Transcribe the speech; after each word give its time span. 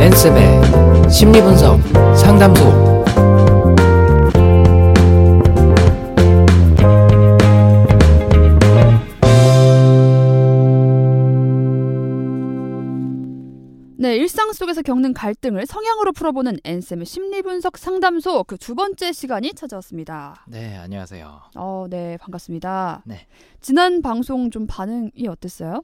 엔쌤의 0.00 1.10
심리분석 1.10 1.80
상담소. 2.16 2.87
속에서 14.78 14.82
겪는 14.82 15.12
갈등을 15.14 15.66
성향으로 15.66 16.12
풀어보는 16.12 16.58
앤쌤의 16.64 17.04
심리 17.06 17.42
분석 17.42 17.76
상담소 17.78 18.44
그 18.44 18.56
두 18.58 18.74
번째 18.74 19.12
시간이 19.12 19.54
찾아왔습니다. 19.54 20.44
네, 20.46 20.76
안녕하세요. 20.76 21.40
어, 21.56 21.86
네, 21.88 22.16
반갑습니다. 22.18 23.02
네. 23.06 23.26
지난 23.60 24.02
방송 24.02 24.50
좀 24.50 24.66
반응이 24.66 25.26
어땠어요? 25.28 25.82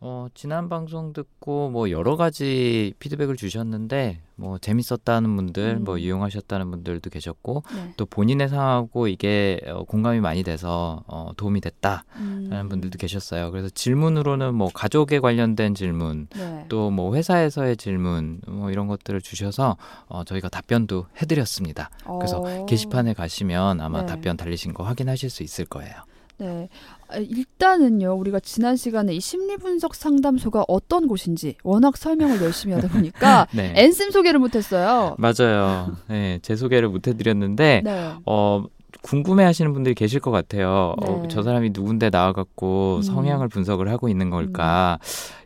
어, 0.00 0.28
지난 0.32 0.68
방송 0.68 1.12
듣고 1.12 1.70
뭐 1.70 1.90
여러 1.90 2.16
가지 2.16 2.94
피드백을 3.00 3.36
주셨는데 3.36 4.20
뭐 4.36 4.56
재밌었다는 4.58 5.34
분들, 5.34 5.78
음. 5.78 5.84
뭐 5.84 5.98
유용하셨다는 5.98 6.70
분들도 6.70 7.10
계셨고 7.10 7.64
네. 7.74 7.94
또 7.96 8.06
본인의 8.06 8.48
상황하고 8.48 9.08
이게 9.08 9.60
어, 9.66 9.82
공감이 9.82 10.20
많이 10.20 10.44
돼서 10.44 11.02
어, 11.08 11.32
도움이 11.36 11.60
됐다라는 11.60 12.04
음, 12.52 12.68
분들도 12.68 12.96
계셨어요. 12.96 13.50
그래서 13.50 13.68
질문으로는 13.70 14.54
뭐 14.54 14.70
가족에 14.72 15.18
관련된 15.18 15.74
질문, 15.74 16.28
네. 16.36 16.66
또뭐 16.68 17.16
회사에서의 17.16 17.76
질문, 17.76 18.40
뭐 18.46 18.70
이런 18.70 18.86
것들을 18.86 19.20
주셔서 19.20 19.76
어, 20.06 20.22
저희가 20.22 20.48
답변도 20.48 21.06
해드렸습니다. 21.20 21.90
그래서 22.04 22.38
어, 22.38 22.66
게시판에 22.66 23.14
가시면 23.14 23.80
아마 23.80 24.02
네. 24.02 24.06
답변 24.06 24.36
달리신 24.36 24.74
거 24.74 24.84
확인하실 24.84 25.28
수 25.28 25.42
있을 25.42 25.64
거예요. 25.64 25.92
네. 26.38 26.68
아, 27.08 27.16
일단은요, 27.16 28.14
우리가 28.14 28.40
지난 28.40 28.76
시간에 28.76 29.14
이 29.14 29.20
심리분석 29.20 29.94
상담소가 29.94 30.64
어떤 30.68 31.08
곳인지 31.08 31.56
워낙 31.64 31.96
설명을 31.96 32.42
열심히 32.42 32.74
하다 32.74 32.88
보니까 32.88 33.46
네. 33.54 33.72
앤쌤 33.76 34.10
소개를 34.10 34.38
못했어요. 34.38 35.16
맞아요. 35.18 35.96
네, 36.08 36.38
제 36.42 36.54
소개를 36.54 36.88
못 36.88 37.06
해드렸는데, 37.08 37.82
네. 37.84 38.12
어, 38.24 38.64
궁금해 39.02 39.44
하시는 39.44 39.72
분들이 39.72 39.94
계실 39.94 40.20
것 40.20 40.30
같아요. 40.30 40.94
어, 41.00 41.20
네. 41.22 41.28
저 41.28 41.42
사람이 41.42 41.70
누군데 41.72 42.10
나와갖고 42.10 42.96
음. 42.96 43.02
성향을 43.02 43.48
분석을 43.48 43.90
하고 43.90 44.08
있는 44.08 44.30
걸까. 44.30 44.98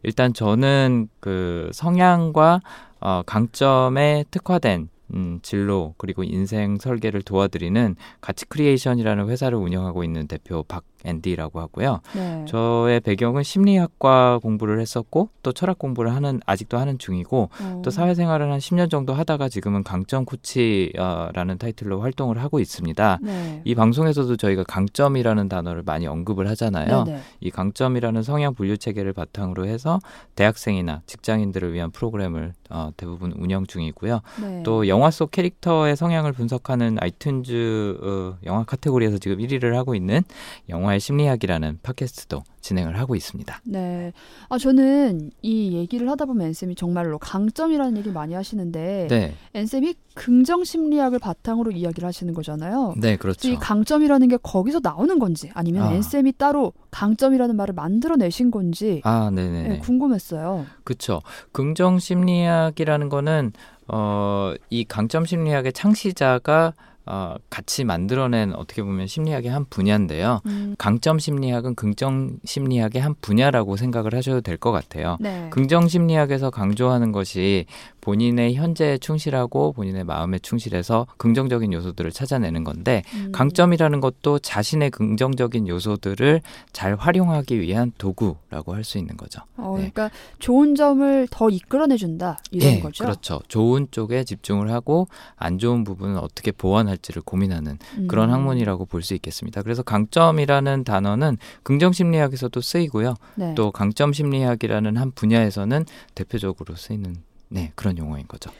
일단 0.03 0.33
저는 0.33 1.09
그 1.21 1.71
성향과 1.73 2.61
어, 3.01 3.23
강점에 3.27 4.25
특화된 4.31 4.89
음, 5.15 5.39
진로 5.43 5.95
그리고 5.99 6.23
인생 6.23 6.79
설계를 6.79 7.23
도와드리는 7.23 7.97
가치 8.21 8.47
크리에이션이라는 8.47 9.29
회사를 9.29 9.59
운영하고 9.59 10.05
있는 10.05 10.27
대표 10.27 10.63
박 10.63 10.85
앤디라고 11.05 11.61
하고요. 11.61 12.01
네. 12.15 12.45
저의 12.47 13.01
배경은 13.01 13.43
심리학과 13.43 14.39
공부를 14.43 14.81
했었고 14.81 15.29
또 15.43 15.53
철학 15.53 15.79
공부를 15.79 16.15
하는 16.15 16.41
아직도 16.47 16.79
하는 16.79 16.99
중이고 16.99 17.51
어, 17.61 17.83
또 17.85 17.91
사회생활을 17.91 18.51
한 18.51 18.59
10년 18.59 18.91
정도 18.91 19.15
하다가 19.15 19.49
지금은 19.49 19.83
강점 19.83 20.25
코치라는 20.25 21.59
타이틀로 21.59 22.01
활동을 22.01 22.39
하고 22.39 22.61
있습니다. 22.61 23.19
네. 23.23 23.63
이 23.65 23.75
방송에서도 23.75 24.37
저희가 24.37 24.65
강점이라는 24.65 25.49
단어를 25.49 25.83
많이 25.85 26.07
언급을 26.07 26.49
하잖아요. 26.51 27.05
네, 27.05 27.13
네. 27.13 27.21
이 27.41 27.51
강점이라는 27.51 28.23
성향 28.23 28.55
분류 28.55 28.77
체계를 28.79 29.13
바탕으로 29.13 29.67
해서 29.67 29.99
대학생이나 30.35 31.03
직장인들을 31.07 31.73
위한 31.73 31.91
프로그램을 31.91 32.55
어, 32.71 32.91
대부분 32.97 33.33
운영 33.33 33.67
중이고요. 33.67 34.21
네. 34.41 34.63
또 34.65 34.89
영화 34.89 35.11
속 35.11 35.31
캐릭터의 35.31 35.95
성향을 35.97 36.33
분석하는 36.33 36.97
아이튠즈 36.97 38.03
어, 38.03 38.39
영화 38.45 38.65
카테고리에서 38.65 39.19
지금 39.19 39.39
1위를 39.39 39.75
하고 39.75 39.95
있는 39.95 40.23
영화 40.69 40.92
의 40.95 41.01
심리학이라는 41.01 41.79
팟캐스트도 41.83 42.43
진행을 42.61 42.99
하고 42.99 43.15
있습니다. 43.15 43.61
네. 43.65 44.13
아, 44.49 44.59
저는 44.59 45.31
이 45.43 45.73
얘기를 45.73 46.09
하다 46.09 46.27
보면 46.27 46.47
앤쌤이 46.49 46.77
정말로 46.77 47.19
강점이라는 47.19 47.97
얘기 47.99 48.11
많이 48.11 48.35
하시는데, 48.35 49.09
네, 49.11 49.35
앤쌤이 49.55 49.95
긍정 50.15 50.65
심리학을 50.65 51.19
바탕으로 51.19 51.73
이야기를 51.73 52.07
하시는 52.07 52.33
거잖아요. 52.35 52.95
네 52.97 53.17
그렇죠. 53.17 53.49
이 53.49 53.57
강점이라는 53.57 54.29
게 54.29 54.39
거기서 54.43 54.81
나오는 54.83 55.19
건지, 55.19 55.51
아니면 55.55 55.89
아. 55.89 55.93
앤쌤이 55.93 56.35
따로 56.39 56.73
강점이라는 56.91 57.57
말을 57.57 57.75
만들어내신 57.75 58.51
건지, 58.51 59.01
아, 59.05 59.31
네, 59.33 59.49
네네네. 59.49 59.79
궁금했어요. 59.79 60.67
그쵸. 60.85 61.21
긍정 61.53 61.99
심리학이라는 61.99 63.09
거는 63.09 63.53
어, 63.89 64.55
이 64.71 64.85
강점 64.85 65.25
심리학의 65.25 65.73
창시자가 65.73 66.75
어, 67.05 67.35
같이 67.51 67.85
만들어낸 67.85 68.55
어떻게 68.55 68.83
보면 68.83 69.07
심리학의 69.09 69.51
한 69.51 69.65
분야인데요. 69.69 70.41
음, 70.47 70.75
강점 70.79 71.19
심리학은 71.19 71.75
긍정 71.75 72.39
심리학의 72.45 73.03
한 73.03 73.15
분야라고 73.21 73.77
생각을 73.77 74.15
하셔도 74.15 74.41
될 74.41 74.57
것 74.57 74.71
같아요. 74.71 75.17
네. 75.19 75.49
긍정 75.51 75.89
심리학에서 75.89 76.51
강조하는 76.51 77.11
것이 77.11 77.67
본인의 78.03 78.55
현재에 78.57 78.99
충실하고 78.99 79.73
본인의 79.73 80.05
마음에 80.05 80.39
충실해서 80.39 81.07
긍정적인 81.17 81.73
요소들을 81.73 82.11
찾아내는 82.13 82.65
건데 82.65 83.03
음, 83.15 83.33
강점이라는 83.33 84.01
것도 84.01 84.41
자신의 84.41 84.91
긍정적인 84.91 85.69
요소들을 85.69 86.43
잘 86.73 86.97
활용하기 86.97 87.61
위한 87.61 87.93
도구라고 87.97 88.75
할 88.75 88.83
수 88.83 88.99
있는 88.99 89.17
거죠. 89.17 89.41
어, 89.57 89.77
네. 89.77 89.93
그러니까 89.93 90.11
좋은 90.41 90.75
점을 90.75 91.29
더 91.31 91.49
이끌어내준다 91.49 92.39
이런 92.51 92.73
예, 92.73 92.81
거죠. 92.81 93.05
그렇죠. 93.05 93.41
좋은 93.47 93.87
쪽에 93.93 94.25
집중을 94.25 94.73
하고 94.73 95.07
안 95.37 95.59
좋은 95.59 95.85
부분은 95.85 96.19
어떻게 96.19 96.51
보완할지를 96.51 97.23
고민하는 97.23 97.79
음. 97.99 98.09
그런 98.09 98.31
학문이라고 98.33 98.87
볼 98.87 99.03
수 99.03 99.15
있겠습니다. 99.15 99.63
그래서 99.63 99.85
강점이라는 99.85 100.83
단어는 100.83 101.39
긍정 101.63 101.93
심리학에서도 101.93 102.61
쓰이고요. 102.61 103.15
네. 103.37 103.55
또 103.55 103.71
강점 103.71 104.13
심리학이라는 104.13 104.97
한 104.97 105.13
분야에서는 105.13 105.85
대표적으로 106.17 106.75
쓰이는 106.75 107.15
네, 107.53 107.71
그런 107.75 107.99
용어인 107.99 108.27
거죠. 108.27 108.51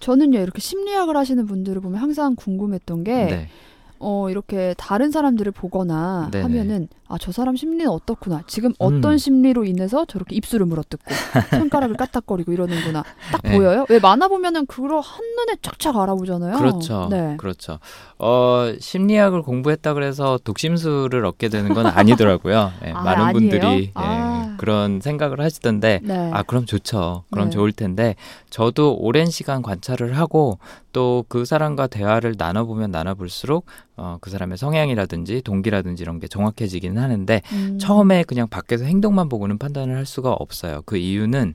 저는요 0.00 0.40
이렇게 0.40 0.60
심리학을 0.60 1.16
하시는 1.16 1.46
분들을 1.46 1.80
보면 1.82 2.00
항상 2.00 2.34
궁금했던 2.34 3.04
게 3.04 3.12
네. 3.12 3.48
어, 4.00 4.28
이렇게 4.30 4.74
다른 4.78 5.10
사람들을 5.10 5.52
보거나 5.52 6.28
네네. 6.32 6.42
하면은 6.42 6.88
아 7.10 7.16
저 7.20 7.32
사람 7.32 7.56
심리는 7.56 7.88
어떻구나 7.88 8.42
지금 8.46 8.72
어떤 8.78 9.12
음. 9.12 9.18
심리로 9.18 9.64
인해서 9.64 10.04
저렇게 10.04 10.36
입술을 10.36 10.64
물어뜯고 10.66 11.04
손가락을 11.58 11.96
까딱거리고 11.96 12.52
이러는구나 12.52 13.02
딱 13.32 13.42
네. 13.42 13.56
보여요 13.56 13.84
왜 13.88 13.98
만화 13.98 14.28
보면은 14.28 14.64
그걸 14.66 15.00
한눈에 15.00 15.56
쫙쫙 15.60 15.96
알아보잖아요 15.96 16.56
그렇죠. 16.56 17.08
네. 17.10 17.34
그렇죠. 17.36 17.78
어, 18.18 18.72
심리학을 18.78 19.42
공부했다 19.42 19.94
그래서 19.94 20.38
독심술을 20.44 21.24
얻게 21.24 21.48
되는 21.48 21.74
건 21.74 21.86
아니더라고요. 21.86 22.70
예, 22.86 22.90
아, 22.92 23.02
많은 23.02 23.24
아니에요? 23.24 23.32
분들이 23.32 23.84
예, 23.86 23.92
아. 23.94 24.54
그런 24.58 25.00
생각을 25.00 25.40
하시던데 25.40 26.00
네. 26.02 26.30
아, 26.32 26.42
그럼 26.42 26.66
좋죠. 26.66 27.24
그럼 27.30 27.46
네. 27.46 27.50
좋을 27.50 27.72
텐데, 27.72 28.14
저도 28.50 28.94
오랜 28.98 29.24
시간 29.30 29.62
관찰을 29.62 30.18
하고, 30.18 30.58
또 30.92 31.24
그 31.28 31.44
사람과 31.44 31.86
대화를 31.86 32.34
나눠보면 32.36 32.90
나눠볼수록, 32.90 33.66
어, 33.96 34.18
그 34.20 34.30
사람의 34.30 34.58
성향이라든지 34.58 35.42
동기라든지 35.42 36.02
이런 36.02 36.18
게 36.18 36.28
정확해지기는 36.28 37.00
하는데, 37.00 37.42
음. 37.52 37.78
처음에 37.78 38.24
그냥 38.24 38.48
밖에서 38.48 38.84
행동만 38.84 39.28
보고는 39.28 39.58
판단을 39.58 39.96
할 39.96 40.06
수가 40.06 40.32
없어요. 40.32 40.82
그 40.86 40.96
이유는 40.96 41.54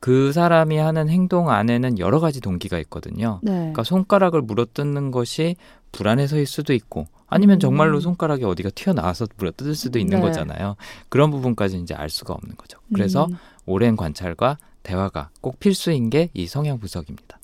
그 0.00 0.32
사람이 0.32 0.76
하는 0.76 1.08
행동 1.08 1.50
안에는 1.50 1.98
여러 1.98 2.20
가지 2.20 2.40
동기가 2.40 2.78
있거든요. 2.80 3.40
네. 3.42 3.52
그러니까 3.52 3.82
손가락을 3.82 4.42
물어뜯는 4.42 5.10
것이 5.10 5.56
불안해서일 5.92 6.46
수도 6.46 6.72
있고, 6.74 7.06
아니면 7.28 7.56
음. 7.56 7.60
정말로 7.60 7.98
손가락이 8.00 8.44
어디가 8.44 8.70
튀어나와서 8.74 9.26
물어뜯을 9.36 9.74
수도 9.74 9.98
있는 9.98 10.20
네. 10.20 10.26
거잖아요. 10.26 10.76
그런 11.08 11.30
부분까지 11.30 11.78
이제 11.78 11.94
알 11.94 12.08
수가 12.08 12.34
없는 12.34 12.56
거죠. 12.56 12.78
그래서 12.94 13.26
음. 13.26 13.36
오랜 13.64 13.96
관찰과 13.96 14.58
대화가 14.84 15.30
꼭 15.40 15.58
필수인 15.58 16.10
게 16.10 16.28
이 16.34 16.46
성향 16.46 16.78
분석입니다. 16.78 17.38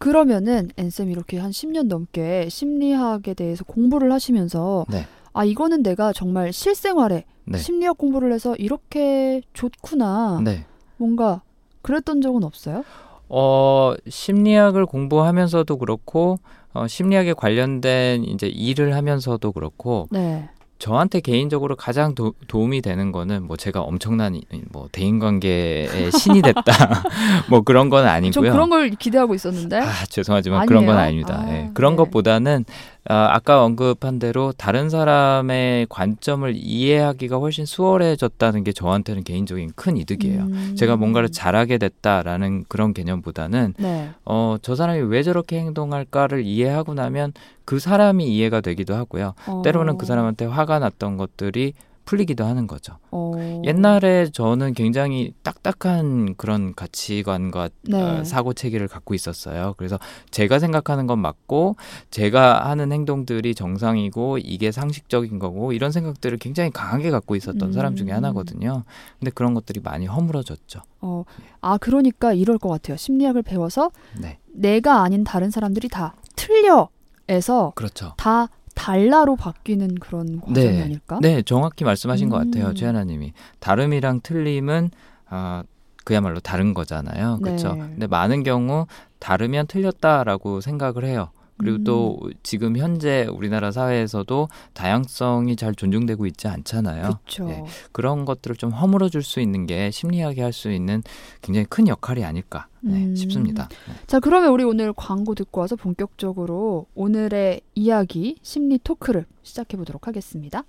그러면은 0.00 0.70
앤쌤 0.78 1.10
이렇게 1.10 1.38
한 1.38 1.50
10년 1.50 1.86
넘게 1.86 2.48
심리학에 2.48 3.34
대해서 3.34 3.64
공부를 3.64 4.10
하시면서 4.10 4.86
네. 4.88 5.04
아 5.34 5.44
이거는 5.44 5.82
내가 5.82 6.14
정말 6.14 6.54
실생활에 6.54 7.26
네. 7.44 7.58
심리학 7.58 7.98
공부를 7.98 8.32
해서 8.32 8.56
이렇게 8.56 9.42
좋구나 9.52 10.40
네. 10.42 10.64
뭔가 10.96 11.42
그랬던 11.82 12.22
적은 12.22 12.44
없어요? 12.44 12.82
어, 13.28 13.92
심리학을 14.08 14.86
공부하면서도 14.86 15.76
그렇고 15.76 16.38
어, 16.72 16.86
심리학에 16.86 17.34
관련된 17.34 18.24
이제 18.24 18.46
일을 18.46 18.96
하면서도 18.96 19.52
그렇고 19.52 20.08
네. 20.10 20.48
저한테 20.80 21.20
개인적으로 21.20 21.76
가장 21.76 22.14
도, 22.14 22.34
도움이 22.48 22.80
되는 22.80 23.12
거는 23.12 23.44
뭐 23.44 23.56
제가 23.56 23.82
엄청난 23.82 24.34
이- 24.34 24.42
뭐 24.72 24.88
대인 24.90 25.18
관계의 25.20 26.10
신이 26.10 26.42
됐다 26.42 26.62
뭐 27.50 27.60
그런 27.60 27.90
건전 27.90 28.08
아니고요. 28.08 28.50
그런 28.50 28.70
걸 28.70 28.90
기대하고 28.90 29.34
있었는데. 29.34 29.78
아, 29.78 30.04
죄송하지만 30.08 30.66
그런 30.66 30.86
건 30.86 30.96
아니에요? 30.96 31.24
아닙니다. 31.26 31.44
아, 31.46 31.52
예. 31.52 31.70
그런 31.74 31.92
네. 31.92 31.96
것보다는 31.98 32.64
아, 33.08 33.28
아까 33.32 33.64
언급한 33.64 34.18
대로 34.18 34.52
다른 34.52 34.90
사람의 34.90 35.86
관점을 35.88 36.52
이해하기가 36.54 37.38
훨씬 37.38 37.64
수월해졌다는 37.64 38.62
게 38.62 38.72
저한테는 38.72 39.24
개인적인 39.24 39.72
큰 39.74 39.96
이득이에요. 39.96 40.42
음. 40.42 40.74
제가 40.76 40.96
뭔가를 40.96 41.30
잘하게 41.30 41.78
됐다라는 41.78 42.64
그런 42.68 42.92
개념보다는 42.92 43.74
네. 43.78 44.10
어, 44.24 44.56
저 44.60 44.74
사람이 44.74 45.00
왜 45.02 45.22
저렇게 45.22 45.58
행동할까를 45.60 46.44
이해하고 46.44 46.94
나면 46.94 47.32
그 47.64 47.78
사람이 47.78 48.26
이해가 48.26 48.60
되기도 48.60 48.94
하고요. 48.94 49.34
어. 49.46 49.62
때로는 49.64 49.96
그 49.96 50.04
사람한테 50.04 50.44
화가 50.44 50.78
났던 50.78 51.16
것들이 51.16 51.72
풀리기도 52.04 52.44
하는 52.44 52.66
거죠. 52.66 52.98
어. 53.10 53.62
옛날에 53.64 54.30
저는 54.30 54.74
굉장히 54.74 55.32
딱딱한 55.42 56.34
그런 56.36 56.74
가치관과 56.74 57.70
네. 57.82 58.02
어, 58.02 58.24
사고 58.24 58.52
체계를 58.52 58.88
갖고 58.88 59.14
있었어요. 59.14 59.74
그래서 59.76 59.98
제가 60.30 60.58
생각하는 60.58 61.06
건 61.06 61.20
맞고 61.20 61.76
제가 62.10 62.68
하는 62.68 62.92
행동들이 62.92 63.54
정상이고 63.54 64.38
이게 64.38 64.72
상식적인 64.72 65.38
거고 65.38 65.72
이런 65.72 65.92
생각들을 65.92 66.38
굉장히 66.38 66.70
강하게 66.70 67.10
갖고 67.10 67.36
있었던 67.36 67.68
음. 67.68 67.72
사람 67.72 67.96
중에 67.96 68.10
하나거든요. 68.10 68.84
근데 69.18 69.30
그런 69.30 69.54
것들이 69.54 69.80
많이 69.80 70.06
허물어졌죠. 70.06 70.82
어. 71.02 71.24
아 71.60 71.78
그러니까 71.78 72.32
이럴 72.32 72.58
것 72.58 72.68
같아요. 72.68 72.96
심리학을 72.96 73.42
배워서 73.42 73.90
네. 74.20 74.38
내가 74.52 75.02
아닌 75.02 75.22
다른 75.24 75.50
사람들이 75.50 75.88
다 75.88 76.14
틀려 76.34 76.88
에서 77.30 77.72
그렇죠. 77.76 78.12
다 78.16 78.48
달라로 78.80 79.36
바뀌는 79.36 79.96
그런 79.96 80.40
과정이 80.40 80.70
네. 80.70 80.82
아닐까? 80.82 81.18
네, 81.20 81.42
정확히 81.42 81.84
말씀하신 81.84 82.30
것 82.30 82.40
음. 82.40 82.50
같아요. 82.50 82.72
최하나님이 82.72 83.34
다름이랑 83.58 84.20
틀림은 84.22 84.90
아 85.28 85.62
그야말로 86.04 86.40
다른 86.40 86.72
거잖아요. 86.72 87.38
그렇죠. 87.42 87.74
네. 87.74 87.80
근데 87.80 88.06
많은 88.06 88.42
경우 88.42 88.86
다르면 89.18 89.66
틀렸다라고 89.66 90.62
생각을 90.62 91.04
해요. 91.04 91.30
그리고 91.60 91.76
음. 91.78 91.84
또 91.84 92.18
지금 92.42 92.76
현재 92.76 93.26
우리나라 93.30 93.70
사회에서도 93.70 94.48
다양성이 94.72 95.54
잘 95.56 95.74
존중되고 95.74 96.26
있지 96.26 96.48
않잖아요. 96.48 97.02
그렇죠. 97.02 97.44
네. 97.46 97.64
그런 97.92 98.24
것들을 98.24 98.56
좀 98.56 98.70
허물어 98.70 99.08
줄 99.08 99.22
수 99.22 99.40
있는 99.40 99.66
게 99.66 99.90
심리학이 99.90 100.40
할 100.40 100.52
수 100.52 100.72
있는 100.72 101.02
굉장히 101.42 101.66
큰 101.68 101.86
역할이 101.86 102.24
아닐까 102.24 102.66
네, 102.80 103.04
음. 103.04 103.14
싶습니다. 103.14 103.68
자, 104.06 104.18
그러면 104.18 104.50
우리 104.50 104.64
오늘 104.64 104.92
광고 104.92 105.34
듣고 105.34 105.60
와서 105.60 105.76
본격적으로 105.76 106.86
오늘의 106.94 107.60
이야기 107.74 108.36
심리 108.42 108.78
토크를 108.78 109.26
시작해 109.42 109.76
보도록 109.76 110.08
하겠습니다. 110.08 110.64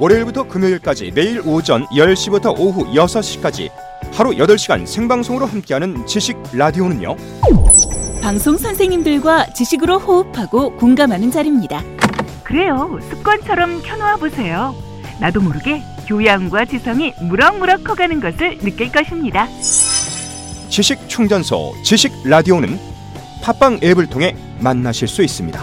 월요일부터 0.00 0.48
금요일까지 0.48 1.12
매일 1.12 1.40
오전 1.46 1.84
10시부터 1.86 2.58
오후 2.58 2.84
6시까지 2.94 3.70
하루 4.10 4.30
8시간 4.30 4.86
생방송으로 4.86 5.46
함께하는 5.46 6.06
지식 6.06 6.36
라디오는요. 6.52 7.16
방송 8.22 8.56
선생님들과 8.56 9.52
지식으로 9.54 9.98
호흡하고 9.98 10.76
공감하는 10.76 11.30
자리입니다. 11.30 11.82
그래요. 12.44 12.98
습관처럼 13.10 13.82
켜놓아 13.82 14.16
보세요. 14.16 14.74
나도 15.20 15.40
모르게 15.40 15.80
교양과 16.06 16.66
지성이 16.66 17.12
무럭무럭 17.22 17.84
커가는 17.84 18.20
것을 18.20 18.58
느낄 18.58 18.90
것입니다. 18.92 19.48
지식 20.68 21.08
충전소 21.08 21.74
지식 21.84 22.12
라디오는 22.24 22.78
팟빵 23.42 23.80
앱을 23.82 24.06
통해 24.08 24.36
만나실 24.60 25.08
수 25.08 25.22
있습니다. 25.22 25.60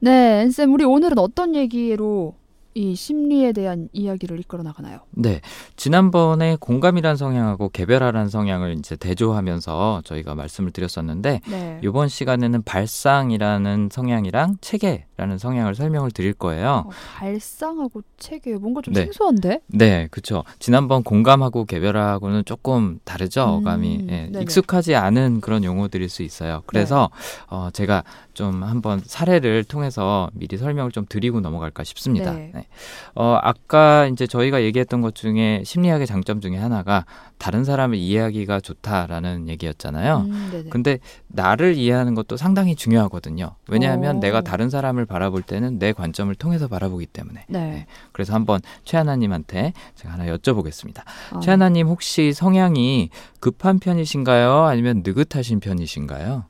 네, 0.00 0.42
앤쌤, 0.42 0.72
우리 0.72 0.84
오늘은 0.84 1.18
어떤 1.18 1.54
얘기로 1.54 2.34
이 2.76 2.94
심리에 2.94 3.52
대한 3.52 3.88
이야기를 3.94 4.38
이끌어 4.40 4.62
나가나요? 4.62 4.98
네. 5.12 5.40
지난번에 5.76 6.58
공감이란 6.60 7.16
성향하고 7.16 7.70
개별화라는 7.70 8.28
성향을 8.28 8.74
이제 8.78 8.96
대조하면서 8.96 10.02
저희가 10.04 10.34
말씀을 10.34 10.72
드렸었는데 10.72 11.40
네. 11.48 11.80
이번 11.82 12.08
시간에는 12.08 12.62
발상이라는 12.64 13.88
성향이랑 13.90 14.58
체계라는 14.60 15.38
성향을 15.38 15.74
설명을 15.74 16.10
드릴 16.10 16.34
거예요. 16.34 16.84
어, 16.86 16.90
발상하고 17.16 18.02
체계 18.18 18.54
뭔가 18.56 18.82
좀 18.82 18.92
네. 18.92 19.04
생소한데? 19.04 19.60
네, 19.68 20.08
그렇죠. 20.10 20.44
지난번 20.58 21.02
공감하고 21.02 21.64
개별화하고는 21.64 22.44
조금 22.44 22.98
다르죠, 23.04 23.42
음, 23.42 23.48
어감이. 23.60 24.00
예, 24.02 24.04
네네. 24.06 24.28
네. 24.32 24.42
익숙하지 24.42 24.94
않은 24.96 25.40
그런 25.40 25.64
용어들일 25.64 26.10
수 26.10 26.22
있어요. 26.22 26.62
그래서 26.66 27.08
어, 27.48 27.70
제가 27.72 28.04
좀 28.36 28.62
한번 28.62 29.00
사례를 29.02 29.64
통해서 29.64 30.28
미리 30.34 30.58
설명을 30.58 30.92
좀 30.92 31.06
드리고 31.08 31.40
넘어갈까 31.40 31.84
싶습니다. 31.84 32.32
네. 32.32 32.50
네. 32.54 32.66
어, 33.14 33.38
아까 33.42 34.06
이제 34.06 34.26
저희가 34.26 34.62
얘기했던 34.62 35.00
것 35.00 35.14
중에 35.14 35.62
심리학의 35.64 36.06
장점 36.06 36.42
중에 36.42 36.58
하나가 36.58 37.06
다른 37.38 37.64
사람을 37.64 37.96
이해하기가 37.96 38.60
좋다라는 38.60 39.48
얘기였잖아요. 39.48 40.26
음. 40.28 40.66
근데 40.68 40.98
나를 41.28 41.76
이해하는 41.76 42.14
것도 42.14 42.36
상당히 42.36 42.76
중요하거든요. 42.76 43.54
왜냐하면 43.68 44.16
어. 44.18 44.20
내가 44.20 44.42
다른 44.42 44.68
사람을 44.68 45.06
바라볼 45.06 45.40
때는 45.40 45.78
내 45.78 45.94
관점을 45.94 46.34
통해서 46.34 46.68
바라보기 46.68 47.06
때문에. 47.06 47.46
네. 47.48 47.86
그래서 48.12 48.34
한번 48.34 48.60
최하나님한테 48.84 49.72
제가 49.94 50.12
하나 50.12 50.26
여쭤보겠습니다. 50.26 51.04
아, 51.32 51.40
최하나님 51.40 51.88
혹시 51.88 52.34
성향이 52.34 53.08
급한 53.40 53.78
편이신가요? 53.78 54.64
아니면 54.64 55.02
느긋하신 55.02 55.60
편이신가요? 55.60 56.44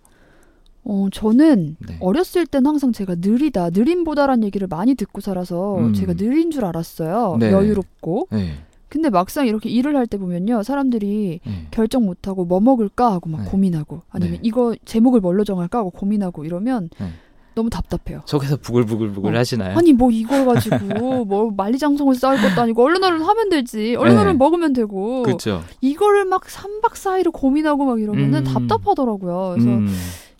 어, 0.89 1.09
저는 1.13 1.77
네. 1.87 1.97
어렸을 2.01 2.47
땐 2.47 2.65
항상 2.65 2.93
제가 2.93 3.17
느리다, 3.19 3.71
느림보다란 3.71 4.45
얘기를 4.45 4.69
많이 4.69 4.95
듣고 4.95 5.21
살아서 5.21 5.79
음. 5.79 5.93
제가 5.95 6.15
느린 6.15 6.51
줄 6.53 6.65
알았어요. 6.65 7.37
네. 7.41 7.51
여유롭고. 7.51 8.29
네. 8.31 8.53
근데 8.89 9.11
막상 9.11 9.49
이렇게 9.49 9.69
일을 9.69 9.97
할 9.97 10.07
때 10.07 10.17
보면요. 10.17 10.63
사람들이 10.63 11.41
네. 11.45 11.67
결정 11.73 12.07
못하고 12.07 12.45
뭐 12.45 12.61
먹을까 12.61 13.13
하고 13.13 13.29
막 13.29 13.43
네. 13.43 13.51
고민하고 13.51 14.03
아니면 14.11 14.35
네. 14.35 14.41
이거 14.45 14.77
제목을 14.85 15.21
뭘로 15.21 15.43
정할까 15.43 15.79
하고 15.79 15.91
고민하고 15.91 16.45
이러면 16.45 16.89
네. 17.01 17.09
너무 17.57 17.69
답답해요. 17.69 18.21
속에서 18.27 18.57
부글부글부글 18.59 19.35
어. 19.35 19.39
하시나요? 19.39 19.77
아니 19.77 19.93
뭐 19.93 20.11
이걸 20.13 20.45
가지고 20.45 20.77
뭐 21.27 21.51
만리장성을 21.57 22.15
쌓을 22.15 22.37
것도 22.41 22.61
아니고 22.63 22.85
얼른 22.85 23.03
얼른 23.03 23.23
하면 23.23 23.49
되지. 23.49 23.97
얼른 23.97 24.15
네. 24.15 24.21
얼른 24.21 24.39
먹으면 24.39 24.73
되고. 24.73 25.25
그렇죠. 25.25 25.63
이거를 25.81 26.25
막 26.27 26.43
3박 26.45 26.93
4일을 26.93 27.33
고민하고 27.33 27.85
막 27.87 28.01
이러면은 28.01 28.47
음. 28.47 28.53
답답하더라고요. 28.53 29.55
그래서 29.55 29.69
음, 29.71 29.89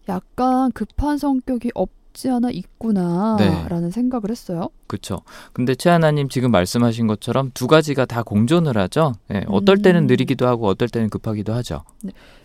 약간 0.09 0.71
급한 0.73 1.19
성격이 1.19 1.71
없지 1.75 2.31
않아 2.31 2.49
네. 2.49 2.55
있구나라는 2.55 3.91
생각을 3.91 4.31
했어요. 4.31 4.69
그렇죠. 4.87 5.21
근데 5.53 5.75
최하나님 5.75 6.29
지금 6.29 6.51
말씀하신 6.51 7.07
것처럼 7.07 7.51
두 7.55 7.67
가지가 7.67 8.07
다 8.07 8.23
공존을 8.23 8.79
하죠. 8.79 9.13
예, 9.33 9.45
어떨 9.49 9.79
때는 9.79 10.05
음. 10.05 10.07
느리기도 10.07 10.47
하고 10.47 10.67
어떨 10.67 10.89
때는 10.89 11.11
급하기도 11.11 11.53
하죠. 11.55 11.83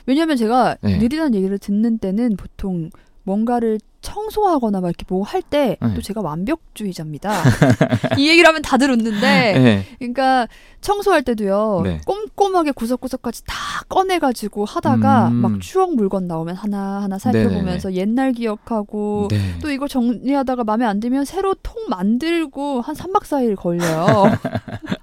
왜냐하면 0.06 0.38
제가 0.38 0.78
네. 0.82 0.98
느리다는 0.98 1.36
얘기를 1.36 1.58
듣는 1.60 2.00
때는 2.00 2.36
보통 2.36 2.90
뭔가를 3.24 3.80
청소하거나 4.02 4.82
막 4.82 4.88
이렇게 4.88 5.06
뭐 5.08 5.22
할 5.24 5.42
때또 5.44 5.88
네. 5.88 6.02
제가 6.02 6.22
완벽주의자입니다. 6.22 7.32
이 8.18 8.28
얘기를 8.28 8.48
하면 8.48 8.62
다들 8.64 8.90
웃는데 8.92 9.20
네. 9.22 9.86
그러니까 10.00 10.48
청소할 10.82 11.24
때도요 11.24 11.82
네. 11.84 12.02
꼼꼼하게 12.06 12.72
구석구석까지 12.72 13.44
다 13.46 13.56
꺼내가지고 13.88 14.66
하다가 14.66 15.28
음. 15.30 15.36
막 15.36 15.62
추억 15.62 15.96
물건 15.96 16.28
나오면 16.28 16.56
하나 16.56 17.04
하나 17.04 17.20
살펴보면서 17.20 17.94
옛날 17.94 18.34
기억하고 18.34 19.28
네. 19.30 19.38
또 19.62 19.70
이거 19.72 19.88
정리하다가 19.88 20.64
마음에 20.64 20.86
안 20.86 21.00
들면 21.00 21.26
새로 21.26 21.54
통 21.62 21.76
만들고 21.88 22.82
한 22.82 22.96
3박 22.96 23.22
4일 23.22 23.56
걸려요. 23.56 24.24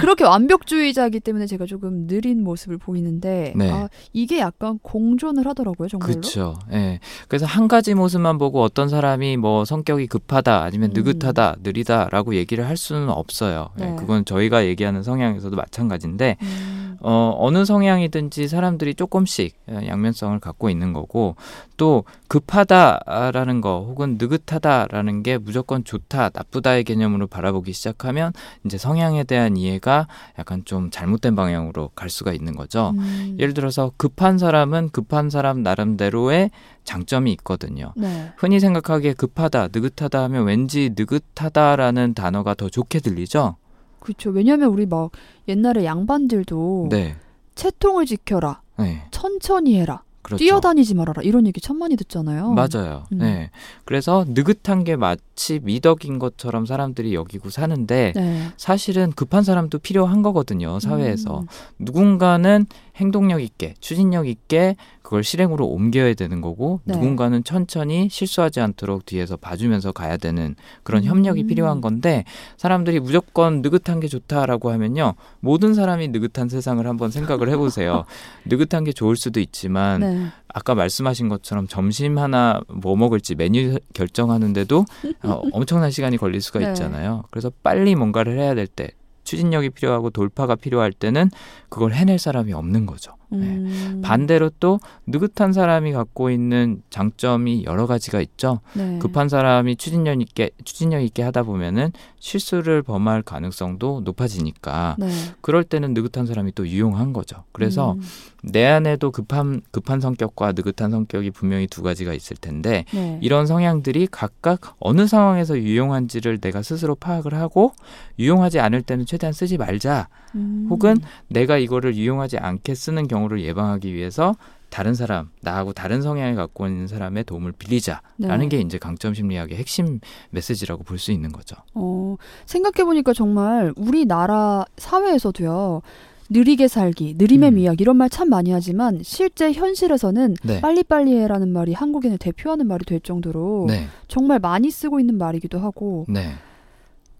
그렇게 0.00 0.24
완벽주의자이기 0.24 1.20
때문에 1.20 1.46
제가 1.46 1.66
조금 1.66 2.06
느린 2.06 2.42
모습을 2.42 2.78
보이는데 2.78 3.52
네. 3.56 3.70
아, 3.70 3.88
이게 4.12 4.38
약간 4.38 4.78
공존을 4.82 5.46
하더라고요, 5.46 5.88
정말로. 5.88 6.12
그렇죠. 6.12 6.58
예. 6.72 7.00
그래서 7.28 7.46
한 7.46 7.68
가지 7.68 7.94
모습만 7.94 8.38
보고 8.38 8.62
어떤 8.62 8.88
사람이 8.88 9.36
뭐 9.36 9.64
성격이 9.64 10.06
급하다 10.06 10.62
아니면 10.62 10.90
음. 10.90 10.94
느긋하다, 10.94 11.56
느리다라고 11.62 12.34
얘기를 12.34 12.66
할 12.66 12.76
수는 12.76 13.08
없어요. 13.08 13.70
예, 13.80 13.86
네. 13.86 13.96
그건 13.96 14.24
저희가 14.24 14.66
얘기하는 14.66 15.02
성향에서도 15.02 15.54
마찬가지인데 15.56 16.36
음, 16.40 16.96
어, 17.00 17.34
어느 17.38 17.64
성향이든지 17.64 18.48
사람들이 18.48 18.94
조금씩 18.94 19.56
예, 19.70 19.86
양면성을 19.88 20.38
갖고 20.38 20.70
있는 20.70 20.92
거고 20.92 21.36
또 21.82 22.04
급하다라는 22.28 23.60
거 23.60 23.84
혹은 23.84 24.16
느긋하다라는 24.16 25.24
게 25.24 25.36
무조건 25.36 25.82
좋다, 25.82 26.30
나쁘다의 26.32 26.84
개념으로 26.84 27.26
바라보기 27.26 27.72
시작하면 27.72 28.32
이제 28.64 28.78
성향에 28.78 29.24
대한 29.24 29.56
이해가 29.56 30.06
약간 30.38 30.64
좀 30.64 30.92
잘못된 30.92 31.34
방향으로 31.34 31.90
갈 31.96 32.08
수가 32.08 32.34
있는 32.34 32.54
거죠. 32.54 32.92
음, 32.96 33.36
예를 33.40 33.52
들어서 33.52 33.90
급한 33.96 34.38
사람은 34.38 34.90
급한 34.90 35.28
사람 35.28 35.64
나름대로의 35.64 36.52
장점이 36.84 37.32
있거든요. 37.32 37.92
네. 37.96 38.32
흔히 38.36 38.60
생각하기에 38.60 39.14
급하다, 39.14 39.70
느긋하다 39.72 40.22
하면 40.22 40.44
왠지 40.44 40.94
느긋하다라는 40.96 42.14
단어가 42.14 42.54
더 42.54 42.68
좋게 42.68 43.00
들리죠? 43.00 43.56
그렇죠. 43.98 44.30
왜냐하면 44.30 44.68
우리 44.68 44.86
막 44.86 45.10
옛날에 45.48 45.84
양반들도 45.84 46.86
네. 46.92 47.16
채통을 47.56 48.06
지켜라, 48.06 48.60
네. 48.78 49.02
천천히 49.10 49.80
해라, 49.80 50.04
그렇죠. 50.22 50.42
뛰어다니지 50.42 50.94
말아라 50.94 51.22
이런 51.22 51.46
얘기 51.46 51.60
참 51.60 51.78
많이 51.78 51.96
듣잖아요. 51.96 52.52
맞아요. 52.52 53.04
음. 53.12 53.18
네. 53.18 53.50
그래서 53.84 54.24
느긋한 54.28 54.84
게 54.84 54.96
마치 54.96 55.60
미덕인 55.62 56.18
것처럼 56.18 56.64
사람들이 56.64 57.14
여기고 57.14 57.50
사는데 57.50 58.12
네. 58.14 58.48
사실은 58.56 59.12
급한 59.12 59.42
사람도 59.42 59.80
필요한 59.80 60.22
거거든요, 60.22 60.78
사회에서. 60.80 61.40
음, 61.40 61.46
누군가는 61.78 62.66
행동력 62.96 63.42
있게, 63.42 63.74
추진력 63.80 64.28
있게 64.28 64.76
그걸 65.02 65.24
실행으로 65.24 65.66
옮겨야 65.66 66.14
되는 66.14 66.40
거고 66.40 66.80
네. 66.84 66.94
누군가는 66.94 67.42
천천히 67.44 68.08
실수하지 68.10 68.60
않도록 68.60 69.04
뒤에서 69.04 69.36
봐주면서 69.36 69.92
가야 69.92 70.16
되는 70.16 70.54
그런 70.82 71.02
음. 71.02 71.08
협력이 71.08 71.46
필요한 71.46 71.80
건데 71.80 72.24
사람들이 72.56 73.00
무조건 73.00 73.62
느긋한 73.62 74.00
게 74.00 74.08
좋다라고 74.08 74.70
하면요 74.70 75.14
모든 75.40 75.74
사람이 75.74 76.08
느긋한 76.08 76.48
세상을 76.48 76.86
한번 76.86 77.10
생각을 77.10 77.48
해보세요 77.50 78.04
느긋한 78.46 78.84
게 78.84 78.92
좋을 78.92 79.16
수도 79.16 79.40
있지만 79.40 80.00
네. 80.00 80.12
네. 80.14 80.26
아까 80.48 80.74
말씀하신 80.74 81.28
것처럼 81.28 81.66
점심 81.66 82.18
하나 82.18 82.60
뭐 82.68 82.96
먹을지 82.96 83.34
메뉴 83.34 83.78
결정하는데도 83.94 84.84
어, 85.24 85.42
엄청난 85.52 85.90
시간이 85.90 86.18
걸릴 86.18 86.40
수가 86.40 86.60
네. 86.60 86.68
있잖아요. 86.68 87.24
그래서 87.30 87.50
빨리 87.62 87.94
뭔가를 87.94 88.38
해야 88.38 88.54
될 88.54 88.66
때, 88.66 88.90
추진력이 89.32 89.70
필요하고 89.70 90.10
돌파가 90.10 90.56
필요할 90.56 90.92
때는 90.92 91.30
그걸 91.70 91.94
해낼 91.94 92.18
사람이 92.18 92.52
없는 92.52 92.84
거죠. 92.84 93.14
네. 93.32 93.46
음. 93.46 94.00
반대로 94.02 94.50
또 94.60 94.80
느긋한 95.06 95.52
사람이 95.52 95.92
갖고 95.92 96.30
있는 96.30 96.82
장점이 96.90 97.64
여러 97.66 97.86
가지가 97.86 98.20
있죠. 98.20 98.60
네. 98.74 98.98
급한 98.98 99.28
사람이 99.28 99.76
추진력 99.76 100.20
있게 100.20 100.50
추진력 100.64 101.02
있게 101.02 101.22
하다 101.22 101.44
보면은 101.44 101.92
실수를 102.18 102.82
범할 102.82 103.22
가능성도 103.22 104.02
높아지니까 104.04 104.96
네. 104.98 105.08
그럴 105.40 105.64
때는 105.64 105.94
느긋한 105.94 106.26
사람이 106.26 106.52
또 106.54 106.66
유용한 106.68 107.12
거죠. 107.12 107.44
그래서 107.52 107.92
음. 107.92 108.02
내 108.44 108.66
안에도 108.66 109.10
급한 109.10 109.60
급한 109.70 110.00
성격과 110.00 110.52
느긋한 110.52 110.90
성격이 110.90 111.30
분명히 111.30 111.66
두 111.66 111.82
가지가 111.82 112.12
있을 112.12 112.36
텐데 112.36 112.84
네. 112.92 113.18
이런 113.22 113.46
성향들이 113.46 114.08
각각 114.10 114.76
어느 114.78 115.06
상황에서 115.06 115.58
유용한지를 115.58 116.38
내가 116.38 116.62
스스로 116.62 116.94
파악을 116.94 117.34
하고 117.34 117.72
유용하지 118.18 118.60
않을 118.60 118.82
때는 118.82 119.06
최대한 119.06 119.32
쓰지 119.32 119.58
말자. 119.58 120.08
음. 120.34 120.66
혹은 120.70 120.96
내가 121.28 121.58
이거를 121.58 121.94
유용하지 121.94 122.38
않게 122.38 122.74
쓰는 122.74 123.06
경우 123.06 123.21
를 123.28 123.42
예방하기 123.42 123.92
위해서 123.94 124.34
다른 124.70 124.94
사람, 124.94 125.28
나하고 125.42 125.72
다른 125.74 126.00
성향을 126.00 126.34
갖고 126.34 126.66
있는 126.66 126.86
사람의 126.86 127.24
도움을 127.24 127.52
빌리자라는 127.52 128.38
네. 128.38 128.48
게 128.48 128.60
이제 128.60 128.78
강점 128.78 129.12
심리학의 129.12 129.58
핵심 129.58 130.00
메시지라고 130.30 130.82
볼 130.82 130.98
수 130.98 131.12
있는 131.12 131.30
거죠. 131.30 131.56
어, 131.74 132.16
생각해 132.46 132.84
보니까 132.86 133.12
정말 133.12 133.72
우리나라 133.76 134.64
사회에서도요, 134.78 135.82
느리게 136.30 136.68
살기, 136.68 137.16
느림의 137.18 137.50
음. 137.50 137.54
미학 137.56 137.80
이런 137.82 137.96
말 137.96 138.08
참 138.08 138.30
많이 138.30 138.50
하지만 138.52 139.00
실제 139.02 139.52
현실에서는 139.52 140.36
네. 140.42 140.60
빨리빨리 140.62 141.14
해라는 141.18 141.50
말이 141.52 141.74
한국인을 141.74 142.16
대표하는 142.16 142.66
말이 142.66 142.86
될 142.86 143.00
정도로 143.00 143.66
네. 143.68 143.86
정말 144.08 144.38
많이 144.38 144.70
쓰고 144.70 144.98
있는 145.00 145.18
말이기도 145.18 145.58
하고 145.58 146.06
네. 146.08 146.32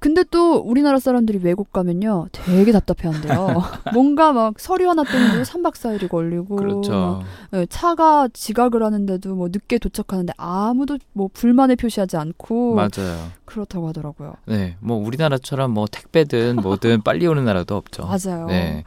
근데 0.02 0.24
또 0.32 0.56
우리나라 0.56 0.98
사람들이 0.98 1.38
외국 1.44 1.72
가면요 1.72 2.26
되게 2.32 2.72
답답해한대요. 2.72 3.62
뭔가 3.94 4.32
막 4.32 4.58
서류 4.58 4.90
하나 4.90 5.04
때문에 5.04 5.42
3박 5.42 5.74
4일이 5.74 6.08
걸리고 6.08 6.56
막 6.56 6.60
그렇죠. 6.60 7.22
예, 7.54 7.66
차가 7.66 8.26
지각을 8.32 8.82
하는데도 8.82 9.36
뭐 9.36 9.46
늦게 9.46 9.78
도착하는데 9.78 10.32
아무도 10.36 10.98
뭐 11.12 11.30
불만을 11.32 11.76
표시하지 11.76 12.16
않고 12.16 12.74
맞아요. 12.74 13.30
그렇다고 13.44 13.88
하더라고요. 13.88 14.34
네. 14.46 14.76
뭐 14.80 14.96
우리나라처럼 14.96 15.70
뭐 15.70 15.86
택배든 15.88 16.56
뭐든 16.56 17.02
빨리 17.04 17.28
오는 17.28 17.44
나라도 17.44 17.76
없죠. 17.76 18.04
맞아요. 18.04 18.46
네. 18.46 18.82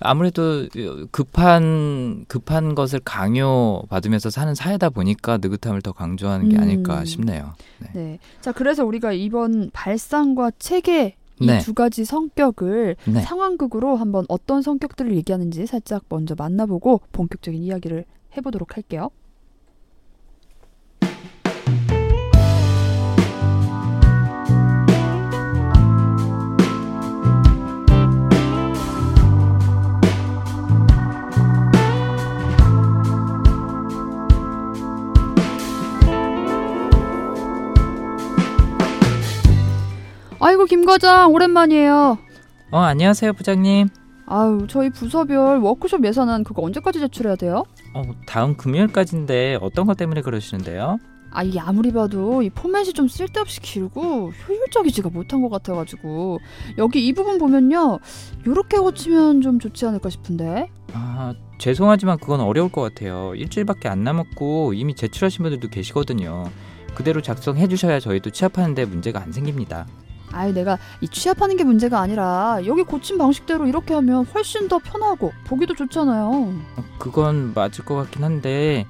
아무래도 0.00 0.66
급한 1.10 2.24
급한 2.28 2.74
것을 2.74 3.00
강요 3.04 3.82
받으면서 3.90 4.30
사는 4.30 4.54
사회다 4.54 4.88
보니까 4.88 5.36
느긋함을 5.36 5.82
더 5.82 5.92
강조하는 5.92 6.48
게 6.48 6.56
음. 6.56 6.62
아닐까 6.62 7.04
싶네요. 7.04 7.52
네. 7.78 7.88
네. 7.92 8.18
자, 8.40 8.52
그래서 8.52 8.86
우리가 8.86 9.12
이번 9.12 9.70
발상과 9.72 10.45
체계 10.58 11.16
이 11.40 11.46
네. 11.46 11.58
두 11.58 11.74
가지 11.74 12.04
성격을 12.04 12.96
네. 13.04 13.20
상황극으로 13.20 13.96
한번 13.96 14.24
어떤 14.28 14.62
성격들을 14.62 15.14
얘기하는지 15.16 15.66
살짝 15.66 16.04
먼저 16.08 16.34
만나보고 16.36 17.02
본격적인 17.12 17.62
이야기를 17.62 18.04
해보도록 18.36 18.76
할게요. 18.76 19.10
아이고 40.40 40.64
김 40.66 40.84
과장 40.84 41.32
오랜만이에요. 41.32 42.18
어, 42.70 42.78
안녕하세요, 42.78 43.32
부장님. 43.32 43.88
아유 44.28 44.66
저희 44.68 44.90
부서별 44.90 45.58
워크숍 45.60 46.04
예산안 46.04 46.42
그거 46.42 46.62
언제까지 46.62 46.98
제출해야 46.98 47.36
돼요? 47.36 47.62
어, 47.94 48.02
다음 48.26 48.56
금요일까지인데 48.56 49.58
어떤 49.60 49.86
것 49.86 49.96
때문에 49.96 50.20
그러시는데요? 50.20 50.98
아 51.30 51.42
이게 51.44 51.60
아무리 51.60 51.92
봐도 51.92 52.42
이 52.42 52.50
포맷이 52.50 52.92
좀 52.92 53.06
쓸데없이 53.06 53.60
길고 53.60 54.32
효율적이지가 54.48 55.10
못한 55.10 55.42
것 55.42 55.48
같아가지고 55.48 56.40
여기 56.78 57.06
이 57.06 57.12
부분 57.12 57.38
보면요 57.38 58.00
요렇게 58.44 58.78
고치면 58.78 59.42
좀 59.42 59.60
좋지 59.60 59.86
않을까 59.86 60.08
싶은데 60.10 60.70
아, 60.92 61.32
죄송하지만 61.58 62.18
그건 62.18 62.40
어려울 62.40 62.72
것 62.72 62.80
같아요. 62.80 63.32
일주일밖에 63.36 63.88
안 63.88 64.02
남았고 64.02 64.72
이미 64.74 64.96
제출하신 64.96 65.44
분들도 65.44 65.68
계시거든요. 65.68 66.50
그대로 66.96 67.22
작성해 67.22 67.68
주셔야 67.68 68.00
저희도 68.00 68.30
취합하는데 68.30 68.86
문제가 68.86 69.20
안 69.22 69.30
생깁니다. 69.30 69.86
아이 70.32 70.52
내가 70.52 70.78
이 71.00 71.08
취합하는 71.08 71.56
게 71.56 71.64
문제가 71.64 72.00
아니라 72.00 72.58
여기 72.66 72.82
고친 72.82 73.18
방식대로 73.18 73.66
이렇게 73.66 73.94
하면 73.94 74.24
훨씬 74.26 74.68
더 74.68 74.78
편하고 74.78 75.32
보기도 75.46 75.74
좋잖아요 75.74 76.26
어, 76.76 76.84
그건 76.98 77.52
맞을 77.54 77.84
것 77.84 77.94
같긴 77.94 78.24
한데 78.24 78.86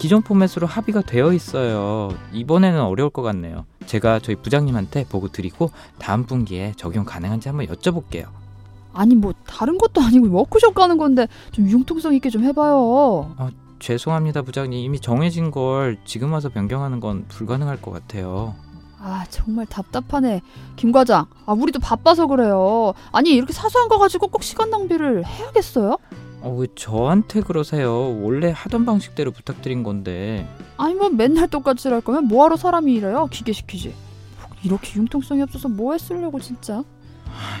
기존 0.00 0.22
포맷으로 0.22 0.66
합의가 0.66 1.02
되어 1.02 1.34
있어요. 1.34 2.08
이번에는 2.32 2.80
어려울 2.80 3.10
것 3.10 3.20
같네요. 3.20 3.66
제가 3.84 4.18
저희 4.20 4.34
부장님한테 4.34 5.04
보고 5.04 5.28
드리고 5.28 5.70
다음 5.98 6.24
분기에 6.24 6.72
적용 6.78 7.04
가능한지 7.04 7.50
한번 7.50 7.66
여쭤볼게요. 7.66 8.24
아니 8.94 9.14
뭐 9.14 9.34
다른 9.46 9.76
것도 9.76 10.00
아니고 10.00 10.32
워크숍 10.32 10.74
가는 10.74 10.96
건데 10.96 11.28
좀 11.52 11.68
융통성 11.68 12.14
있게 12.14 12.30
좀 12.30 12.44
해봐요 12.44 13.34
죄송합니다, 13.78 14.42
부장님. 14.42 14.78
이미 14.78 15.00
정해진 15.00 15.50
걸 15.50 15.98
지금 16.06 16.32
와서 16.32 16.48
변경하는 16.48 17.00
건 17.00 17.26
불가능할 17.28 17.80
것 17.82 17.90
같아요. 17.90 18.54
아 19.02 19.24
정말 19.30 19.66
답답하네 19.66 20.42
김 20.76 20.92
과장 20.92 21.26
아 21.46 21.52
우리도 21.52 21.78
바빠서 21.80 22.26
그래요 22.26 22.92
아니 23.12 23.30
이렇게 23.30 23.52
사소한 23.52 23.88
거 23.88 23.98
가지고 23.98 24.28
꼭 24.28 24.42
시간 24.42 24.70
낭비를 24.70 25.24
해야겠어요? 25.26 25.96
어, 26.42 26.56
왜 26.58 26.66
저한테 26.74 27.40
그러세요? 27.42 27.92
원래 28.22 28.50
하던 28.54 28.86
방식대로 28.86 29.30
부탁드린 29.30 29.82
건데. 29.82 30.48
아니 30.78 30.94
뭐 30.94 31.10
맨날 31.10 31.48
똑같이 31.48 31.88
할 31.88 32.00
거면 32.00 32.24
뭐하러 32.28 32.56
사람이 32.56 32.94
일해요 32.94 33.26
기계시키지 33.30 33.94
이렇게 34.62 34.98
융통성이 34.98 35.42
없어서 35.42 35.68
뭐 35.68 35.92
했으려고 35.92 36.38
진짜 36.40 36.82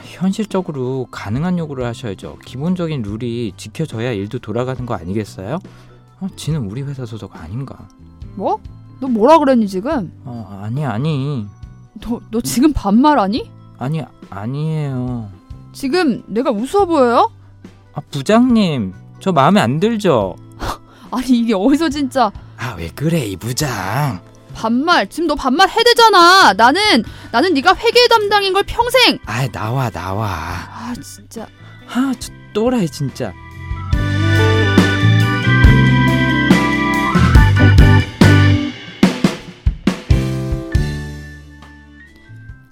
현실적으로 0.04 1.06
가능한 1.10 1.58
요구를 1.58 1.84
하셔야죠. 1.86 2.38
기본적인 2.44 3.02
룰이 3.02 3.52
지켜져야 3.56 4.12
일도 4.12 4.38
돌아가는 4.40 4.84
거 4.84 4.94
아니겠어요? 4.94 5.58
어, 6.20 6.28
지는 6.36 6.70
우리 6.70 6.82
회사 6.82 7.06
소속 7.06 7.36
아닌가? 7.36 7.88
뭐? 8.34 8.60
너 9.00 9.08
뭐라 9.08 9.38
그랬니 9.38 9.66
지금? 9.68 10.12
어, 10.24 10.60
아니 10.62 10.84
아니 10.84 11.46
너, 12.00 12.20
너 12.30 12.40
지금 12.40 12.72
반말하니? 12.72 13.50
아니 13.78 14.02
아니에요. 14.28 15.28
지금 15.72 16.22
내가 16.26 16.50
우스워 16.50 16.84
보여요? 16.86 17.30
아 17.94 18.00
부장님 18.10 18.92
저 19.20 19.32
마음에 19.32 19.60
안 19.60 19.80
들죠? 19.80 20.36
아니 21.10 21.38
이게 21.40 21.54
어디서 21.54 21.88
진짜 21.88 22.30
아 22.56 22.74
왜 22.76 22.88
그래 22.94 23.24
이 23.26 23.36
부장? 23.36 24.20
반말 24.54 25.08
지금 25.08 25.28
너 25.28 25.34
반말 25.34 25.68
해대잖아 25.70 26.52
나는 26.54 27.02
나는 27.32 27.54
네가 27.54 27.74
회계 27.76 28.08
담당인 28.08 28.52
걸 28.52 28.62
평생 28.64 29.18
아 29.26 29.46
나와 29.48 29.88
나와. 29.90 30.26
아 30.28 30.94
진짜 31.02 31.46
아 31.88 32.12
저 32.18 32.32
또라이 32.52 32.86
진짜. 32.88 33.32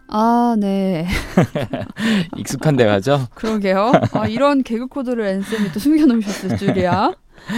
아 0.08 0.54
네 0.58 1.06
익숙한 2.36 2.76
데 2.76 2.84
가죠? 2.86 3.26
그러게요 3.34 3.92
아 4.12 4.26
이런 4.26 4.62
개그 4.62 4.86
코드를 4.86 5.26
앤쌤이 5.26 5.72
또 5.72 5.80
숨겨놓으셨을 5.80 6.56
줄이야 6.56 7.12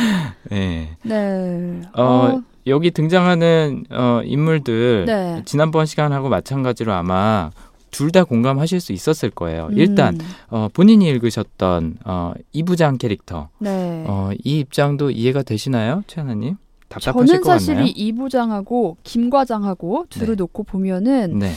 네. 0.51 0.97
네 1.03 1.81
어, 1.95 2.43
여기 2.67 2.91
등장하는 2.91 3.85
어, 3.91 4.21
인물들 4.25 5.05
네. 5.07 5.43
지난번 5.45 5.87
시간하고 5.87 6.29
마찬가지로 6.29 6.93
아마 6.93 7.51
둘 7.91 8.13
다 8.13 8.23
공감하실 8.23 8.81
수 8.81 8.93
있었을 8.93 9.31
거예요. 9.31 9.69
일단 9.73 10.15
음, 10.15 10.21
어, 10.49 10.69
본인이 10.73 11.09
읽으셨던 11.09 11.99
어, 12.05 12.33
이부장 12.53 12.99
캐릭터 12.99 13.49
네. 13.59 14.05
어, 14.07 14.31
이 14.45 14.61
입장도 14.61 15.11
이해가 15.11 15.43
되시나요, 15.43 16.05
최하나님? 16.07 16.57
답답하실 16.89 17.27
저는 17.27 17.41
것 17.43 17.51
사실 17.51 17.75
같나요? 17.75 17.89
이, 17.89 17.91
이 17.91 18.13
부장하고 18.13 18.97
김 19.03 19.29
과장하고 19.29 20.07
둘을 20.09 20.29
네. 20.29 20.35
놓고 20.37 20.63
보면은 20.65 21.39
네, 21.41 21.51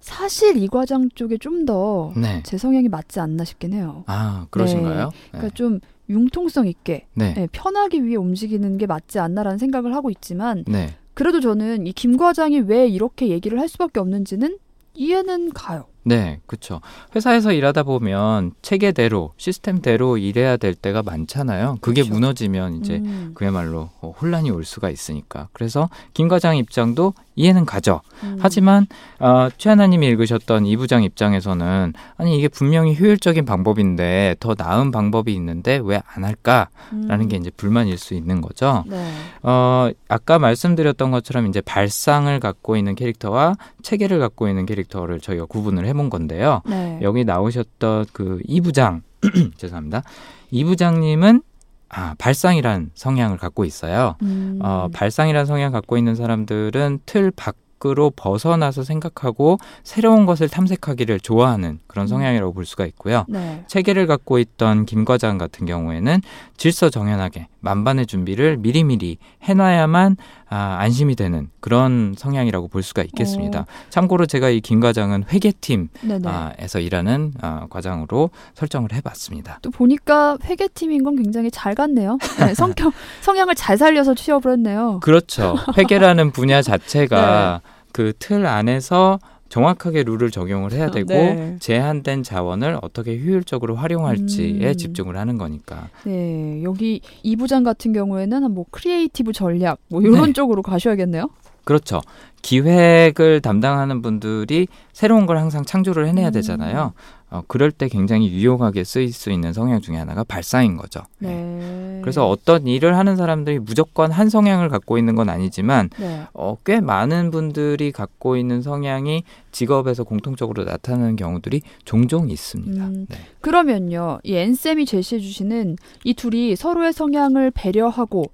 사실 0.00 0.56
이 0.56 0.66
과장 0.68 1.08
쪽에 1.14 1.36
좀 1.38 1.64
더제 1.66 2.20
네. 2.20 2.42
성향이 2.58 2.88
맞지 2.88 3.20
않나 3.20 3.44
싶긴 3.44 3.72
해요. 3.74 4.04
아 4.06 4.46
그러신가요? 4.50 5.10
네. 5.10 5.28
그러니까 5.30 5.54
좀 5.54 5.80
융통성 6.08 6.66
있게 6.66 7.06
네. 7.14 7.34
네, 7.34 7.48
편하기 7.52 8.04
위해 8.04 8.16
움직이는 8.16 8.78
게 8.78 8.86
맞지 8.86 9.18
않나라는 9.18 9.58
생각을 9.58 9.94
하고 9.94 10.10
있지만 10.10 10.64
네. 10.66 10.94
그래도 11.14 11.40
저는 11.40 11.86
이 11.86 11.92
김 11.92 12.16
과장이 12.16 12.60
왜 12.60 12.88
이렇게 12.88 13.28
얘기를 13.28 13.60
할 13.60 13.68
수밖에 13.68 14.00
없는지는 14.00 14.56
이해는 14.94 15.52
가요. 15.52 15.84
네, 16.02 16.40
그렇죠. 16.46 16.80
회사에서 17.14 17.52
일하다 17.52 17.82
보면 17.82 18.52
체계대로 18.62 19.32
시스템대로 19.36 20.16
일해야 20.16 20.56
될 20.56 20.74
때가 20.74 21.02
많잖아요. 21.02 21.76
그게 21.82 22.02
그쵸. 22.02 22.14
무너지면 22.14 22.74
이제 22.76 22.96
음, 22.96 23.32
그야말로 23.34 23.90
어, 24.00 24.10
혼란이 24.20 24.50
올 24.50 24.64
수가 24.64 24.88
있으니까. 24.90 25.48
그래서 25.52 25.90
김 26.14 26.26
과장 26.28 26.56
입장도 26.56 27.12
이해는 27.40 27.64
가죠. 27.64 28.02
음. 28.22 28.36
하지만 28.40 28.86
어, 29.18 29.48
최하나님이 29.56 30.06
읽으셨던 30.08 30.66
이 30.66 30.76
부장 30.76 31.02
입장에서는 31.02 31.92
아니 32.16 32.36
이게 32.38 32.48
분명히 32.48 32.94
효율적인 32.98 33.44
방법인데 33.44 34.36
더 34.40 34.54
나은 34.56 34.90
방법이 34.90 35.32
있는데 35.34 35.80
왜 35.82 36.00
안 36.14 36.24
할까라는 36.24 37.20
음. 37.20 37.28
게 37.28 37.36
이제 37.36 37.50
불만일 37.56 37.96
수 37.98 38.14
있는 38.14 38.40
거죠. 38.40 38.84
네. 38.86 39.10
어, 39.42 39.90
아까 40.08 40.38
말씀드렸던 40.38 41.10
것처럼 41.12 41.46
이제 41.46 41.60
발상을 41.60 42.38
갖고 42.40 42.76
있는 42.76 42.94
캐릭터와 42.94 43.54
체계를 43.82 44.18
갖고 44.18 44.48
있는 44.48 44.66
캐릭터를 44.66 45.20
저희가 45.20 45.44
구분을 45.46 45.86
해본 45.86 46.10
건데요. 46.10 46.62
네. 46.66 46.98
여기 47.02 47.24
나오셨던 47.24 48.06
그 48.12 48.40
이 48.46 48.60
부장 48.60 49.02
죄송합니다. 49.56 50.02
이 50.50 50.64
부장님은 50.64 51.42
아, 51.90 52.14
발상이란 52.18 52.90
성향을 52.94 53.36
갖고 53.36 53.64
있어요. 53.64 54.14
음. 54.22 54.58
어, 54.62 54.88
발상이란 54.92 55.44
성향 55.44 55.72
갖고 55.72 55.98
있는 55.98 56.14
사람들은 56.14 57.00
틀 57.04 57.32
밖으로 57.32 58.10
벗어나서 58.14 58.84
생각하고 58.84 59.58
새로운 59.82 60.24
것을 60.24 60.48
탐색하기를 60.48 61.18
좋아하는 61.20 61.80
그런 61.88 62.04
음. 62.04 62.06
성향이라고 62.06 62.52
볼 62.52 62.64
수가 62.64 62.86
있고요. 62.86 63.24
네. 63.28 63.64
체계를 63.66 64.06
갖고 64.06 64.38
있던 64.38 64.86
김 64.86 65.04
과장 65.04 65.36
같은 65.36 65.66
경우에는 65.66 66.20
질서 66.56 66.90
정연하게 66.90 67.48
만반의 67.60 68.06
준비를 68.06 68.56
미리미리 68.58 69.18
해놔야만 69.42 70.16
아, 70.48 70.76
안심이 70.80 71.14
되는 71.16 71.48
그런 71.60 72.14
성향이라고 72.16 72.68
볼 72.68 72.82
수가 72.82 73.02
있겠습니다. 73.02 73.60
어. 73.60 73.64
참고로 73.90 74.26
제가 74.26 74.48
이 74.48 74.60
김 74.60 74.80
과장은 74.80 75.24
회계팀에서 75.32 75.88
네네. 76.02 76.84
일하는 76.84 77.32
아, 77.40 77.66
과장으로 77.70 78.30
설정을 78.54 78.92
해봤습니다. 78.92 79.58
또 79.62 79.70
보니까 79.70 80.36
회계팀인 80.44 81.02
건 81.02 81.16
굉장히 81.16 81.50
잘 81.50 81.74
갔네요. 81.74 82.18
네, 82.38 82.54
성격 82.54 82.92
성향을 83.22 83.54
잘 83.54 83.76
살려서 83.78 84.14
취업을 84.14 84.52
했네요. 84.52 85.00
그렇죠. 85.02 85.56
회계라는 85.76 86.30
분야 86.32 86.56
네. 86.62 86.62
자체가 86.62 87.60
그틀 87.92 88.46
안에서 88.46 89.18
정확하게 89.50 90.04
룰을 90.04 90.30
적용을 90.30 90.72
해야 90.72 90.90
되고 90.90 91.12
네. 91.12 91.56
제한된 91.58 92.22
자원을 92.22 92.78
어떻게 92.82 93.18
효율적으로 93.18 93.74
활용할지에 93.74 94.68
음. 94.68 94.76
집중을 94.76 95.18
하는 95.18 95.36
거니까. 95.36 95.88
네, 96.04 96.62
여기 96.62 97.00
이 97.22 97.36
부장 97.36 97.64
같은 97.64 97.92
경우에는 97.92 98.44
한뭐 98.44 98.66
creative 98.70 99.32
전략 99.32 99.78
뭐 99.88 100.00
이런 100.00 100.26
네. 100.26 100.32
쪽으로 100.32 100.62
가셔야겠네요. 100.62 101.28
그렇죠. 101.64 102.00
기획을 102.42 103.40
담당하는 103.40 104.00
분들이 104.02 104.66
새로운 104.92 105.26
걸 105.26 105.36
항상 105.36 105.64
창조를 105.64 106.06
해내야 106.06 106.28
음. 106.28 106.32
되잖아요. 106.32 106.94
어, 107.30 107.42
그럴 107.46 107.70
때 107.70 107.88
굉장히 107.88 108.30
유용하게 108.30 108.82
쓰일 108.82 109.12
수 109.12 109.30
있는 109.30 109.52
성향 109.52 109.80
중에 109.80 109.96
하나가 109.96 110.24
발상인 110.24 110.76
거죠. 110.76 111.02
네. 111.18 112.00
그래서 112.02 112.28
어떤 112.28 112.66
일을 112.66 112.96
하는 112.96 113.16
사람들이 113.16 113.60
무조건 113.60 114.10
한 114.10 114.28
성향을 114.28 114.68
갖고 114.68 114.98
있는 114.98 115.14
건 115.14 115.28
아니지만 115.28 115.90
네. 115.98 116.22
어, 116.34 116.56
꽤 116.64 116.80
많은 116.80 117.30
분들이 117.30 117.92
갖고 117.92 118.36
있는 118.36 118.62
성향이 118.62 119.22
직업에서 119.52 120.02
공통적으로 120.02 120.64
나타나는 120.64 121.14
경우들이 121.16 121.62
종종 121.84 122.30
있습니다. 122.30 122.84
음. 122.84 123.06
네. 123.08 123.16
그러면요, 123.40 124.18
이 124.24 124.34
엔쌤이 124.34 124.86
제시해 124.86 125.20
주시는 125.20 125.76
이 126.04 126.14
둘이 126.14 126.56
서로의 126.56 126.92
성향을 126.92 127.52
배려하고 127.52 128.24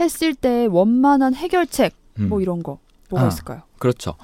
했을 0.00 0.34
때 0.34 0.66
원만한 0.70 1.34
해결책 1.34 1.92
음. 2.20 2.28
뭐 2.30 2.40
이런 2.40 2.62
거 2.62 2.78
뭐가 3.10 3.26
아. 3.26 3.28
있을까요? 3.28 3.62
그렇죠. 3.78 4.14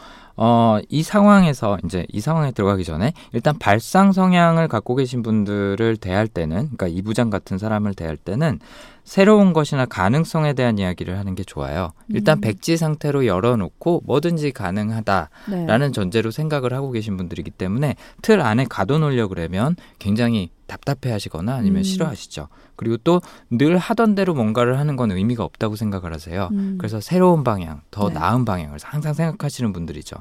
어, 0.45 0.81
이 0.89 1.05
상황에서 1.05 1.79
이제 1.85 2.05
이 2.09 2.21
상황에 2.21 2.51
들어가기 2.51 2.83
전에 2.83 3.13
일단 3.33 3.57
발상 3.61 4.11
성향을 4.11 4.67
갖고 4.67 4.97
계신 4.97 5.23
분들을 5.23 5.99
대할 5.99 6.27
때는 6.27 6.63
그러니까 6.63 6.89
이 6.89 7.01
부장 7.01 7.31
같은 7.31 7.59
사람을 7.59 7.95
대할 7.95 8.17
때는 8.17 8.59
새로운 9.05 9.53
것이나 9.53 9.87
가능성에 9.87 10.55
대한 10.55 10.79
이야기를 10.79 11.17
하는 11.17 11.37
게 11.37 11.45
좋아요. 11.45 11.93
일단 12.09 12.39
음. 12.39 12.41
백지 12.41 12.77
상태로 12.77 13.25
열어놓고 13.27 14.03
뭐든지 14.05 14.51
가능하다라는 14.51 15.29
네. 15.49 15.93
전제로 15.93 16.33
생각을 16.33 16.73
하고 16.73 16.91
계신 16.91 17.17
분들이기 17.17 17.53
때문에 17.53 17.95
틀 18.21 18.41
안에 18.41 18.67
가둬놓으려 18.69 19.29
그러면 19.29 19.77
굉장히 20.01 20.51
답답해 20.73 21.13
하시거나 21.13 21.55
아니면 21.55 21.81
음. 21.81 21.83
싫어하시죠. 21.83 22.49
그리고 22.77 22.97
또 22.99 23.21
늘 23.51 23.77
하던 23.77 24.15
대로 24.15 24.35
뭔가를 24.35 24.79
하는 24.79 24.97
건 24.97 25.11
의미가 25.11 25.45
없다고 25.45 25.77
생각을 25.77 26.13
하세요. 26.13 26.49
음. 26.53 26.77
그래서 26.79 27.01
새로운 27.01 27.45
방향, 27.45 27.83
더 27.91 28.09
네. 28.09 28.15
나은 28.15 28.45
방향을 28.45 28.79
항상 28.83 29.13
생각하시는 29.15 29.73
분들이죠. 29.73 30.17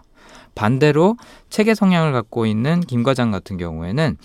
반대로 0.53 1.15
체계 1.49 1.73
성향을 1.73 2.11
갖고 2.11 2.45
있는 2.45 2.81
김 2.81 3.03
과장 3.03 3.31
같은 3.31 3.57
경우에는 3.57 4.17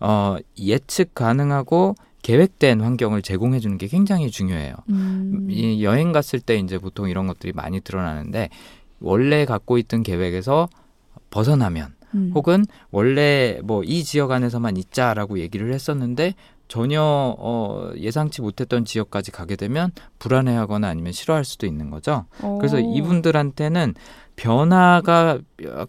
어, 0.00 0.36
예측 0.58 1.14
가능하고 1.14 1.96
계획된 2.22 2.80
환경을 2.80 3.22
제공해 3.22 3.58
주는 3.58 3.78
게 3.78 3.88
굉장히 3.88 4.30
중요해요. 4.30 4.74
음. 4.90 5.48
이 5.50 5.82
여행 5.82 6.12
갔을 6.12 6.38
때 6.38 6.56
이제 6.56 6.78
보통 6.78 7.08
이런 7.08 7.26
것들이 7.26 7.52
많이 7.52 7.80
드러나는데 7.80 8.48
원래 9.00 9.44
갖고 9.44 9.76
있던 9.78 10.02
계획에서 10.04 10.68
벗어나면 11.30 11.94
음. 12.14 12.32
혹은 12.34 12.64
원래 12.90 13.58
뭐 13.62 13.82
이 13.84 14.04
지역 14.04 14.30
안에서만 14.30 14.76
있자라고 14.76 15.38
얘기를 15.38 15.72
했었는데 15.72 16.34
전혀 16.68 17.02
어, 17.02 17.90
예상치 17.96 18.40
못했던 18.40 18.84
지역까지 18.86 19.30
가게 19.30 19.56
되면 19.56 19.90
불안해하거나 20.18 20.88
아니면 20.88 21.12
싫어할 21.12 21.44
수도 21.44 21.66
있는 21.66 21.90
거죠. 21.90 22.24
그래서 22.58 22.78
오. 22.78 22.80
이분들한테는 22.80 23.94
변화가 24.36 25.38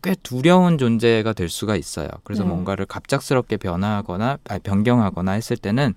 꽤 0.02 0.16
두려운 0.22 0.78
존재가 0.78 1.34
될 1.34 1.48
수가 1.48 1.76
있어요. 1.78 2.10
그래서 2.26 2.44
네. 2.44 2.50
뭔가를 2.50 2.86
갑작스럽게 2.86 3.58
변화하거나 3.58 4.38
아니, 4.50 4.60
변경하거나 4.60 5.32
했을 5.32 5.56
때는 5.56 5.94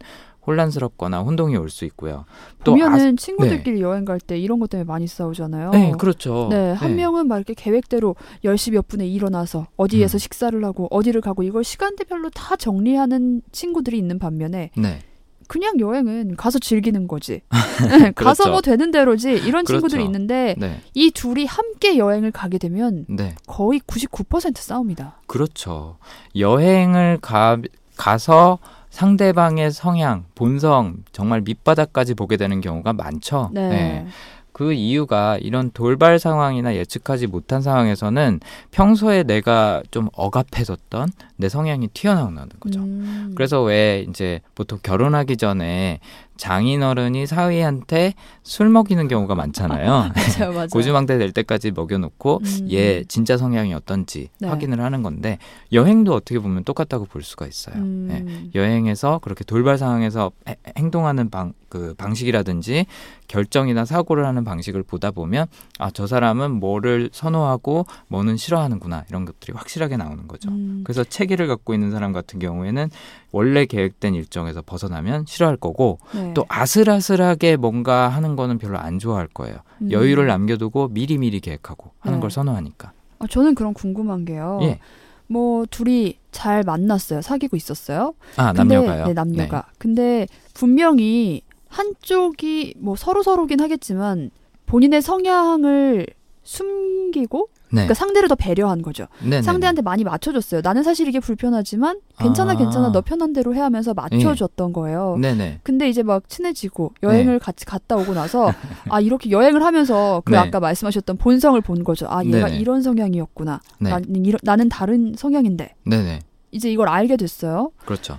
혼란스럽거나 0.46 1.20
혼동이 1.20 1.56
올 1.56 1.68
수 1.70 1.85
있고요. 1.87 2.24
또 2.64 2.72
보면은 2.72 3.16
친구들끼리 3.16 3.80
여행 3.80 4.04
갈 4.04 4.20
때 4.20 4.38
이런 4.38 4.59
것 4.61 4.70
때문에 4.70 4.87
많이 4.87 5.06
싸우잖아요. 5.06 5.70
네, 5.70 5.92
그렇죠. 5.98 6.48
네, 6.50 6.72
한 6.72 6.96
명은 6.96 7.28
막 7.28 7.37
이렇게 7.37 7.54
계획대로 7.54 8.16
10시 8.44 8.72
몇 8.72 8.88
분에 8.88 9.06
일어나서 9.06 9.66
어디에서 9.76 10.16
음. 10.16 10.18
식사를 10.18 10.64
하고 10.64 10.87
어디를 10.90 11.20
가고 11.20 11.42
이걸 11.42 11.64
시간대별로 11.64 12.30
다 12.30 12.56
정리하는 12.56 13.42
친구들이 13.52 13.98
있는 13.98 14.18
반면에 14.18 14.70
네. 14.76 15.00
그냥 15.48 15.78
여행은 15.78 16.35
가서 16.37 16.59
즐기는 16.59 17.06
거지. 17.06 17.42
네, 18.00 18.11
가서 18.12 18.44
그렇죠. 18.44 18.50
뭐 18.50 18.61
되는 18.62 18.90
대로지. 18.90 19.30
이런 19.32 19.64
친구들이 19.64 20.02
그렇죠. 20.02 20.06
있는데 20.06 20.54
네. 20.59 20.80
이 20.94 21.11
둘이 21.12 21.44
함께 21.44 21.98
여행을 21.98 22.32
가게 22.32 22.59
되면 22.59 23.04
네. 23.09 23.37
거의 23.46 23.78
99% 23.80 24.56
싸웁니다. 24.59 25.20
그렇죠. 25.28 25.98
여행을 26.35 27.18
가, 27.20 27.59
가서 27.96 28.59
상대방의 28.96 29.72
성향, 29.72 30.24
본성, 30.35 31.04
정말 31.12 31.42
밑바닥까지 31.42 32.14
보게 32.14 32.38
되는 32.38 32.62
경우가 32.62 32.94
많죠. 32.94 33.50
네. 33.52 34.06
그 34.52 34.72
이유가 34.72 35.37
이런 35.37 35.70
돌발 35.70 36.18
상황이나 36.18 36.74
예측하지 36.74 37.26
못한 37.26 37.61
상황에서는 37.61 38.40
평소에 38.70 39.24
내가 39.24 39.82
좀 39.90 40.09
억압해뒀던 40.14 41.11
내 41.37 41.49
성향이 41.49 41.88
튀어나오는 41.88 42.49
거죠. 42.61 42.81
음. 42.81 43.33
그래서 43.37 43.62
왜 43.62 44.05
이제 44.09 44.40
보통 44.55 44.79
결혼하기 44.83 45.37
전에 45.37 46.01
장인어른이 46.38 47.27
사위한테 47.27 48.12
술 48.42 48.68
먹이는 48.68 49.09
경우가 49.09 49.35
많잖아요. 49.35 50.11
맞아요, 50.38 50.53
맞아요. 50.53 50.66
고주망대 50.72 51.16
될 51.18 51.33
때까지 51.33 51.70
먹여놓고 51.72 52.40
음. 52.44 52.68
얘 52.70 53.05
진짜 53.05 53.37
성향이 53.37 53.72
어떤지 53.75 54.29
네. 54.40 54.49
확인을 54.49 54.81
하는 54.81 55.03
건데 55.03 55.38
여행도 55.72 56.14
어떻게 56.14 56.38
보면 56.38 56.64
똑같다고 56.64 57.07
볼 57.07 57.22
수가 57.22 57.46
있어요. 57.46 57.77
음. 57.77 58.07
네. 58.09 58.51
여행에서 58.55 59.18
그렇게 59.22 59.44
돌발 59.44 59.79
상황에서 59.79 60.31
해- 60.49 60.57
행동하는 60.77 61.31
방, 61.31 61.53
그 61.70 61.94
방식이라든지 61.96 62.87
결정이나 63.29 63.85
사고를 63.85 64.25
하는 64.27 64.44
방식을 64.44 64.83
보다 64.83 65.11
보면 65.11 65.46
아, 65.79 65.90
저 65.90 66.07
사람은 66.07 66.53
뭐를 66.53 67.09
선호하고 67.12 67.87
뭐는 68.09 68.37
싫어하는구나 68.37 69.05
이런 69.09 69.25
것들이 69.25 69.53
확실하게 69.57 69.96
나오는 69.96 70.29
거죠. 70.29 70.51
음. 70.51 70.83
그래서 70.85 71.03
체계를 71.26 71.48
갖고 71.48 71.74
있는 71.74 71.90
사람 71.90 72.12
같은 72.12 72.38
경우에는 72.38 72.88
원래 73.32 73.66
계획된 73.66 74.14
일정에서 74.14 74.62
벗어나면 74.64 75.24
싫어할 75.26 75.56
거고 75.56 75.98
네. 76.14 76.32
또 76.34 76.44
아슬아슬하게 76.48 77.56
뭔가 77.56 78.08
하는 78.08 78.36
거는 78.36 78.58
별로 78.58 78.78
안 78.78 78.98
좋아할 78.98 79.26
거예요. 79.28 79.56
음. 79.82 79.90
여유를 79.90 80.26
남겨두고 80.28 80.88
미리미리 80.88 81.40
계획하고 81.40 81.90
하는 82.00 82.18
네. 82.18 82.20
걸 82.22 82.30
선호하니까. 82.30 82.92
아, 83.18 83.26
저는 83.28 83.54
그런 83.54 83.74
궁금한 83.74 84.24
게요. 84.24 84.60
예. 84.62 84.78
뭐 85.26 85.66
둘이 85.68 86.18
잘 86.30 86.62
만났어요. 86.62 87.20
사귀고 87.20 87.56
있었어요. 87.56 88.14
아, 88.36 88.52
근데- 88.52 88.74
남녀가요. 88.76 89.06
네, 89.08 89.12
남녀가. 89.12 89.66
근데 89.78 90.26
분명히 90.54 91.42
한쪽이 91.68 92.74
뭐 92.78 92.94
서로 92.96 93.22
서로긴 93.22 93.60
하겠지만 93.60 94.30
본인의 94.66 95.02
성향을 95.02 96.06
숨기고 96.44 97.48
네. 97.68 97.83
그러니까 97.83 97.94
상대를 97.94 98.29
더 98.29 98.35
배려한 98.37 98.81
거죠. 98.83 99.07
네네네. 99.22 99.42
상대한테 99.42 99.83
많이 99.83 100.05
맞춰줬어요. 100.05 100.61
나는 100.62 100.83
사실 100.83 101.09
이게 101.09 101.18
불편하지만 101.20 102.00
괜찮아 102.18 102.52
아. 102.52 102.57
괜찮아 102.57 102.92
너 102.92 103.00
편한 103.00 103.33
대로 103.33 103.55
해 103.55 103.61
하면서 103.61 103.92
맞춰줬던 103.94 104.72
거예요. 104.72 105.16
네네. 105.20 105.61
근데 105.62 105.88
이제 105.88 106.02
막 106.02 106.29
친해지고 106.29 106.92
여행을 107.02 107.38
같이 107.38 107.64
갔다 107.64 107.96
오고 107.96 108.14
나서 108.14 108.52
아 108.88 109.00
이렇게 109.00 109.31
여행을 109.31 109.62
하면서 109.64 110.22
그 110.24 110.33
네. 110.33 110.38
아까 110.38 110.61
말씀하셨던 110.61 111.16
본성을 111.16 111.61
본 111.62 111.83
거죠. 111.85 112.07
아 112.09 112.24
얘가 112.24 112.46
네네. 112.46 112.59
이런 112.59 112.83
성향이었구나. 112.83 113.61
네. 113.81 113.90
나는, 113.90 114.24
이런- 114.24 114.38
나는 114.42 114.68
다른 114.68 115.14
성향인데 115.16 115.74
네네. 115.85 116.20
이제 116.52 116.70
이걸 116.70 116.88
알게 116.88 117.16
됐어요. 117.16 117.72
그렇죠. 117.85 118.18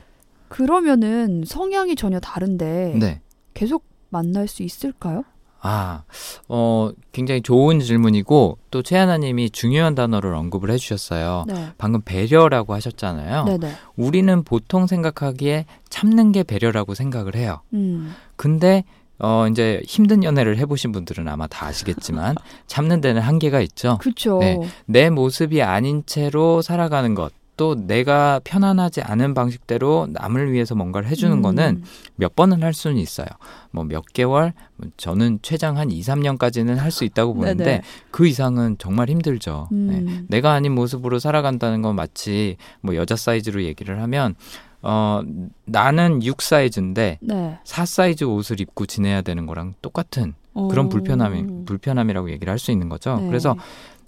그러면은 0.49 1.43
성향이 1.45 1.95
전혀 1.95 2.19
다른데 2.19 2.95
네. 2.99 3.21
계속 3.53 3.86
만날 4.10 4.47
수 4.47 4.63
있을까요? 4.63 5.23
아, 5.67 6.03
어, 6.47 6.91
굉장히 7.12 7.41
좋은 7.41 7.82
질문이고 7.82 8.58
또 8.71 8.82
최하나님이 8.82 9.49
중요한 9.49 9.95
단어를 9.95 10.34
언급을 10.34 10.71
해주셨어요. 10.71 11.43
네. 11.47 11.71
방금 11.77 12.01
배려라고 12.01 12.73
하셨잖아요. 12.73 13.43
네네. 13.43 13.73
우리는 13.97 14.43
보통 14.43 14.88
생각하기에 14.88 15.65
참는 15.89 16.32
게 16.32 16.43
배려라고 16.43 16.93
생각을 16.93 17.36
해요. 17.36 17.60
음. 17.73 18.15
근데 18.38 18.86
어 19.19 19.47
이제 19.49 19.82
힘든 19.86 20.23
연애를 20.23 20.58
해보신 20.60 20.93
분들은 20.93 21.27
아마 21.27 21.47
다 21.47 21.65
아시겠지만 21.65 22.36
참는 22.67 23.01
데는 23.01 23.21
한계가 23.21 23.60
있죠. 23.62 23.97
그쵸. 23.97 24.38
네. 24.39 24.60
내 24.86 25.10
모습이 25.10 25.62
아닌 25.63 26.03
채로 26.06 26.62
살아가는 26.62 27.13
것. 27.13 27.34
또 27.57 27.75
내가 27.75 28.39
편안하지 28.43 29.01
않은 29.01 29.33
방식대로 29.33 30.07
남을 30.11 30.51
위해서 30.53 30.75
뭔가를 30.75 31.09
해주는 31.09 31.35
음. 31.37 31.41
거는 31.41 31.83
몇 32.15 32.35
번은 32.35 32.61
할 32.63 32.73
수는 32.73 32.97
있어요. 32.97 33.25
뭐 33.71 33.83
몇 33.83 34.05
개월, 34.13 34.53
뭐 34.75 34.89
저는 34.97 35.39
최장 35.41 35.77
한 35.77 35.89
2, 35.91 35.99
3년까지는 36.01 36.75
할 36.75 36.91
수 36.91 37.03
있다고 37.03 37.33
보는데 37.33 37.63
네네. 37.63 37.81
그 38.11 38.27
이상은 38.27 38.77
정말 38.77 39.09
힘들죠. 39.09 39.67
네. 39.71 39.97
음. 39.97 40.25
내가 40.29 40.53
아닌 40.53 40.73
모습으로 40.73 41.19
살아간다는 41.19 41.81
건 41.81 41.95
마치 41.95 42.57
뭐 42.81 42.95
여자 42.95 43.15
사이즈로 43.15 43.63
얘기를 43.63 44.01
하면 44.03 44.35
어 44.83 45.21
나는 45.65 46.23
6 46.23 46.41
사이즈인데 46.41 47.17
네. 47.21 47.57
4 47.63 47.85
사이즈 47.85 48.23
옷을 48.23 48.61
입고 48.61 48.85
지내야 48.85 49.21
되는 49.23 49.45
거랑 49.47 49.73
똑같은 49.81 50.35
그런 50.69 50.85
어. 50.85 50.89
불편함이 50.89 51.65
불편함이라고 51.65 52.31
얘기를 52.31 52.51
할 52.51 52.57
수 52.59 52.71
있는 52.71 52.87
거죠. 52.89 53.17
네. 53.19 53.27
그래서 53.27 53.55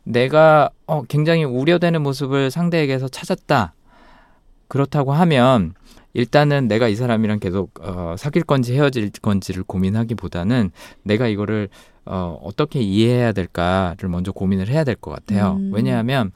내가 0.03 0.69
어, 0.88 1.03
굉장히 1.03 1.43
우려되는 1.43 2.01
모습을 2.01 2.51
상대에게서 2.51 3.07
찾았다. 3.07 3.73
그렇다고 4.67 5.13
하면 5.13 5.73
일단은 6.13 6.67
내가 6.67 6.88
이 6.88 6.95
사람이랑 6.95 7.39
계속 7.39 7.71
어, 7.81 8.15
사귈 8.17 8.43
건지 8.43 8.73
헤어질 8.75 9.12
건지를 9.21 9.63
고민하기보다는 9.63 10.71
내가 11.03 11.27
이거를 11.27 11.69
어, 12.05 12.39
어떻게 12.43 12.79
이해해야 12.81 13.31
될까를 13.31 14.09
먼저 14.09 14.31
고민을 14.31 14.67
해야 14.69 14.83
될 14.83 14.95
것 14.95 15.12
같아요. 15.12 15.57
음. 15.59 15.71
왜냐하면 15.73 16.31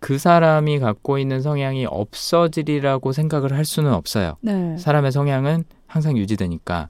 그 0.00 0.18
사람이 0.18 0.78
갖고 0.80 1.18
있는 1.18 1.40
성향이 1.42 1.86
없어지리라고 1.86 3.12
생각을 3.12 3.52
할 3.52 3.64
수는 3.64 3.92
없어요. 3.92 4.36
네. 4.40 4.76
사람의 4.78 5.12
성향은 5.12 5.64
항상 5.86 6.16
유지되니까. 6.16 6.88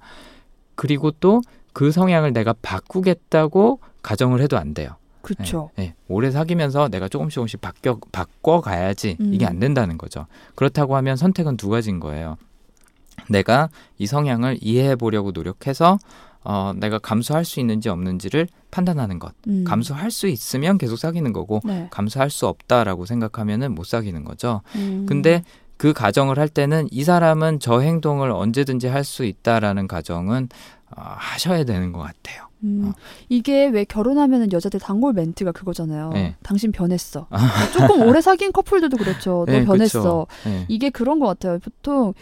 그리고 0.77 1.11
또 1.13 1.41
그 1.75 1.91
성향을 1.91 2.33
내가 2.33 2.55
바꾸겠다고 2.63 3.81
가정을 4.01 4.41
해도 4.41 4.57
안 4.57 4.73
돼요. 4.73 4.91
그쵸. 5.25 5.71
예, 5.79 5.83
예. 5.83 5.95
오래 6.09 6.31
사귀면서 6.31 6.89
내가 6.89 7.09
조금씩 7.09 7.35
조금씩 7.35 7.61
바뀌어 7.61 7.99
바꿔 8.13 8.61
가야지 8.61 9.17
음. 9.21 9.33
이게 9.35 9.47
안 9.47 9.59
된다는 9.59 9.99
거죠. 9.99 10.27
그렇다고 10.55 10.97
하면 10.97 11.17
선택은 11.17 11.57
두 11.57 11.69
가지인 11.69 11.99
거예요. 12.01 12.37
내가 13.31 13.71
이 13.99 14.07
성향을 14.07 14.59
이해해 14.61 14.97
보려고 14.97 15.31
노력해서 15.33 15.99
어, 16.47 16.73
내가 16.77 16.99
감수할 16.99 17.45
수 17.47 17.59
있는지 17.59 17.89
없는지를 17.89 18.49
판단하는 18.71 19.19
것. 19.19 19.33
음. 19.49 19.65
감수할 19.67 20.11
수 20.11 20.29
있으면 20.29 20.77
계속 20.77 20.97
사귀는 20.97 21.33
거고 21.33 21.61
네. 21.65 21.89
감수할 21.91 22.29
수 22.29 22.47
없다라고 22.47 23.07
생각하면은 23.07 23.75
못 23.75 23.87
사귀는 23.87 24.25
거죠. 24.25 24.61
음. 24.77 25.07
근데 25.09 25.43
그 25.79 25.93
가정을 25.95 26.39
할 26.39 26.49
때는 26.49 26.87
이 26.91 27.03
사람은 27.03 27.61
저 27.61 27.81
행동을 27.81 28.31
언제든지 28.31 28.89
할 28.89 29.05
수 29.05 29.25
있다라는 29.25 29.89
가정은 29.89 30.49
어, 30.97 31.03
하셔야 31.17 31.65
되는 31.65 31.93
것 31.93 32.01
같아요. 32.01 32.44
음, 32.65 32.87
어. 32.89 32.93
이게 33.29 33.67
왜 33.69 33.85
결혼하면은 33.85 34.53
여자들 34.53 34.81
단골 34.81 35.13
멘트가 35.13 35.53
그거잖아요. 35.53 36.11
네. 36.13 36.35
당신 36.43 36.73
변했어. 36.73 37.29
조금 37.73 38.03
오래 38.03 38.21
사귄 38.21 38.53
커플들도 38.53 38.97
그렇죠. 38.97 39.45
너 39.47 39.53
네, 39.53 39.65
변했어. 39.65 40.01
그쵸. 40.01 40.27
네. 40.51 40.65
이게 40.69 40.91
그런 40.91 41.19
것 41.19 41.27
같아요. 41.27 41.59
보통 41.59 42.15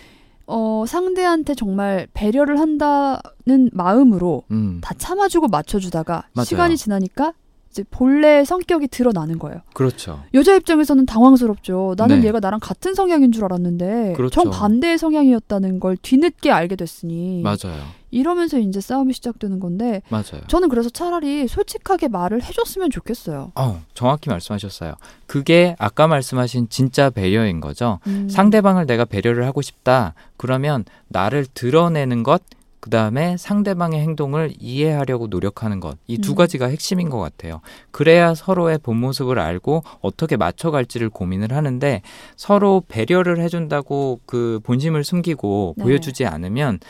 어, 0.47 0.85
상대한테 0.87 1.55
정말 1.55 2.09
배려를 2.13 2.59
한다는 2.59 3.71
마음으로 3.73 4.43
음, 4.51 4.81
다 4.83 4.95
참아주고 4.97 5.49
맞춰주다가 5.49 6.27
맞아요. 6.35 6.45
시간이 6.45 6.77
지나니까 6.77 7.33
이제 7.71 7.85
본래 7.91 8.45
성격이 8.45 8.89
드러나는 8.89 9.39
거예요. 9.39 9.61
그렇죠. 9.73 10.23
여자 10.35 10.55
입장에서는 10.55 11.07
당황스럽죠. 11.07 11.95
나는 11.97 12.21
네. 12.21 12.29
얘가 12.29 12.39
나랑 12.39 12.61
같은 12.61 12.93
성향인 12.93 13.33
줄 13.33 13.45
알았는데 13.47 14.13
그렇죠. 14.15 14.43
정 14.43 14.51
반대의 14.51 14.99
성향이었다는 14.99 15.81
걸 15.81 15.97
뒤늦게 15.97 16.51
알게 16.51 16.77
됐으니 16.77 17.41
맞아요. 17.43 17.83
이러면서 18.13 18.59
이제 18.59 18.81
싸움이 18.81 19.15
시작되는 19.15 19.59
건데 19.59 20.03
맞아요. 20.11 20.43
저는 20.47 20.69
그래서 20.69 20.91
차라리 20.91 21.49
솔직하게 21.49 22.09
말을 22.09 22.43
해줬으면 22.43 22.91
좋겠어요. 22.91 23.53
어, 23.55 23.83
정확히 23.95 24.29
말씀하셨어요. 24.29 24.95
그게 25.27 25.75
아까 25.79 26.07
말씀하신 26.07 26.69
진짜 26.69 27.11
배려인 27.11 27.61
거죠. 27.61 27.99
음. 28.07 28.29
상대방을 28.29 28.87
내가 28.87 29.05
배려를 29.07 29.47
하고 29.47 29.63
싶다. 29.63 30.15
그러면 30.37 30.85
나를 31.09 31.47
드러내는 31.47 32.23
것, 32.23 32.43
그 32.83 32.91
다음에 32.91 33.37
상대방의 33.37 34.01
행동을 34.01 34.53
이해하려고 34.59 35.29
노력하는 35.29 35.79
것. 35.79 35.97
이두 36.09 36.33
음. 36.33 36.35
가지가 36.35 36.67
핵심인 36.67 37.11
것 37.11 37.19
같아요. 37.19 37.61
그래야 37.93 38.35
서로의 38.35 38.79
본 38.79 38.97
모습을 38.97 39.39
알고 39.39 39.85
어떻게 40.01 40.37
맞춰갈지를 40.37 41.09
고민을 41.09 41.53
하는데 41.53 42.03
서로 42.35 42.83
배려를 42.89 43.41
해준다고 43.41 44.19
그 44.27 44.59
본심을 44.65 45.05
숨기고 45.05 45.75
네. 45.77 45.85
보여주지 45.85 46.27
않으면 46.27 46.81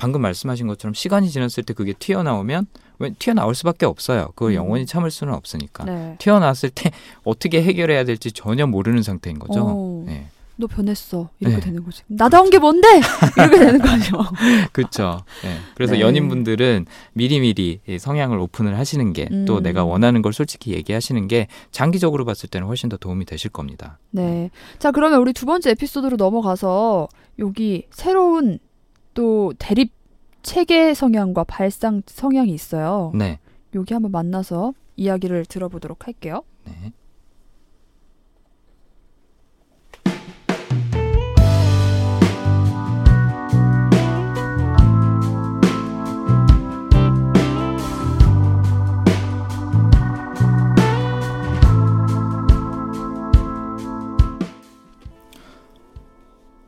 방금 0.00 0.22
말씀하신 0.22 0.66
것처럼 0.66 0.94
시간이 0.94 1.28
지났을 1.28 1.62
때 1.62 1.74
그게 1.74 1.92
튀어나오면 1.92 2.66
왜 3.00 3.10
튀어나올 3.18 3.54
수밖에 3.54 3.84
없어요. 3.84 4.28
그걸 4.34 4.52
음. 4.52 4.56
영원히 4.56 4.86
참을 4.86 5.10
수는 5.10 5.34
없으니까. 5.34 5.84
네. 5.84 6.16
튀어나왔을 6.18 6.70
때 6.70 6.90
어떻게 7.22 7.62
해결해야 7.62 8.04
될지 8.04 8.32
전혀 8.32 8.66
모르는 8.66 9.02
상태인 9.02 9.38
거죠. 9.38 9.60
어. 9.62 10.04
네. 10.06 10.26
너 10.56 10.66
변했어. 10.66 11.28
이렇게 11.38 11.56
네. 11.56 11.62
되는 11.62 11.84
거지. 11.84 12.02
나다운 12.06 12.48
게 12.48 12.58
뭔데? 12.58 12.88
이렇게 13.36 13.58
되는 13.58 13.78
거죠. 13.78 14.22
그렇죠. 14.72 15.22
네. 15.42 15.56
그래서 15.74 15.94
네. 15.94 16.00
연인분들은 16.00 16.86
미리미리 17.12 17.80
이 17.86 17.98
성향을 17.98 18.38
오픈을 18.38 18.78
하시는 18.78 19.12
게또 19.12 19.58
음. 19.58 19.62
내가 19.62 19.84
원하는 19.84 20.22
걸 20.22 20.32
솔직히 20.32 20.72
얘기하시는 20.72 21.28
게 21.28 21.46
장기적으로 21.72 22.24
봤을 22.24 22.48
때는 22.48 22.66
훨씬 22.66 22.88
더 22.88 22.96
도움이 22.96 23.26
되실 23.26 23.50
겁니다. 23.50 23.98
네. 24.10 24.50
자, 24.78 24.92
그러면 24.92 25.20
우리 25.20 25.34
두 25.34 25.44
번째 25.44 25.70
에피소드로 25.70 26.16
넘어가서 26.16 27.08
여기 27.38 27.86
새로운 27.90 28.58
또 29.14 29.52
대립 29.58 29.92
체계 30.42 30.94
성향과 30.94 31.44
발상 31.44 32.02
성향이 32.06 32.52
있어요. 32.52 33.12
네. 33.14 33.38
여기 33.74 33.94
한번 33.94 34.10
만나서 34.12 34.72
이야기를 34.96 35.46
들어보도록 35.46 36.06
할게요. 36.06 36.42
네. 36.64 36.92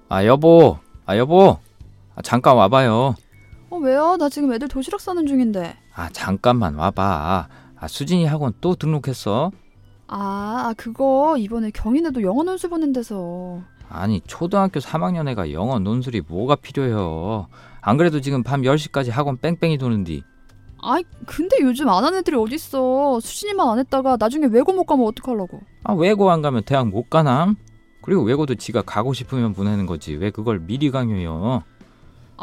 아 0.08 0.26
여보, 0.26 0.76
아 1.06 1.16
여보, 1.16 1.56
아, 2.14 2.22
잠깐 2.22 2.56
와봐요. 2.56 3.14
어, 3.70 3.76
왜요? 3.78 4.16
나 4.18 4.28
지금 4.28 4.52
애들 4.52 4.68
도시락 4.68 5.00
싸는 5.00 5.26
중인데. 5.26 5.76
아 5.94 6.08
잠깐만 6.10 6.74
와봐. 6.74 7.48
아 7.76 7.88
수진이 7.88 8.26
학원 8.26 8.52
또 8.60 8.74
등록했어? 8.74 9.50
아, 10.08 10.66
아, 10.68 10.74
그거 10.76 11.36
이번에 11.38 11.70
경인에도 11.70 12.22
영어 12.22 12.42
논술 12.42 12.68
보낸 12.70 12.92
데서. 12.92 13.62
아니 13.88 14.20
초등학교 14.26 14.78
3학년 14.80 15.28
애가 15.28 15.52
영어 15.52 15.78
논술이 15.78 16.22
뭐가 16.28 16.56
필요해요. 16.56 17.46
안 17.80 17.96
그래도 17.96 18.20
지금 18.20 18.42
밤 18.42 18.62
10시까지 18.62 19.10
학원 19.10 19.38
뺑뺑이 19.38 19.78
도는디. 19.78 20.22
아이, 20.84 21.04
근데 21.26 21.56
요즘 21.60 21.88
안 21.88 22.04
하는 22.04 22.18
애들이 22.18 22.36
어딨어. 22.36 23.20
수진이만 23.20 23.68
안 23.68 23.78
했다가 23.78 24.16
나중에 24.18 24.46
외고 24.46 24.72
못 24.72 24.84
가면 24.84 25.06
어떡하려고. 25.06 25.60
아 25.84 25.92
외고 25.94 26.30
안 26.30 26.42
가면 26.42 26.64
대학 26.64 26.88
못 26.88 27.08
가남? 27.08 27.56
그리고 28.02 28.22
외고도 28.22 28.56
지가 28.56 28.82
가고 28.82 29.12
싶으면 29.14 29.54
보내는 29.54 29.86
거지. 29.86 30.14
왜 30.14 30.30
그걸 30.30 30.58
미리 30.58 30.90
강요해요? 30.90 31.62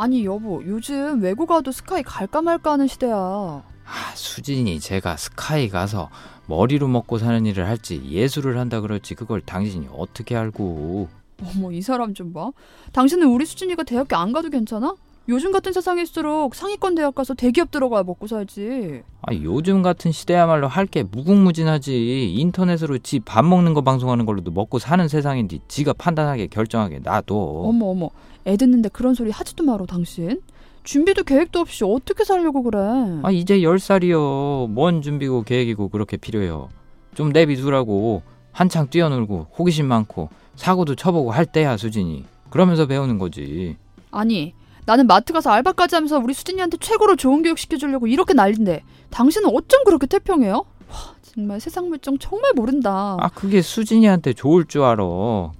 아니, 0.01 0.25
여보, 0.25 0.63
요즘 0.65 1.21
외고 1.21 1.45
가도 1.45 1.71
스카이 1.71 2.03
갈까 2.03 2.41
말까 2.41 2.71
하는 2.73 2.87
시대야. 2.87 3.15
아 3.15 4.15
수진이 4.15 4.79
제가 4.79 5.17
스카이 5.17 5.67
가서 5.67 6.09
머리로 6.45 6.87
먹고 6.87 7.17
사는 7.17 7.45
일을 7.45 7.67
할지 7.67 8.01
예술을 8.05 8.57
한다 8.57 8.81
그럴지 8.81 9.15
그걸 9.15 9.41
당신이 9.41 9.87
어떻게 9.91 10.35
알고? 10.35 11.09
어머, 11.43 11.71
이 11.71 11.81
사람 11.81 12.13
좀 12.13 12.31
봐. 12.33 12.51
당신은 12.93 13.27
우리 13.27 13.45
수진이가 13.45 13.83
대학교 13.83 14.15
안 14.15 14.31
가도 14.31 14.49
괜찮아? 14.49 14.95
요즘 15.29 15.51
같은 15.51 15.71
세상일수록 15.73 16.55
상위권 16.55 16.95
대학 16.95 17.13
가서 17.13 17.35
대기업 17.35 17.69
들어가 17.69 18.03
먹고 18.03 18.25
살지. 18.25 19.03
아, 19.21 19.33
요즘 19.35 19.83
같은 19.83 20.11
시대야말로 20.11 20.67
할 20.67 20.87
게 20.87 21.03
무궁무진하지. 21.03 22.33
인터넷으로 22.33 22.97
지 22.97 23.19
밥 23.19 23.45
먹는 23.45 23.75
거 23.75 23.81
방송하는 23.81 24.25
걸로도 24.25 24.49
먹고 24.49 24.79
사는 24.79 25.07
세상인데 25.07 25.59
지가 25.67 25.93
판단하게 25.93 26.47
결정하게 26.47 26.99
놔둬. 27.03 27.35
어머 27.35 27.85
어머. 27.87 28.09
애 28.47 28.57
듣는데 28.57 28.89
그런 28.89 29.13
소리 29.13 29.29
하지도 29.29 29.63
마라 29.63 29.85
당신. 29.85 30.41
준비도 30.83 31.23
계획도 31.25 31.59
없이 31.59 31.83
어떻게 31.85 32.23
살려고 32.23 32.63
그래. 32.63 32.79
아, 33.21 33.29
이제 33.29 33.61
열살이요뭔 33.61 35.03
준비고 35.03 35.43
계획이고 35.43 35.89
그렇게 35.89 36.17
필요해요. 36.17 36.69
좀 37.13 37.29
내비두라고. 37.29 38.23
한창 38.51 38.89
뛰어놀고 38.89 39.47
호기심 39.59 39.85
많고 39.85 40.29
사고도 40.55 40.95
쳐보고 40.95 41.29
할 41.31 41.45
때야 41.45 41.77
수진이. 41.77 42.25
그러면서 42.49 42.87
배우는 42.87 43.19
거지. 43.19 43.77
아니 44.09 44.55
나는 44.89 45.05
마트 45.05 45.33
가서 45.33 45.51
알바까지 45.51 45.93
하면서 45.93 46.17
우리 46.17 46.33
수진이한테 46.33 46.77
최고로 46.77 47.15
좋은 47.15 47.43
교육 47.43 47.59
시켜주려고 47.59 48.07
이렇게 48.07 48.33
난린데 48.33 48.81
당신은 49.11 49.49
어쩜 49.49 49.83
그렇게 49.83 50.07
태평해요? 50.07 50.55
와 50.55 50.95
정말 51.21 51.59
세상 51.59 51.89
물정 51.89 52.17
정말 52.17 52.53
모른다. 52.55 53.15
아 53.19 53.29
그게 53.29 53.61
수진이한테 53.61 54.33
좋을 54.33 54.65
줄 54.65 54.81
알아. 54.81 55.03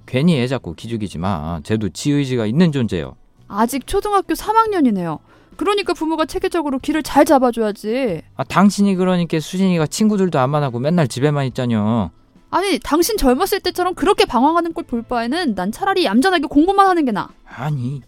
괜히 0.04 0.36
애 0.40 0.48
잡고 0.48 0.74
기죽이지 0.74 1.18
마. 1.18 1.60
쟤도 1.62 1.90
지 1.90 2.10
의지가 2.10 2.46
있는 2.46 2.72
존재요. 2.72 3.14
아직 3.46 3.86
초등학교 3.86 4.34
3학년이네요. 4.34 5.20
그러니까 5.56 5.94
부모가 5.94 6.24
체계적으로 6.24 6.80
길을 6.80 7.04
잘 7.04 7.24
잡아줘야지. 7.24 8.22
아 8.34 8.42
당신이 8.42 8.96
그러니까 8.96 9.38
수진이가 9.38 9.86
친구들도 9.86 10.40
안 10.40 10.50
만나고 10.50 10.80
맨날 10.80 11.06
집에만 11.06 11.46
있잖여. 11.46 12.10
아니 12.50 12.80
당신 12.80 13.16
젊었을 13.16 13.60
때처럼 13.60 13.94
그렇게 13.94 14.24
방황하는 14.24 14.72
꼴 14.72 14.82
볼 14.82 15.02
바에는 15.02 15.54
난 15.54 15.70
차라리 15.70 16.04
얌전하게 16.04 16.48
공부만 16.48 16.88
하는 16.88 17.04
게 17.04 17.12
나아. 17.12 17.28
아니 17.46 18.02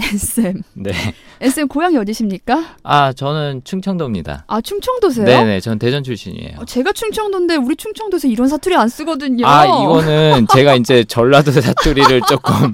SM. 0.00 0.62
네. 0.74 0.92
SM 1.40 1.68
고향이 1.68 1.96
어디십니까? 1.98 2.76
아 2.82 3.12
저는 3.12 3.60
충청도입니다. 3.64 4.44
아 4.46 4.60
충청도세요? 4.60 5.26
네네 5.26 5.60
전 5.60 5.78
대전 5.78 6.02
출신이에요. 6.02 6.58
어, 6.60 6.64
제가 6.64 6.92
충청도인데 6.92 7.56
우리 7.56 7.76
충청도에서 7.76 8.28
이런 8.28 8.48
사투리 8.48 8.74
안 8.74 8.88
쓰거든요. 8.88 9.46
아 9.46 9.66
이거는 9.66 10.46
제가 10.52 10.74
이제 10.76 11.04
전라도 11.04 11.50
사투리를 11.60 12.22
조금 12.28 12.72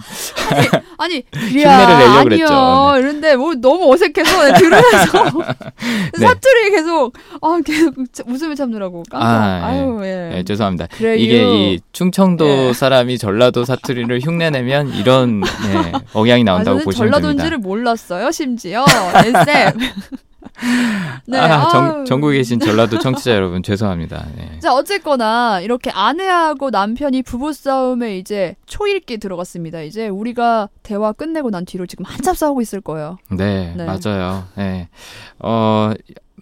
아니 0.98 1.25
흉내를 1.35 1.59
내려고 1.64 2.12
아니요 2.12 2.25
그랬죠. 2.25 2.92
네. 2.94 3.01
이런데 3.01 3.37
뭐 3.37 3.55
너무 3.55 3.92
어색해서 3.92 4.44
내가 4.44 4.59
들으면서 4.59 5.25
네. 6.18 6.27
사투리 6.27 6.70
계속 6.70 7.14
아 7.40 7.59
계속 7.64 7.94
참- 8.12 8.27
웃음을 8.29 8.55
참느라고 8.55 9.03
깜짝 9.11 9.27
아, 9.27 9.66
아, 9.66 9.77
예. 9.77 9.83
유 9.83 10.01
예. 10.05 10.31
네, 10.35 10.42
죄송합니다. 10.44 10.87
그래요. 10.96 11.14
이게 11.16 11.42
이 11.42 11.81
충청도 11.92 12.46
예. 12.68 12.72
사람이 12.72 13.18
전라도 13.18 13.64
사투리를 13.64 14.20
흉내내면 14.20 14.94
이런 14.94 15.40
네, 15.40 15.92
억양이 16.12 16.42
아, 16.42 16.44
나온다고 16.44 16.79
저는 16.79 16.85
보시면 16.85 17.07
됩니다. 17.11 17.20
전라도인지를 17.20 17.59
몰랐어요 17.59 18.31
심 18.31 18.51
지어 18.56 18.84
쌤. 18.86 19.78
네, 21.26 21.38
아. 21.38 21.68
전, 21.70 22.04
전국에 22.04 22.36
계신 22.38 22.60
전라도 22.60 22.98
청취자 22.98 23.32
여러분 23.32 23.62
죄송합니다. 23.62 24.26
네. 24.36 24.58
자 24.60 24.74
어쨌거나 24.74 25.60
이렇게 25.60 25.90
아내하고 25.90 26.70
남편이 26.70 27.22
부부 27.22 27.52
싸움에 27.52 28.18
이제 28.18 28.56
초읽기 28.66 29.18
들어갔습니다. 29.18 29.82
이제 29.82 30.08
우리가 30.08 30.68
대화 30.82 31.12
끝내고 31.12 31.50
난 31.50 31.64
뒤로 31.64 31.86
지금 31.86 32.04
한참 32.04 32.34
싸우고 32.34 32.60
있을 32.60 32.80
거예요. 32.80 33.18
네, 33.30 33.74
네. 33.76 33.84
맞아요. 33.84 34.44
네. 34.56 34.88
어, 35.38 35.92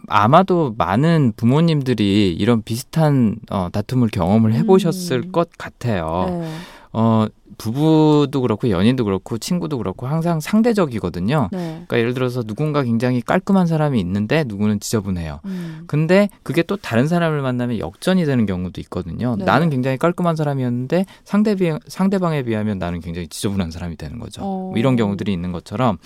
아마도 0.09 0.75
많은 0.77 1.33
부모님들이 1.37 2.35
이런 2.35 2.63
비슷한 2.63 3.37
어, 3.51 3.69
다툼을 3.73 4.09
경험을 4.09 4.55
해보셨을 4.55 5.19
음. 5.27 5.33
것 5.33 5.51
같아요. 5.57 6.41
네. 6.43 6.49
어, 6.93 7.27
부부도 7.59 8.41
그렇고 8.41 8.71
연인도 8.71 9.05
그렇고 9.05 9.37
친구도 9.37 9.79
그렇고 9.79 10.07
항상 10.07 10.41
상대적이거든요. 10.41 11.49
네. 11.53 11.59
그러니까 11.59 11.99
예를 11.99 12.15
들어서 12.15 12.43
누군가 12.43 12.83
굉장히 12.83 13.21
깔끔한 13.21 13.67
사람이 13.67 14.01
있는데 14.01 14.45
누구는 14.47 14.81
지저분해요. 14.81 15.41
음. 15.45 15.85
근데 15.87 16.31
그게 16.43 16.63
또 16.63 16.77
다른 16.77 17.07
사람을 17.07 17.43
만나면 17.43 17.79
역전이 17.79 18.25
되는 18.25 18.47
경우도 18.47 18.81
있거든요. 18.83 19.37
네. 19.37 19.45
나는 19.45 19.69
굉장히 19.69 19.99
깔끔한 19.99 20.37
사람이었는데 20.37 21.05
상대 21.25 21.55
비, 21.55 21.73
상대방에 21.87 22.43
비하면 22.45 22.79
나는 22.79 23.01
굉장히 23.01 23.29
지저분한 23.29 23.71
사람이 23.71 23.97
되는 23.97 24.19
거죠. 24.19 24.43
어. 24.43 24.71
뭐 24.71 24.75
이런 24.77 24.97
경우들이 24.97 25.33
있는 25.33 25.53
것처럼 25.53 25.99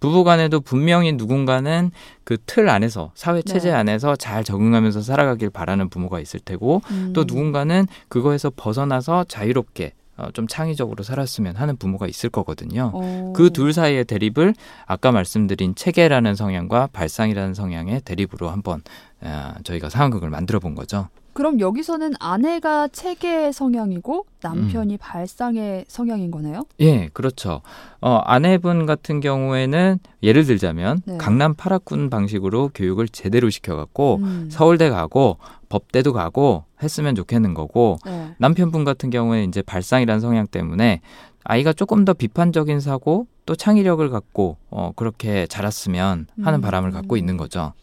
부부 0.00 0.22
간에도 0.24 0.60
분명히 0.60 1.12
누군가는 1.12 1.90
그 2.24 2.36
틀 2.46 2.68
안에서 2.68 3.10
사회 3.14 3.42
체제 3.42 3.70
네. 3.70 3.74
안에서 3.74 4.16
잘 4.16 4.44
적응하면서 4.44 5.02
살아가길 5.02 5.50
바라는 5.50 5.88
부모가 5.88 6.20
있을 6.20 6.40
테고 6.40 6.82
음. 6.90 7.12
또 7.14 7.24
누군가는 7.24 7.86
그거에서 8.08 8.50
벗어나서 8.54 9.24
자유롭게 9.24 9.92
어, 10.18 10.30
좀 10.32 10.46
창의적으로 10.46 11.04
살았으면 11.04 11.56
하는 11.56 11.76
부모가 11.76 12.06
있을 12.08 12.28
거거든요. 12.28 12.90
어. 12.92 13.32
그둘 13.34 13.72
사이의 13.72 14.04
대립을 14.04 14.54
아까 14.86 15.12
말씀드린 15.12 15.74
체계라는 15.74 16.34
성향과 16.34 16.88
발상이라는 16.92 17.54
성향의 17.54 18.02
대립으로 18.02 18.50
한번 18.50 18.82
아, 19.20 19.54
저희가 19.64 19.88
상황극을 19.88 20.28
만들어 20.28 20.58
본 20.58 20.74
거죠. 20.74 21.08
그럼 21.38 21.60
여기서는 21.60 22.14
아내가 22.18 22.88
체계의 22.88 23.52
성향이고 23.52 24.26
남편이 24.42 24.94
음. 24.94 24.98
발상의 25.00 25.84
성향인 25.86 26.32
거네요? 26.32 26.64
예, 26.80 27.08
그렇죠. 27.12 27.60
어, 28.00 28.16
아내분 28.24 28.86
같은 28.86 29.20
경우에는 29.20 30.00
예를 30.24 30.44
들자면 30.46 31.00
네. 31.04 31.16
강남 31.16 31.54
파라군 31.54 32.10
방식으로 32.10 32.72
교육을 32.74 33.08
제대로 33.08 33.50
시켜갖고 33.50 34.16
음. 34.20 34.48
서울대 34.50 34.90
가고 34.90 35.38
법대도 35.68 36.12
가고 36.12 36.64
했으면 36.82 37.14
좋겠는 37.14 37.54
거고 37.54 37.98
네. 38.04 38.34
남편분 38.38 38.82
같은 38.82 39.10
경우에는 39.10 39.46
이제 39.46 39.62
발상이라는 39.62 40.18
성향 40.18 40.48
때문에 40.48 41.02
아이가 41.44 41.72
조금 41.72 42.04
더 42.04 42.14
비판적인 42.14 42.80
사고 42.80 43.28
또 43.46 43.54
창의력을 43.54 44.10
갖고 44.10 44.56
어, 44.70 44.90
그렇게 44.96 45.46
자랐으면 45.46 46.26
하는 46.42 46.58
음. 46.58 46.60
바람을 46.62 46.90
갖고 46.90 47.16
있는 47.16 47.36
거죠. 47.36 47.74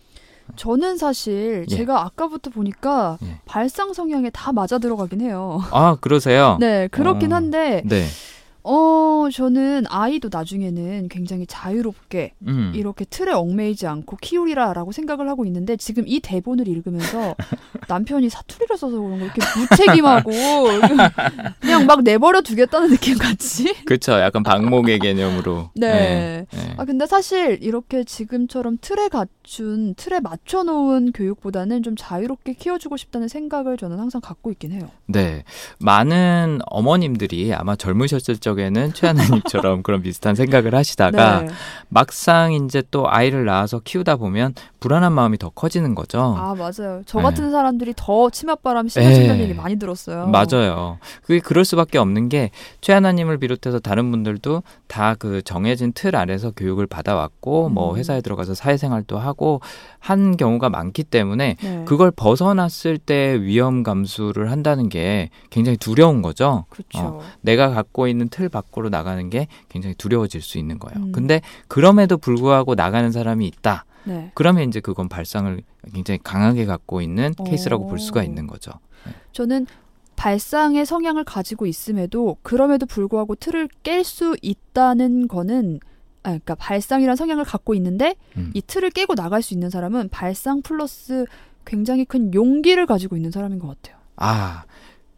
저는 0.56 0.98
사실 0.98 1.66
예. 1.70 1.76
제가 1.76 2.06
아까부터 2.06 2.50
보니까 2.50 3.18
예. 3.24 3.40
발상 3.46 3.94
성향에 3.94 4.30
다 4.30 4.52
맞아 4.52 4.78
들어가긴 4.78 5.22
해요. 5.22 5.62
아, 5.72 5.98
그러세요? 6.00 6.58
네, 6.62 6.88
그렇긴 6.90 7.34
어. 7.34 7.38
한데 7.38 7.82
네. 7.86 8.06
어, 8.68 9.30
저는 9.32 9.86
아이도 9.90 10.30
나중에는 10.32 11.08
굉장히 11.10 11.46
자유롭게 11.46 12.34
음. 12.48 12.72
이렇게 12.74 13.06
틀에 13.06 13.32
얽매이지 13.32 13.86
않고 13.86 14.18
키우리라라고 14.18 14.92
생각을 14.92 15.30
하고 15.30 15.46
있는데 15.46 15.78
지금 15.78 16.04
이 16.08 16.20
대본을 16.20 16.68
읽으면서 16.68 17.36
남편이 17.88 18.28
사투리를 18.30 18.76
써서 18.76 18.98
그런 19.00 19.20
거 19.20 19.26
이렇게 19.26 19.42
무책임하고 19.56 20.32
그냥 21.62 21.86
막 21.86 22.02
내버려 22.02 22.42
두겠다는 22.42 22.90
느낌 22.90 23.20
같지? 23.20 23.76
그렇죠. 23.86 24.14
약간 24.14 24.42
방목의 24.42 24.98
개념으로. 24.98 25.70
네. 25.78 26.48
네. 26.52 26.74
아 26.78 26.86
근데 26.86 27.06
사실 27.06 27.60
이렇게 27.62 28.04
지금처럼 28.04 28.80
틀에 28.82 29.10
갖춘 29.10 29.94
틀에 29.96 30.20
맞춰 30.22 30.64
놓은 30.64 31.12
교육보다는 31.12 31.84
좀 31.84 31.96
자유롭게 31.96 32.54
키워 32.54 32.80
주고 32.80 32.98
싶다는 32.98 33.28
생각을 33.28 33.78
저는 33.78 34.00
항상 34.00 34.22
갖고 34.22 34.52
있긴 34.52 34.72
해요. 34.72 34.90
네. 35.06 35.44
많은 35.80 36.62
어머님들이 36.66 37.54
아마 37.54 37.76
젊으셨을 37.76 38.38
적 38.38 38.55
에는 38.60 38.94
최하나님처럼 38.94 39.84
그런 39.84 40.02
비슷한 40.02 40.36
생각을 40.36 40.76
하시다가 40.76 41.42
네. 41.42 41.48
막상 41.90 42.54
이제 42.54 42.84
또 42.92 43.10
아이를 43.10 43.46
낳아서 43.46 43.82
키우다 43.84 44.18
보면 44.18 44.54
불안한 44.80 45.12
마음이 45.12 45.38
더 45.38 45.50
커지는 45.50 45.96
거죠. 45.96 46.36
아 46.38 46.54
맞아요. 46.56 47.02
저 47.06 47.18
네. 47.18 47.24
같은 47.24 47.52
사람들이 47.52 47.94
더 47.96 48.30
치맛바람 48.30 48.88
심해진다는 48.88 49.38
네. 49.38 49.44
얘기 49.44 49.54
많이 49.54 49.78
들었어요. 49.78 50.28
맞아요. 50.28 51.00
그게 51.24 51.40
그럴 51.40 51.66
수밖에 51.66 51.98
없는 51.98 52.30
게 52.30 52.52
최하나님을 52.82 53.38
비롯해서 53.40 53.80
다른 53.80 54.12
분들도 54.12 54.62
다 54.88 55.16
그 55.18 55.42
정해진 55.42 55.92
틀 55.94 56.16
안에서 56.16 56.52
교육을 56.52 56.88
받아왔고 56.88 57.70
뭐 57.70 57.94
음. 57.94 57.98
회사에 57.98 58.22
들어가서 58.22 58.54
사회생활도 58.54 59.18
하고 59.18 59.62
한 60.00 60.38
경우가 60.38 60.70
많기 60.70 61.04
때문에 61.04 61.56
네. 61.62 61.84
그걸 61.86 62.12
벗어났을 62.12 62.98
때 62.98 63.40
위험 63.42 63.84
감수를 63.84 64.52
한다는 64.52 64.90
게 64.90 65.30
굉장히 65.50 65.78
두려운 65.78 66.22
거죠. 66.22 66.66
그렇죠. 66.70 67.00
어, 67.00 67.22
내가 67.42 67.70
갖고 67.70 68.08
있는 68.08 68.30
틀 68.30 68.45
밖으로 68.50 68.90
나가는 68.90 69.30
게 69.30 69.48
굉장히 69.70 69.96
두려워질 69.96 70.42
수 70.42 70.58
있는 70.58 70.80
거예요. 70.80 71.06
음. 71.06 71.12
근데 71.12 71.42
그럼에도 71.68 72.18
불구하고 72.18 72.76
나가는 72.76 73.12
사람이 73.12 73.46
있다. 73.48 73.86
네. 74.06 74.32
그러면 74.34 74.68
이제 74.70 74.80
그건 74.80 75.10
발상을 75.10 75.62
굉장히 75.94 76.20
강하게 76.24 76.66
갖고 76.66 77.02
있는 77.02 77.34
오. 77.40 77.44
케이스라고 77.44 77.88
볼 77.88 78.00
수가 78.00 78.24
있는 78.24 78.48
거죠. 78.48 78.72
저는 79.32 79.68
발상의 80.16 80.86
성향을 80.86 81.24
가지고 81.24 81.66
있음에도 81.66 82.38
그럼에도 82.42 82.86
불구하고 82.86 83.36
틀을 83.36 83.68
깰 83.84 84.04
수 84.04 84.36
있다는 84.42 85.28
거는 85.28 85.80
아, 86.24 86.30
그러니까 86.30 86.56
발상이란 86.56 87.16
성향을 87.16 87.44
갖고 87.44 87.76
있는데 87.76 88.16
음. 88.38 88.52
이 88.54 88.62
틀을 88.62 88.90
깨고 88.92 89.16
나갈 89.16 89.42
수 89.42 89.54
있는 89.54 89.70
사람은 89.70 90.10
발상 90.10 90.62
플러스 90.62 91.26
굉장히 91.66 92.06
큰 92.06 92.34
용기를 92.34 92.86
가지고 92.86 93.16
있는 93.16 93.30
사람인 93.32 93.60
것 93.60 93.68
같아요. 93.68 94.02
아, 94.16 94.64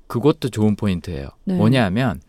그것도 0.07 0.49
좋은 0.49 0.75
포인트예요. 0.75 1.29
네. 1.45 1.55
뭐냐면 1.55 2.19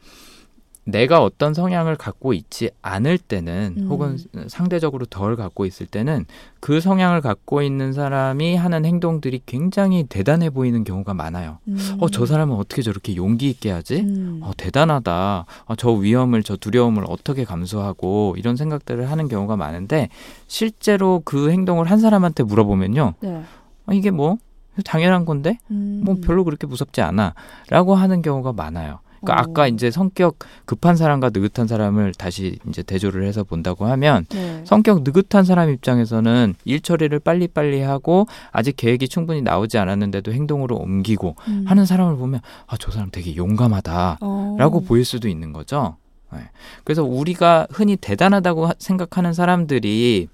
내가 0.89 1.23
어떤 1.23 1.53
성향을 1.53 1.97
갖고 1.97 2.33
있지 2.33 2.71
않을 2.81 3.19
때는 3.19 3.75
음. 3.77 3.87
혹은 3.89 4.17
상대적으로 4.47 5.05
덜 5.05 5.37
갖고 5.37 5.67
있을 5.67 5.85
때는 5.87 6.25
그 6.61 6.81
성향을 6.81 7.21
갖고 7.21 7.61
있는 7.61 7.93
사람이 7.93 8.57
하는 8.57 8.87
행동들이 8.87 9.43
굉장히 9.45 10.05
대단해 10.05 10.49
보이는 10.49 10.85
경우가 10.85 11.13
많아요. 11.13 11.59
음. 11.69 11.77
어, 12.01 12.09
저 12.09 12.25
사람은 12.25 12.57
어떻게 12.57 12.81
저렇게 12.81 13.17
용기 13.17 13.51
있게 13.51 13.71
하지? 13.71 14.01
음. 14.01 14.41
어, 14.43 14.53
대단하다. 14.57 15.45
어, 15.67 15.75
저 15.77 15.91
위험을, 15.91 16.43
저 16.43 16.57
두려움을 16.57 17.05
어떻게 17.07 17.45
감수하고 17.45 18.37
이런 18.39 18.57
생각들을 18.57 19.11
하는 19.11 19.29
경우가 19.29 19.57
많은데 19.57 20.09
실제로 20.47 21.21
그 21.23 21.51
행동을 21.51 21.91
한 21.91 21.99
사람한테 21.99 22.45
물어보면요. 22.45 23.15
네. 23.21 23.43
어, 23.87 23.93
이게 23.93 24.11
뭐 24.11 24.39
당연한 24.87 25.27
건데 25.27 25.59
음. 25.71 26.01
뭐 26.03 26.17
별로 26.25 26.45
그렇게 26.45 26.67
무섭지 26.67 27.03
않아라고 27.03 27.95
하는 27.95 28.23
경우가 28.23 28.55
많아요. 28.55 29.01
그러니까 29.21 29.33
어. 29.35 29.51
아까 29.51 29.67
이제 29.69 29.91
성격 29.91 30.39
급한 30.65 30.97
사람과 30.97 31.31
느긋한 31.31 31.67
사람을 31.67 32.15
다시 32.15 32.59
이제 32.69 32.83
대조를 32.83 33.25
해서 33.27 33.45
본다고 33.45 33.87
하면 33.87 34.27
네. 34.31 34.63
성격 34.65 35.03
느긋한 35.03 35.45
사람 35.45 35.71
입장에서는 35.71 36.55
일 36.65 36.81
처리를 36.81 37.19
빨리빨리 37.21 37.81
하고 37.83 38.27
아직 38.53 38.77
계획이 38.77 39.09
충분히 39.09 39.43
나오지 39.43 39.79
않았는데도 39.79 40.33
행동으로 40.33 40.77
옮기고 40.77 41.37
음. 41.49 41.65
하는 41.67 41.85
사람을 41.87 42.17
보면 42.17 42.41
아 42.67 42.77
저 42.79 42.93
사람 42.93 43.11
되게 43.11 43.35
용감하다라고 43.35 44.19
어. 44.21 44.81
보일 44.87 45.05
수도 45.05 45.29
있는 45.29 45.53
거죠. 45.53 45.97
네. 46.33 46.41
그래서 46.85 47.03
우리가 47.03 47.67
흔히 47.71 47.97
대단하다고 47.97 48.67
하- 48.67 48.75
생각하는 48.79 49.33
사람들이 49.33 50.29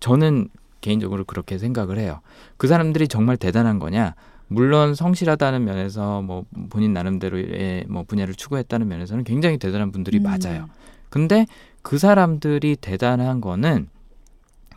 저는 0.00 0.48
개인적으로 0.80 1.24
그렇게 1.24 1.58
생각을 1.58 1.98
해요. 1.98 2.20
그 2.56 2.66
사람들이 2.68 3.08
정말 3.08 3.36
대단한 3.36 3.78
거냐? 3.78 4.14
물론 4.52 4.96
성실하다는 4.96 5.64
면에서 5.64 6.22
뭐 6.22 6.44
본인 6.70 6.92
나름대로의 6.92 7.84
뭐 7.88 8.02
분야를 8.02 8.34
추구했다는 8.34 8.88
면에서는 8.88 9.22
굉장히 9.22 9.58
대단한 9.58 9.92
분들이 9.92 10.18
음. 10.18 10.24
맞아요. 10.24 10.68
근데 11.08 11.46
그 11.82 11.98
사람들이 11.98 12.76
대단한 12.80 13.40
거는 13.40 13.88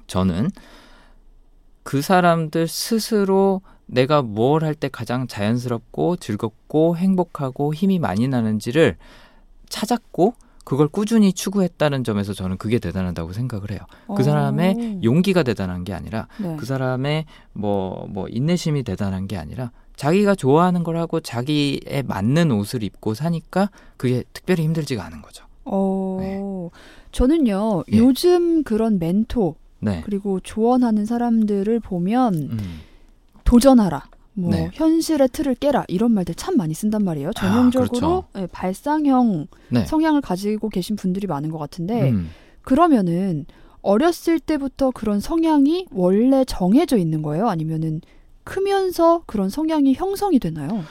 저는 0.05 0.49
그 1.83 2.01
사람들 2.03 2.67
스스로 2.67 3.61
내가 3.87 4.21
뭘 4.21 4.63
할 4.63 4.75
때 4.75 4.89
가장 4.89 5.25
자연스럽고 5.27 6.17
즐겁고 6.17 6.95
행복하고 6.95 7.73
힘이 7.73 7.97
많이 7.97 8.27
나는지를 8.27 8.95
찾았고 9.69 10.35
그걸 10.63 10.87
꾸준히 10.87 11.33
추구했다는 11.33 12.03
점에서 12.03 12.33
저는 12.33 12.57
그게 12.57 12.79
대단하다고 12.79 13.33
생각을 13.33 13.71
해요. 13.71 13.79
그 14.15 14.23
사람의 14.23 14.75
어. 14.77 14.99
용기가 15.03 15.43
대단한 15.43 15.83
게 15.83 15.93
아니라 15.93 16.27
네. 16.39 16.55
그 16.57 16.65
사람의 16.65 17.25
뭐, 17.53 18.07
뭐, 18.09 18.27
인내심이 18.29 18.83
대단한 18.83 19.27
게 19.27 19.37
아니라 19.37 19.71
자기가 19.95 20.35
좋아하는 20.35 20.83
걸 20.83 20.97
하고 20.97 21.19
자기에 21.19 22.03
맞는 22.05 22.51
옷을 22.51 22.83
입고 22.83 23.13
사니까 23.13 23.69
그게 23.97 24.23
특별히 24.33 24.63
힘들지가 24.63 25.05
않은 25.05 25.21
거죠. 25.21 25.45
어. 25.65 26.69
저는요. 27.11 27.83
예. 27.91 27.97
요즘 27.97 28.63
그런 28.63 28.99
멘토 28.99 29.55
네. 29.79 30.01
그리고 30.05 30.39
조언하는 30.39 31.05
사람들을 31.05 31.79
보면 31.81 32.33
음. 32.33 32.79
도전하라. 33.43 34.05
뭐 34.33 34.51
네. 34.51 34.69
현실의 34.73 35.29
틀을 35.31 35.55
깨라 35.55 35.85
이런 35.87 36.11
말들 36.11 36.35
참 36.35 36.57
많이 36.57 36.73
쓴단 36.73 37.03
말이에요. 37.03 37.31
전형적으로 37.33 37.89
그렇죠. 37.89 38.23
예, 38.37 38.47
발상형 38.47 39.47
네. 39.69 39.85
성향을 39.85 40.21
가지고 40.21 40.69
계신 40.69 40.95
분들이 40.95 41.27
많은 41.27 41.51
것 41.51 41.57
같은데 41.57 42.11
음. 42.11 42.29
그러면은 42.61 43.45
어렸을 43.81 44.39
때부터 44.39 44.91
그런 44.91 45.19
성향이 45.19 45.87
원래 45.91 46.45
정해져 46.45 46.97
있는 46.97 47.21
거예요? 47.21 47.47
아니면은 47.47 48.01
크면서 48.43 49.23
그런 49.25 49.49
성향이 49.49 49.93
형성이 49.93 50.39
되나요? 50.39 50.83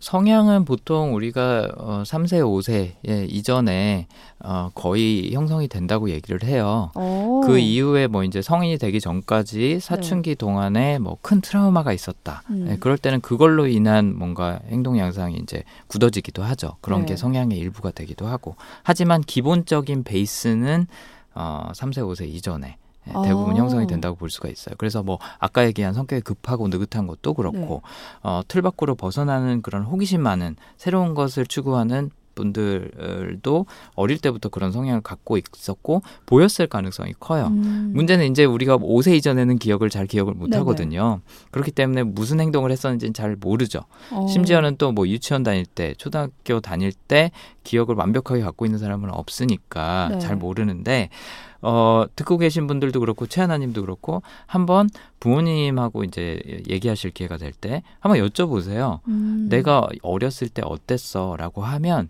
성향은 0.00 0.64
보통 0.64 1.14
우리가 1.14 1.68
어, 1.76 2.02
3세, 2.06 2.40
5세 2.40 2.92
예, 3.06 3.24
이전에 3.26 4.06
어, 4.42 4.70
거의 4.74 5.32
형성이 5.32 5.68
된다고 5.68 6.08
얘기를 6.08 6.42
해요. 6.42 6.90
어. 6.94 7.42
그 7.44 7.58
이후에 7.58 8.06
뭐 8.06 8.24
이제 8.24 8.40
성인이 8.40 8.78
되기 8.78 8.98
전까지 8.98 9.78
사춘기 9.80 10.34
동안에 10.34 10.98
뭐 10.98 11.18
큰 11.22 11.42
트라우마가 11.42 11.92
있었다. 11.92 12.42
음. 12.48 12.68
예, 12.70 12.76
그럴 12.78 12.96
때는 12.96 13.20
그걸로 13.20 13.66
인한 13.66 14.16
뭔가 14.16 14.58
행동 14.70 14.98
양상이 14.98 15.36
이제 15.36 15.64
굳어지기도 15.88 16.42
하죠. 16.42 16.76
그런 16.80 17.00
네. 17.00 17.08
게 17.08 17.16
성향의 17.16 17.58
일부가 17.58 17.90
되기도 17.90 18.26
하고. 18.26 18.56
하지만 18.82 19.20
기본적인 19.20 20.04
베이스는 20.04 20.86
어, 21.34 21.68
3세, 21.74 21.98
5세 21.98 22.26
이전에 22.26 22.68
예, 22.68 22.76
대부분 23.04 23.54
아. 23.54 23.58
형성이 23.58 23.86
된다고 23.86 24.16
볼 24.16 24.30
수가 24.30 24.48
있어요. 24.48 24.74
그래서 24.78 25.02
뭐 25.02 25.18
아까 25.38 25.64
얘기한 25.66 25.94
성격이 25.94 26.22
급하고 26.22 26.68
느긋한 26.68 27.06
것도 27.06 27.34
그렇고 27.34 27.58
네. 27.58 27.90
어, 28.22 28.42
틀 28.46 28.62
밖으로 28.62 28.94
벗어나는 28.94 29.62
그런 29.62 29.82
호기심 29.82 30.20
많은 30.22 30.56
새로운 30.76 31.14
것을 31.14 31.46
추구하는 31.46 32.10
분들도 32.34 33.66
어릴 33.96 34.18
때부터 34.18 34.48
그런 34.48 34.72
성향을 34.72 35.00
갖고 35.02 35.36
있었고 35.36 36.02
보였을 36.26 36.66
가능성이 36.66 37.12
커요. 37.18 37.48
음. 37.48 37.92
문제는 37.94 38.30
이제 38.30 38.44
우리가 38.44 38.78
5세 38.78 39.14
이전에는 39.16 39.58
기억을 39.58 39.90
잘 39.90 40.06
기억을 40.06 40.34
못 40.34 40.48
네네. 40.48 40.58
하거든요. 40.58 41.20
그렇기 41.50 41.70
때문에 41.72 42.02
무슨 42.04 42.40
행동을 42.40 42.70
했었는지는 42.70 43.12
잘 43.14 43.36
모르죠. 43.36 43.80
어. 44.12 44.26
심지어는 44.28 44.76
또 44.76 44.90
뭐 44.90 45.06
유치원 45.06 45.42
다닐 45.44 45.64
때, 45.66 45.94
초등학교 45.98 46.60
다닐 46.60 46.92
때 46.92 47.30
기억을 47.62 47.94
완벽하게 47.94 48.42
갖고 48.42 48.64
있는 48.64 48.78
사람은 48.78 49.10
없으니까 49.10 50.08
네. 50.12 50.18
잘 50.18 50.36
모르는데 50.36 51.10
어, 51.62 52.04
듣고 52.16 52.38
계신 52.38 52.66
분들도 52.66 53.00
그렇고 53.00 53.26
최하나 53.26 53.58
님도 53.58 53.82
그렇고 53.82 54.22
한번 54.46 54.88
부모님하고 55.20 56.04
이제 56.04 56.40
얘기하실 56.68 57.10
기회가 57.10 57.36
될 57.36 57.52
때 57.60 57.82
한번 57.98 58.20
여쭤보세요. 58.26 59.00
음. 59.08 59.46
내가 59.50 59.86
어렸을 60.02 60.48
때 60.48 60.62
어땠어? 60.64 61.36
라고 61.36 61.62
하면 61.62 62.08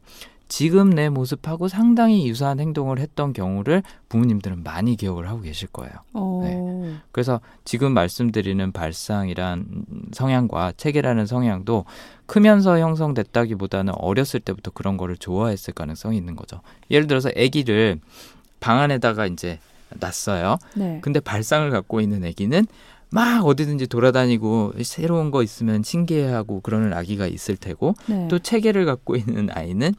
지금 0.49 0.91
내 0.91 1.09
모습하고 1.09 1.69
상당히 1.69 2.29
유사한 2.29 2.59
행동을 2.59 2.99
했던 2.99 3.33
경우를 3.33 3.85
부모님들은 4.09 4.65
많이 4.65 4.97
기억을 4.97 5.29
하고 5.29 5.41
계실 5.43 5.69
거예요. 5.69 5.93
어. 6.13 6.41
네. 6.43 6.95
그래서 7.13 7.41
지금 7.65 7.93
말씀드리는 7.95 8.73
발상이란 8.73 9.85
성향과 10.13 10.73
체계라는 10.77 11.27
성향도 11.27 11.85
크면서 12.27 12.79
형성됐다기보다는 12.81 13.95
어렸을 13.97 14.41
때부터 14.41 14.73
그런 14.73 14.97
거를 14.97 15.17
좋아했을 15.17 15.73
가능성이 15.73 16.17
있는 16.17 16.35
거죠. 16.35 16.61
예를 16.91 17.07
들어서 17.07 17.29
아기를 17.31 18.01
방 18.61 18.79
안에다가 18.79 19.27
이제 19.27 19.59
놨어요. 19.99 20.59
네. 20.75 21.01
근데 21.03 21.21
발상을 21.21 21.69
갖고 21.71 22.01
있는 22.01 22.25
아기는 22.25 22.67
막 23.11 23.45
어디든지 23.45 23.89
돌아다니고 23.89 24.75
새로운 24.83 25.31
거 25.31 25.43
있으면 25.43 25.83
신기해하고 25.83 26.61
그러는 26.61 26.93
아기가 26.93 27.27
있을 27.27 27.57
테고 27.57 27.95
네. 28.07 28.29
또 28.29 28.39
체계를 28.39 28.85
갖고 28.85 29.17
있는 29.17 29.49
아이는 29.51 29.95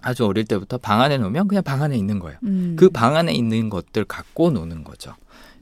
아주 0.00 0.26
어릴 0.26 0.44
때부터 0.44 0.78
방 0.78 1.00
안에 1.00 1.18
놓으면 1.18 1.48
그냥 1.48 1.64
방 1.64 1.82
안에 1.82 1.96
있는 1.96 2.18
거예요. 2.18 2.38
음. 2.44 2.76
그방 2.78 3.16
안에 3.16 3.32
있는 3.32 3.70
것들 3.70 4.04
갖고 4.04 4.50
노는 4.50 4.84
거죠. 4.84 5.14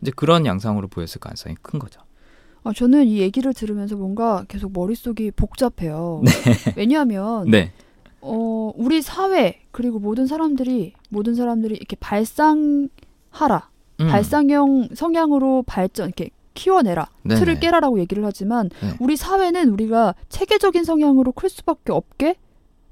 이제 0.02 0.10
그런 0.14 0.44
양상으로 0.44 0.88
보였을 0.88 1.20
가능성이 1.20 1.54
큰 1.62 1.78
거죠. 1.78 2.00
아, 2.64 2.72
저는 2.74 3.06
이 3.06 3.18
얘기를 3.18 3.54
들으면서 3.54 3.94
뭔가 3.96 4.44
계속 4.48 4.72
머릿속이 4.72 5.30
복잡해요. 5.30 6.22
왜냐하면 6.76 7.48
네. 7.48 7.72
어, 8.26 8.72
우리 8.76 9.02
사회 9.02 9.60
그리고 9.70 9.98
모든 9.98 10.26
사람들이 10.26 10.92
모든 11.08 11.34
사람들이 11.34 11.74
이렇게 11.74 11.96
발상하라. 11.96 12.88
음. 14.00 14.08
발상형 14.08 14.88
성향으로 14.94 15.64
발전 15.66 16.08
이렇게 16.08 16.30
키워내라. 16.54 17.08
네네. 17.22 17.40
틀을 17.40 17.60
깨라라고 17.60 18.00
얘기를 18.00 18.24
하지만 18.24 18.70
네. 18.82 18.94
우리 18.98 19.16
사회는 19.16 19.70
우리가 19.70 20.14
체계적인 20.28 20.84
성향으로 20.84 21.32
클 21.32 21.48
수밖에 21.48 21.92
없게 21.92 22.36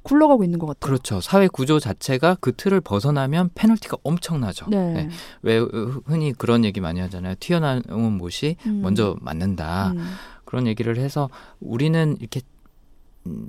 굴러가고 0.03 0.45
있는 0.45 0.59
것 0.59 0.67
같아요. 0.67 0.81
그렇죠. 0.87 1.21
사회 1.21 1.49
구조 1.49 1.81
자체가 1.81 2.37
그 2.41 2.55
틀을 2.55 2.83
벗어나면 2.83 3.51
페널티가 3.55 3.97
엄청나죠. 4.03 4.67
네. 4.69 4.93
네. 4.93 5.09
왜 5.43 5.59
흔히 6.05 6.33
그런 6.33 6.65
얘기 6.65 6.81
많이 6.81 7.01
하잖아요. 7.01 7.35
튀어나온 7.41 8.19
못이 8.19 8.57
음. 8.67 8.83
먼저 8.83 9.17
맞는다. 9.21 9.93
음. 9.93 10.05
그런 10.45 10.67
얘기를 10.67 10.99
해서 10.99 11.31
우리는 11.59 12.17
이렇게 12.21 12.41
음, 12.41 12.54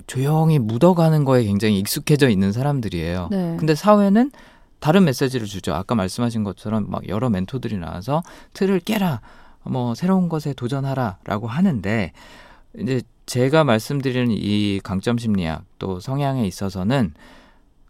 조용히 0.06 0.58
묻어가는 0.58 1.24
거에 1.24 1.44
굉장히 1.44 1.78
익숙해져 1.78 2.28
있는 2.28 2.52
사람들이에요. 2.52 3.28
네. 3.30 3.56
근데 3.58 3.74
사회는 3.74 4.30
다른 4.78 5.04
메시지를 5.04 5.46
주죠. 5.46 5.74
아까 5.74 5.94
말씀하신 5.94 6.44
것처럼 6.44 6.86
막 6.88 7.08
여러 7.08 7.28
멘토들이 7.30 7.76
나와서 7.78 8.22
틀을 8.54 8.80
깨라, 8.80 9.20
뭐 9.64 9.94
새로운 9.94 10.28
것에 10.28 10.52
도전하라라고 10.52 11.48
하는데 11.48 12.12
이제 12.78 13.02
제가 13.26 13.64
말씀드리는 13.64 14.28
이 14.30 14.80
강점 14.82 15.18
심리학 15.18 15.64
또 15.78 15.98
성향에 15.98 16.46
있어서는 16.46 17.14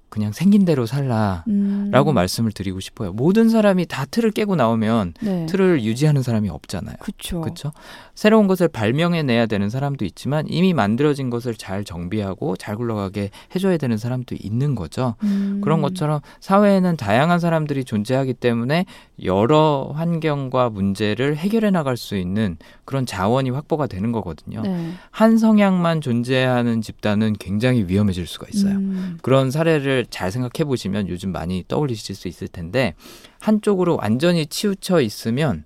그냥 0.08 0.32
생긴 0.32 0.64
대로 0.64 0.86
살라라고 0.86 1.44
음. 1.48 2.14
말씀을 2.14 2.52
드리고 2.52 2.80
싶어요. 2.80 3.12
모든 3.12 3.50
사람이 3.50 3.86
다 3.86 4.06
틀을 4.06 4.30
깨고 4.30 4.56
나오면 4.56 5.14
네. 5.20 5.46
틀을 5.46 5.82
유지하는 5.82 6.22
사람이 6.22 6.48
없잖아요. 6.48 6.96
그렇죠. 7.42 7.72
새로운 8.16 8.46
것을 8.46 8.66
발명해내야 8.66 9.44
되는 9.46 9.68
사람도 9.68 10.04
있지만 10.06 10.46
이미 10.48 10.72
만들어진 10.72 11.28
것을 11.28 11.54
잘 11.54 11.84
정비하고 11.84 12.56
잘 12.56 12.74
굴러가게 12.74 13.30
해줘야 13.54 13.76
되는 13.76 13.98
사람도 13.98 14.34
있는 14.40 14.74
거죠. 14.74 15.14
음. 15.22 15.60
그런 15.62 15.82
것처럼 15.82 16.20
사회에는 16.40 16.96
다양한 16.96 17.38
사람들이 17.38 17.84
존재하기 17.84 18.34
때문에 18.34 18.86
여러 19.22 19.92
환경과 19.94 20.70
문제를 20.70 21.36
해결해 21.36 21.70
나갈 21.70 21.98
수 21.98 22.16
있는 22.16 22.56
그런 22.86 23.04
자원이 23.04 23.50
확보가 23.50 23.86
되는 23.86 24.12
거거든요. 24.12 24.62
네. 24.62 24.92
한 25.10 25.36
성향만 25.36 26.00
존재하는 26.00 26.80
집단은 26.80 27.34
굉장히 27.38 27.84
위험해질 27.86 28.26
수가 28.26 28.46
있어요. 28.50 28.76
음. 28.76 29.18
그런 29.20 29.50
사례를 29.50 30.06
잘 30.08 30.32
생각해 30.32 30.64
보시면 30.66 31.08
요즘 31.08 31.32
많이 31.32 31.64
떠올리실 31.68 32.14
수 32.14 32.28
있을 32.28 32.48
텐데 32.48 32.94
한쪽으로 33.40 33.98
완전히 34.00 34.46
치우쳐 34.46 35.02
있으면 35.02 35.64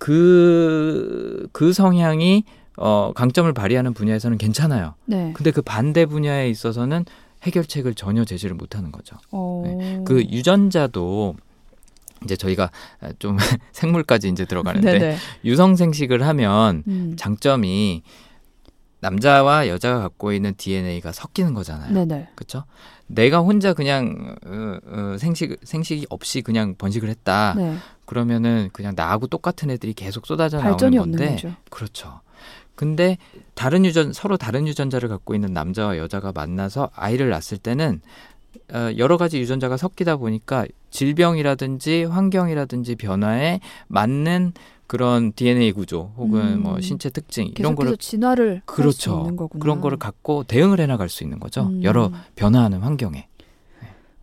그, 0.00 1.46
그 1.52 1.74
성향이 1.74 2.44
어, 2.78 3.12
강점을 3.14 3.52
발휘하는 3.52 3.92
분야에서는 3.92 4.38
괜찮아요. 4.38 4.94
네. 5.04 5.32
근데 5.34 5.50
그 5.50 5.60
반대 5.60 6.06
분야에 6.06 6.48
있어서는 6.48 7.04
해결책을 7.42 7.94
전혀 7.94 8.24
제시를 8.24 8.56
못 8.56 8.76
하는 8.76 8.90
거죠. 8.90 9.16
어. 9.30 9.62
그 10.06 10.22
유전자도 10.22 11.36
이제 12.24 12.36
저희가 12.36 12.70
좀 13.18 13.36
생물까지 13.72 14.30
이제 14.30 14.46
들어가는데 14.46 14.98
네네. 14.98 15.16
유성생식을 15.44 16.26
하면 16.26 16.82
음. 16.88 17.14
장점이 17.18 18.02
남자와 19.00 19.68
여자가 19.68 20.00
갖고 20.00 20.32
있는 20.32 20.54
DNA가 20.56 21.12
섞이는 21.12 21.54
거잖아요. 21.54 21.92
네네. 21.92 22.28
그렇죠? 22.34 22.64
내가 23.06 23.38
혼자 23.40 23.72
그냥 23.72 24.36
어, 24.46 24.78
어, 24.86 25.16
생식 25.18 25.58
생식이 25.62 26.06
없이 26.10 26.42
그냥 26.42 26.74
번식을 26.76 27.08
했다. 27.08 27.54
네. 27.56 27.76
그러면은 28.06 28.70
그냥 28.72 28.94
나하고 28.96 29.26
똑같은 29.26 29.70
애들이 29.70 29.94
계속 29.94 30.26
쏟아져 30.26 30.58
나오는 30.58 30.96
건데. 30.96 31.36
그렇죠. 31.70 32.20
근데 32.74 33.18
다른 33.54 33.84
유전 33.84 34.12
서로 34.12 34.36
다른 34.36 34.66
유전자를 34.66 35.08
갖고 35.08 35.34
있는 35.34 35.52
남자와 35.52 35.98
여자가 35.98 36.32
만나서 36.32 36.90
아이를 36.94 37.28
낳았을 37.28 37.58
때는 37.58 38.00
어, 38.00 38.39
여러 38.98 39.16
가지 39.16 39.38
유전자가 39.38 39.76
섞이다 39.76 40.16
보니까 40.16 40.66
질병이라든지 40.90 42.04
환경이라든지 42.04 42.96
변화에 42.96 43.60
맞는 43.88 44.52
그런 44.86 45.32
DNA 45.32 45.70
구조 45.70 46.12
혹은 46.16 46.40
음. 46.40 46.62
뭐 46.64 46.80
신체 46.80 47.10
특징 47.10 47.52
이런 47.56 47.76
거를 47.76 47.96
진화를 47.96 48.62
그렇죠. 48.66 49.30
그런 49.60 49.80
거를 49.80 49.98
갖고 49.98 50.42
대응을 50.42 50.80
해나갈 50.80 51.08
수 51.08 51.22
있는 51.22 51.38
거죠. 51.38 51.68
음. 51.68 51.84
여러 51.84 52.10
변화하는 52.34 52.80
환경에. 52.80 53.29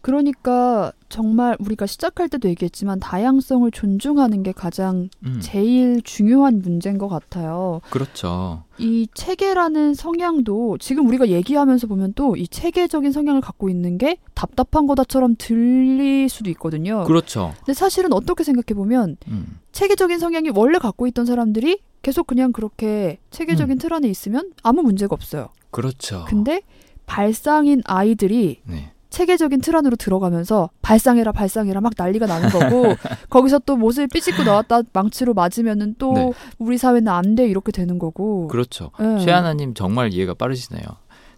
그러니까 0.08 0.94
정말 1.10 1.58
우리가 1.60 1.86
시작할 1.86 2.30
때도 2.30 2.48
얘기했지만 2.48 3.02
다양성을 3.02 3.70
존중하는 3.72 4.42
게 4.42 4.54
가장 4.54 5.10
음, 5.26 5.40
제일 5.42 6.02
중요한 6.02 6.62
문제인 6.62 6.98
것 6.98 7.10
같아요. 7.10 7.82
그렇죠. 7.90 8.64
이 8.78 9.10
체계라는 9.14 9.96
성향도 9.96 10.78
지금 10.78 11.08
우리가 11.08 11.28
얘기하면서 11.28 11.88
보면 11.88 12.14
또 12.14 12.38
이 12.38 12.48
체계적인 12.48 13.12
성향을 13.12 13.42
갖고 13.42 13.68
있는 13.68 13.98
게 13.98 14.16
답답한 14.34 14.88
거다처럼 14.88 15.36
들릴 15.38 16.30
수도 16.30 16.50
있거든요. 16.52 17.04
그렇죠. 17.04 17.54
근데 17.58 17.74
사실은 17.74 18.14
어떻게 18.14 18.46
생각해 18.46 18.78
보면 18.78 19.18
음, 19.28 19.60
체계적인 19.74 20.20
성향이 20.20 20.52
원래 20.56 20.80
갖고 20.80 21.08
있던 21.08 21.26
사람들이 21.26 21.82
계속 22.02 22.28
그냥 22.28 22.54
그렇게 22.54 23.20
체계적인 23.32 23.76
음. 23.76 23.78
틀 23.78 23.94
안에 23.94 24.08
있으면 24.08 24.54
아무 24.64 24.84
문제가 24.84 25.14
없어요. 25.14 25.50
그렇죠. 25.70 26.24
근데 26.30 26.62
발상인 27.06 27.82
아이들이 27.84 28.62
네. 28.64 28.94
체계적인 29.18 29.62
틀 29.62 29.76
안으로 29.76 29.96
들어가면서 29.96 30.70
발상해라 30.84 31.32
발상해라 31.32 31.82
막 31.82 31.94
난리가 31.98 32.28
나는 32.28 32.50
거고 32.50 32.94
거기서 33.32 33.60
또 33.66 33.76
못을 33.76 34.08
삐짓고 34.08 34.44
나왔다 34.44 34.82
망치로 34.94 35.34
맞으면은 35.34 35.96
또 35.98 36.14
네. 36.14 36.32
우리 36.60 36.78
사회는 36.78 37.08
안 37.12 37.36
돼 37.36 37.48
이렇게 37.48 37.72
되는 37.72 37.98
거고. 38.00 38.48
그렇죠. 38.48 38.92
예. 39.00 39.24
최하나님 39.24 39.74
정말 39.74 40.14
이해가 40.14 40.34
빠르시네요. 40.36 40.84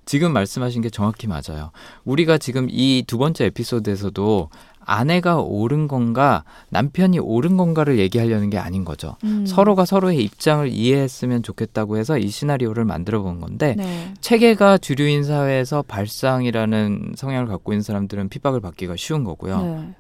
지금 0.06 0.34
말씀하신 0.34 0.82
게 0.82 0.90
정확히 0.90 1.28
맞아요. 1.28 1.72
우리가 2.04 2.38
지금 2.38 2.68
이 2.70 3.04
두 3.08 3.18
번째 3.18 3.46
에피소드에서도 3.46 4.50
아내가 4.90 5.40
옳은 5.40 5.88
건가 5.88 6.44
남편이 6.70 7.20
옳은 7.20 7.58
건가를 7.58 8.00
얘기하려는 8.00 8.50
게 8.50 8.58
아닌 8.58 8.84
거죠. 8.84 9.18
음. 9.24 9.46
서로가 9.46 9.86
서로의 9.86 10.24
입장을 10.24 10.68
이해했으면 10.68 11.44
좋겠다고 11.44 11.98
해서 11.98 12.18
이 12.18 12.30
시나리오를 12.30 12.86
만들어 12.86 13.22
본 13.22 13.40
건데 13.40 13.76
네. 13.78 14.14
체계가 14.20 14.80
주류인 14.80 15.24
사회에서 15.24 15.84
발상이라는 15.84 17.14
성향을 17.16 17.48
갖고 17.48 17.72
있는 17.72 17.84
사람들은 17.84 18.30
핍박을 18.30 18.62
받기가 18.62 18.96
쉬운 18.98 19.24
거고요. 19.24 19.62
네. 19.62 19.94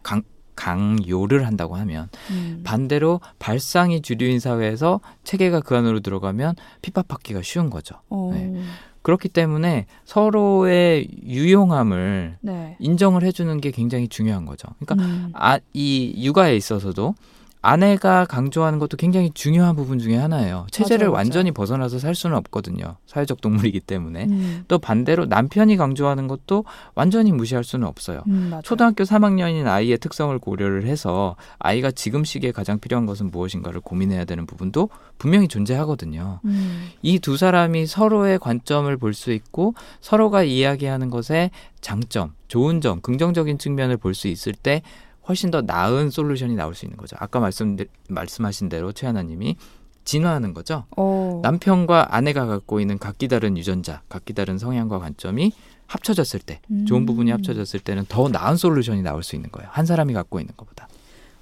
강요를 0.55 1.45
한다고 1.45 1.77
하면 1.77 2.09
음. 2.31 2.61
반대로 2.65 3.21
발상이 3.37 4.01
주류인 4.01 4.41
사회에서 4.41 4.99
체계가 5.23 5.61
그 5.61 5.77
안으로 5.77 6.01
들어가면 6.01 6.55
핍박받기가 6.81 7.41
쉬운 7.43 7.69
거죠. 7.69 7.95
어. 8.09 8.31
네. 8.33 8.61
그렇기 9.01 9.29
때문에 9.29 9.85
서로의 10.05 11.07
유용함을 11.25 12.37
네. 12.41 12.75
인정을 12.79 13.23
해주는 13.23 13.61
게 13.61 13.71
굉장히 13.71 14.07
중요한 14.07 14.45
거죠. 14.45 14.67
그러니까 14.79 15.05
음. 15.05 15.31
아, 15.33 15.59
이 15.73 16.13
육아에 16.23 16.55
있어서도 16.55 17.15
아내가 17.61 18.23
강조하는 18.25 18.79
것도 18.79 18.95
굉장히 18.95 19.31
중요한 19.31 19.75
부분 19.75 19.99
중에 19.99 20.15
하나예요. 20.15 20.65
체제를 20.71 21.07
맞아요, 21.07 21.11
맞아요. 21.11 21.17
완전히 21.19 21.51
벗어나서 21.51 21.99
살 21.99 22.15
수는 22.15 22.37
없거든요. 22.37 22.95
사회적 23.05 23.41
동물이기 23.41 23.81
때문에. 23.81 24.25
음. 24.25 24.63
또 24.69 24.79
반대로 24.79 25.25
남편이 25.25 25.75
강조하는 25.75 26.27
것도 26.27 26.63
완전히 26.95 27.33
무시할 27.33 27.65
수는 27.65 27.85
없어요. 27.85 28.23
음. 28.27 28.53
초등학교 28.63 29.03
3학년인 29.03 29.67
아이의 29.67 29.97
특성을 29.97 30.37
고려를 30.39 30.85
해서 30.85 31.35
아이가 31.57 31.91
지금 31.91 32.23
시기에 32.23 32.53
가장 32.53 32.79
필요한 32.79 33.05
것은 33.05 33.29
무엇인가를 33.29 33.81
고민해야 33.81 34.23
되는 34.23 34.45
부분도 34.45 34.89
분명히 35.17 35.49
존재하거든요. 35.49 36.39
음. 36.45 36.89
이두 37.01 37.35
사람이 37.35 37.87
서로의 37.87 38.39
관점을 38.39 38.95
볼 38.97 39.09
수 39.13 39.31
있고 39.33 39.73
서로가 39.99 40.43
이야기하는 40.43 41.09
것의 41.09 41.51
장점, 41.81 42.33
좋은 42.47 42.79
점, 42.79 43.01
긍정적인 43.01 43.57
측면을 43.57 43.97
볼 43.97 44.13
수 44.13 44.27
있을 44.29 44.53
때 44.53 44.81
훨씬 45.29 45.51
더 45.51 45.61
나은 45.61 46.09
솔루션이 46.09 46.55
나올 46.55 46.75
수 46.75 46.85
있는 46.85 46.97
거죠. 46.97 47.15
아까 47.19 47.39
말씀 47.39 47.77
말씀하신 48.09 48.67
대로 48.67 48.91
최하나님이 48.91 49.55
진화하는 50.03 50.55
거죠. 50.55 50.85
어. 50.97 51.39
남편과 51.43 52.15
아내가 52.15 52.47
갖고 52.47 52.79
있는 52.79 52.97
각기 52.97 53.27
다른 53.27 53.57
유전자, 53.57 54.01
각기 54.09 54.33
다른 54.33 54.57
성향과 54.57 54.97
관점이 54.97 55.53
합쳐졌을 55.85 56.39
때, 56.39 56.61
좋은 56.87 57.01
음. 57.01 57.05
부분이 57.05 57.31
합쳐졌을 57.31 57.79
때는 57.79 58.05
더 58.09 58.27
나은 58.27 58.57
솔루션이 58.57 59.01
나올 59.01 59.23
수 59.23 59.35
있는 59.35 59.51
거예요. 59.51 59.69
한 59.71 59.85
사람이 59.85 60.13
갖고 60.13 60.39
있는 60.39 60.53
것보다. 60.57 60.87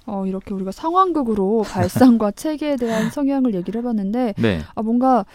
어, 0.06 0.26
이렇게 0.26 0.54
우리가 0.54 0.70
상황극으로 0.70 1.64
발상과 1.68 2.32
체계에 2.32 2.76
대한 2.76 3.10
성향을 3.10 3.54
얘기를 3.54 3.80
해봤는데 3.80 4.34
네, 4.38 4.62
아 4.74 4.82
뭔가 4.82 5.26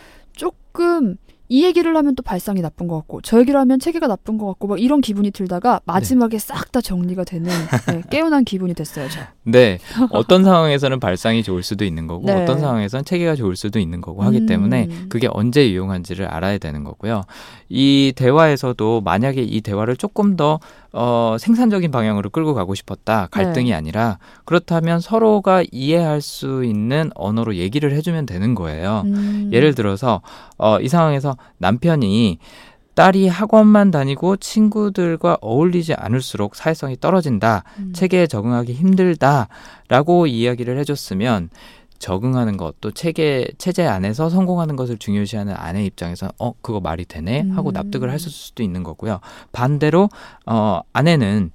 조금 0.74 1.18
이 1.50 1.64
얘기를 1.66 1.96
하면 1.96 2.16
또 2.16 2.24
발상이 2.24 2.62
나쁜 2.62 2.88
것 2.88 2.96
같고 2.98 3.22
저 3.22 3.40
얘기를 3.40 3.60
하면 3.60 3.80
체계가 3.80 4.08
나쁜 4.08 4.40
것 4.40 4.48
같고 4.48 4.68
막 4.68 4.82
이런 4.82 5.02
기분이 5.02 5.30
들다가 5.30 5.82
마지막에 5.86 6.40
싹다 6.40 6.82
정리가 6.82 7.26
되는 7.26 7.52
네, 7.88 8.02
깨어난 8.10 8.44
기분이 8.44 8.74
됐어요. 8.74 9.08
저. 9.10 9.20
네. 9.44 9.78
어떤 10.10 10.44
상황에서는 10.44 11.00
발상이 11.00 11.44
좋을 11.44 11.62
수도 11.62 11.86
있는 11.86 12.08
거고, 12.08 12.26
네. 12.26 12.42
어떤 12.42 12.60
상황에서는 12.60 13.06
체계가 13.06 13.36
좋을 13.36 13.56
수도 13.56 13.78
있는 13.78 14.02
거고 14.02 14.24
하기 14.24 14.48
때문에 14.48 14.88
음. 14.90 15.06
그게 15.10 15.28
언제 15.32 15.70
유용한지를 15.70 16.26
알아야 16.26 16.58
되는 16.58 16.84
거고요. 16.84 17.24
이 17.70 18.14
대화에서도 18.16 19.02
만약에 19.02 19.42
이 19.42 19.62
대화를 19.62 19.98
조금 19.98 20.36
더 20.36 20.60
어, 20.96 21.38
생산적인 21.40 21.90
방향으로 21.90 22.30
끌고 22.30 22.54
가고 22.54 22.76
싶었다. 22.76 23.28
갈등이 23.32 23.72
네. 23.72 23.76
아니라 23.76 24.20
그렇다면 24.46 25.00
서로가 25.00 25.64
이해할 25.72 26.22
수 26.22 26.64
있는 26.64 27.10
언어로 27.16 27.56
얘기를 27.56 27.92
해주면 27.94 28.28
되는 28.28 28.54
거예요. 28.54 29.02
음. 29.06 29.50
예를 29.52 29.74
들어서 29.74 30.22
어, 30.64 30.80
이 30.80 30.88
상황에서 30.88 31.36
남편이 31.58 32.40
딸이 32.96 33.28
학원만 33.28 33.92
다니고 33.92 34.38
친구들과 34.38 35.40
어울리지 35.42 35.94
않을수록 35.96 36.56
사회성이 36.56 36.96
떨어진다. 37.00 37.64
음. 37.80 37.92
체계에 37.94 38.28
적응하기 38.28 38.72
힘들다라고 38.74 40.28
이야기를 40.28 40.78
해줬으면 40.80 41.50
적응하는 42.00 42.58
것 42.58 42.76
또 42.82 42.92
체계 42.92 43.48
체제 43.58 43.86
안에서 43.88 44.30
성공하는 44.30 44.76
것을 44.76 44.98
중요시하는 44.98 45.54
아내 45.58 45.86
입장에서 45.86 46.30
어 46.38 46.54
그거 46.62 46.80
말이 46.82 47.06
되네 47.06 47.50
하고 47.52 47.70
음. 47.70 47.74
납득을 47.74 48.12
했을 48.12 48.30
수도 48.30 48.62
있는 48.62 48.84
거고요. 48.84 49.20
반대로 49.52 50.10
어 50.46 50.82
아내는 50.92 51.52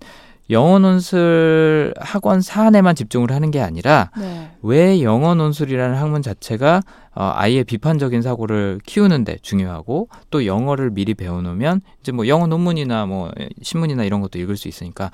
영어 0.51 0.79
논술 0.79 1.93
학원 1.99 2.41
사안에만 2.41 2.95
집중을 2.95 3.31
하는 3.33 3.51
게 3.51 3.61
아니라 3.61 4.11
네. 4.19 4.51
왜 4.63 5.03
영어 5.03 5.35
논술이라는 5.35 5.97
학문 5.97 6.23
자체가 6.23 6.83
어, 7.15 7.33
아이의 7.35 7.65
비판적인 7.65 8.23
사고를 8.23 8.81
키우는데 8.87 9.39
중요하고 9.43 10.09
또 10.31 10.47
영어를 10.47 10.91
미리 10.91 11.15
배워놓으면 11.15 11.81
이제 12.01 12.13
뭐 12.13 12.29
영어 12.29 12.47
논문이나 12.47 13.07
뭐 13.07 13.31
신문이나 13.61 14.05
이런 14.05 14.21
것도 14.21 14.39
읽을 14.39 14.57
수 14.57 14.69
있으니까 14.69 15.11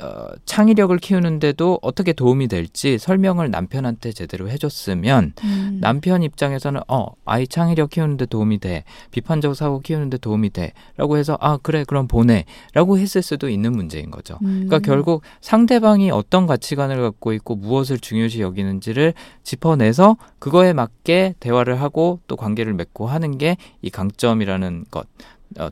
어, 0.00 0.26
창의력을 0.46 0.96
키우는데도 0.98 1.78
어떻게 1.82 2.12
도움이 2.12 2.48
될지 2.48 2.98
설명을 2.98 3.50
남편한테 3.50 4.12
제대로 4.12 4.48
해줬으면 4.48 5.34
음. 5.44 5.78
남편 5.80 6.22
입장에서는 6.22 6.80
어 6.88 7.06
아이 7.24 7.46
창의력 7.46 7.90
키우는데 7.90 8.26
도움이 8.26 8.58
돼 8.58 8.84
비판적 9.10 9.54
사고 9.54 9.80
키우는데 9.80 10.18
도움이 10.18 10.50
돼라고 10.50 11.16
해서 11.16 11.36
아 11.40 11.58
그래 11.62 11.84
그럼 11.86 12.08
보내라고 12.08 12.98
했을 12.98 13.22
수도 13.22 13.48
있는 13.48 13.72
문제인 13.72 14.10
거죠. 14.10 14.38
음. 14.42 14.66
그러니까 14.66 14.78
결국 14.78 15.22
상대방이 15.40 16.10
어떤 16.10 16.46
가치관을 16.46 17.00
갖고 17.02 17.32
있고 17.32 17.56
무엇을 17.56 17.98
중요시 17.98 18.40
여기는지를 18.40 19.14
짚어내서 19.42 20.16
그거에 20.38 20.72
맞게 20.72 21.34
대화를 21.40 21.80
하고 21.80 22.20
또 22.26 22.36
관계를 22.36 22.74
맺고 22.74 23.06
하는 23.06 23.38
게 23.38 23.56
이 23.82 23.90
강점이라는 23.90 24.86
것, 24.90 25.00
어, 25.00 25.06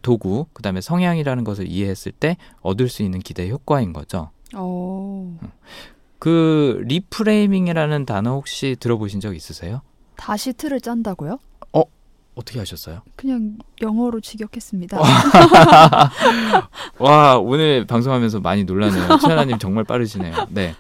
도구, 0.03 0.47
그 0.53 0.62
다음에 0.62 0.81
성향이라는 0.81 1.45
것을 1.45 1.68
이해했을 1.68 2.12
때 2.12 2.37
얻을 2.61 2.89
수 2.89 3.03
있는 3.03 3.20
기대 3.20 3.49
효과인 3.49 3.93
거죠. 3.93 4.31
어. 4.55 5.39
그 6.18 6.83
reframing이라는 6.87 8.07
단어 8.07 8.35
혹시 8.35 8.76
들어보신 8.78 9.20
적 9.20 9.35
있으세요? 9.35 9.83
다시 10.16 10.53
틀을 10.53 10.81
짠다고요? 10.81 11.39
어떻게 12.41 12.59
하셨어요? 12.59 13.03
그냥 13.16 13.59
영어로 13.83 14.20
직역했습니다. 14.20 14.99
와 16.99 17.39
오늘 17.39 17.87
방송하면서 17.87 18.41
많이 18.41 18.64
놀라네요. 18.64 19.18
최하나님 19.18 19.59
정말 19.59 19.85
빠르시네요. 19.85 20.47
네. 20.49 20.74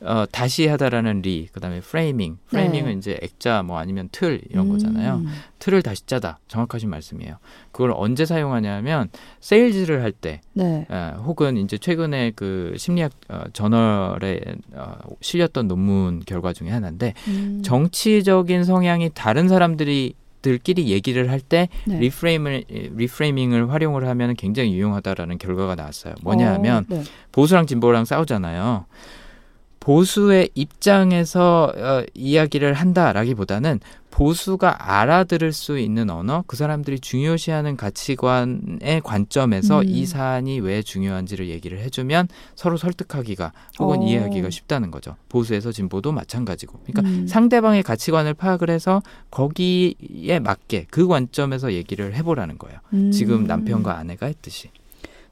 어, 0.00 0.24
다시 0.30 0.66
하다라는 0.66 1.22
re, 1.22 1.48
그다음에 1.52 1.80
framing. 1.80 2.38
framing은 2.48 2.92
네. 2.92 2.98
이제 2.98 3.18
액자 3.22 3.62
뭐 3.62 3.78
아니면 3.78 4.08
틀 4.12 4.40
이런 4.48 4.66
음. 4.66 4.72
거잖아요. 4.72 5.22
틀을 5.58 5.82
다시 5.82 6.06
짜다. 6.06 6.38
정확하신 6.48 6.88
말씀이에요. 6.88 7.36
그걸 7.72 7.92
언제 7.94 8.24
사용하냐면 8.24 9.08
세일즈를 9.40 10.02
할 10.02 10.12
때, 10.12 10.40
네. 10.52 10.86
에, 10.90 11.10
혹은 11.18 11.56
이제 11.56 11.78
최근에 11.78 12.32
그 12.36 12.74
심리학 12.76 13.12
어, 13.28 13.42
저널에 13.52 14.40
어, 14.74 14.92
실렸던 15.20 15.66
논문 15.66 16.22
결과 16.26 16.52
중에 16.52 16.70
하나인데 16.70 17.14
음. 17.26 17.62
정치적인 17.64 18.64
성향이 18.64 19.10
다른 19.14 19.48
사람들이 19.48 20.14
들끼리 20.40 20.88
얘기를 20.88 21.30
할때 21.30 21.68
네. 21.84 21.98
reframe을 21.98 22.64
reframing을 22.68 23.72
활용을 23.72 24.06
하면 24.06 24.34
굉장히 24.36 24.72
유용하다라는 24.74 25.38
결과가 25.38 25.74
나왔어요. 25.74 26.14
뭐냐 26.22 26.54
하면 26.54 26.84
어, 26.84 26.94
네. 26.94 27.02
보수랑 27.32 27.66
진보랑 27.66 28.04
싸우잖아요. 28.04 28.86
보수의 29.88 30.50
입장에서 30.54 31.72
어, 31.74 32.04
이야기를 32.12 32.74
한다라기보다는 32.74 33.80
보수가 34.10 34.92
알아들을 35.00 35.54
수 35.54 35.78
있는 35.78 36.10
언어, 36.10 36.44
그 36.46 36.58
사람들이 36.58 37.00
중요시하는 37.00 37.78
가치관의 37.78 39.00
관점에서 39.02 39.80
음. 39.80 39.84
이 39.86 40.04
사안이 40.04 40.60
왜 40.60 40.82
중요한지를 40.82 41.48
얘기를 41.48 41.78
해주면 41.78 42.28
서로 42.54 42.76
설득하기가 42.76 43.52
혹은 43.78 44.00
어. 44.00 44.04
이해하기가 44.04 44.50
쉽다는 44.50 44.90
거죠. 44.90 45.16
보수에서 45.30 45.72
진보도 45.72 46.12
마찬가지고. 46.12 46.80
그러니까 46.84 47.10
음. 47.10 47.26
상대방의 47.26 47.82
가치관을 47.82 48.34
파악을 48.34 48.68
해서 48.68 49.02
거기에 49.30 50.38
맞게 50.38 50.88
그 50.90 51.06
관점에서 51.06 51.72
얘기를 51.72 52.14
해보라는 52.14 52.58
거예요. 52.58 52.78
음. 52.92 53.10
지금 53.10 53.44
남편과 53.44 53.96
아내가 53.96 54.26
했듯이. 54.26 54.68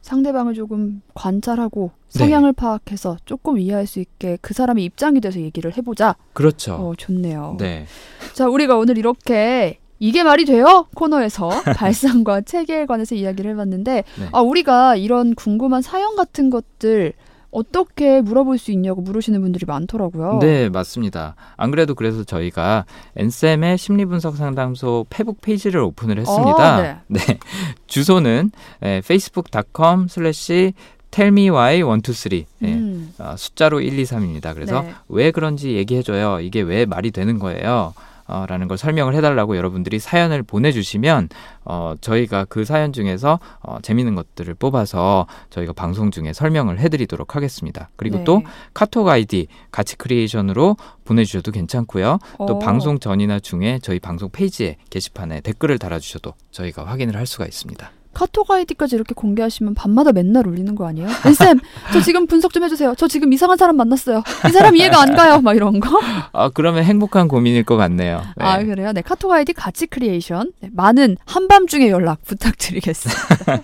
상대방을 0.07 0.55
조금 0.55 1.03
관찰하고 1.15 1.91
네. 2.13 2.19
성향을 2.21 2.53
파악해서 2.53 3.17
조금 3.25 3.59
이해할 3.59 3.89
수 3.89 3.99
있게 3.99 4.39
그 4.41 4.55
사람의 4.55 4.85
입장이 4.85 5.21
돼서 5.21 5.41
얘기를 5.41 5.77
해보자. 5.77 6.15
그렇죠. 6.33 6.75
어, 6.75 6.95
좋네요. 6.97 7.57
네. 7.59 7.87
자, 8.33 8.47
우리가 8.47 8.77
오늘 8.79 8.99
이렇게 8.99 9.81
이게 9.99 10.23
말이 10.23 10.45
돼요? 10.45 10.87
코너에서 10.95 11.49
발상과 11.77 12.43
체계에 12.43 12.87
관해서 12.87 13.17
이야기를 13.17 13.51
해봤는데, 13.51 14.05
네. 14.21 14.29
아, 14.31 14.41
우리가 14.43 14.95
이런 14.95 15.35
궁금한 15.35 15.83
사연 15.83 16.15
같은 16.15 16.51
것들 16.51 17.13
어떻게 17.57 18.21
물어볼 18.21 18.59
수 18.59 18.71
있냐고 18.71 19.01
물으시는 19.01 19.41
분들이 19.41 19.65
많더라고요. 19.67 20.41
네, 20.41 20.69
맞습니다. 20.69 21.37
안 21.57 21.71
그래도 21.71 21.95
그래서 21.95 22.23
저희가 22.23 22.85
엔쌤의 23.17 23.79
심리분석 23.79 24.37
상담소 24.37 25.07
페북 25.09 25.41
페이지를 25.41 25.81
오픈을 25.81 26.19
했습니다. 26.19 26.77
어, 26.77 26.83
네. 26.83 26.97
네. 27.07 27.21
주소는 27.87 28.51
에, 28.83 28.99
facebook.com 28.99 30.07
slash 30.11 30.73
tellmewhy123 31.11 32.45
예, 32.63 32.75
음, 32.75 33.15
어, 33.19 33.35
숫자로 33.39 33.81
123입니다. 33.81 34.53
그래서 34.53 34.83
네. 34.83 34.93
왜 35.09 35.31
그런지 35.31 35.77
얘기해줘요. 35.77 36.41
이게 36.41 36.61
왜 36.61 36.85
말이 36.85 37.11
되는 37.11 37.39
거예요. 37.39 37.95
어, 38.27 38.45
라는 38.49 38.69
걸 38.69 38.79
설명을 38.79 39.15
해달라고 39.15 39.57
여러분들이 39.57 39.99
사연을 39.99 40.43
보내주시면 40.43 41.29
어, 41.65 41.95
저희가 42.01 42.45
그 42.47 42.65
사연 42.65 42.93
중에서 42.93 43.39
어, 43.61 43.79
재밌는 43.83 44.15
것들을 44.15 44.55
뽑아서 44.55 45.27
저희가 45.51 45.73
방송 45.73 46.11
중에 46.11 46.33
설명을 46.33 46.79
해드리도록 46.79 47.37
하겠습니다. 47.37 47.91
그리고 47.97 48.19
네. 48.19 48.25
또 48.25 48.43
카톡 48.75 49.09
아이디 49.09 49.47
가치 49.71 49.97
creation으로 49.97 50.77
보내주셔도 51.05 51.53
괜찮고요. 51.53 52.19
또 52.39 52.45
어, 52.45 52.59
방송 52.59 52.99
전이나 52.99 53.39
중에 53.41 53.79
저희 53.83 54.01
방송 54.01 54.31
페이지에 54.31 54.77
게시판에 54.91 55.41
댓글을 55.41 55.79
달아주셔도 55.79 56.35
저희가 56.51 56.85
확인을 56.87 57.17
할 57.17 57.27
수가 57.27 57.47
있습니다. 57.47 57.91
카톡 58.17 58.51
아이디까지 58.51 58.97
이렇게 58.97 59.13
공개하시면 59.15 59.75
밤마다 59.75 60.11
맨날 60.11 60.47
울리는 60.47 60.75
거 60.75 60.87
아니에요? 60.87 61.07
쌤, 61.37 61.61
저 61.93 62.01
지금 62.01 62.27
분석 62.27 62.55
좀 62.55 62.65
해주세요. 62.65 62.95
저 62.97 63.07
지금 63.07 63.31
이상한 63.35 63.59
사람 63.59 63.77
만났어요. 63.77 64.23
이 64.49 64.53
사람 64.53 64.75
이해가 64.75 65.03
안 65.03 65.15
가요. 65.15 65.43
막 65.43 65.55
이런 65.55 65.81
거. 65.81 66.01
아 66.33 66.49
그러면 66.49 66.85
행복한 66.85 67.29
고민일 67.29 67.65
것 67.65 67.77
같네요. 67.77 68.23
네. 68.39 68.45
아 68.45 68.65
그래요? 68.65 68.93
네 68.93 69.03
카톡 69.03 69.31
아이디 69.33 69.53
가치 69.53 69.87
creation 69.87 70.53
네, 70.61 70.71
많은 70.73 71.19
한밤중에 71.27 71.91
연락 71.91 72.25
부탁드리겠습니다. 72.25 73.21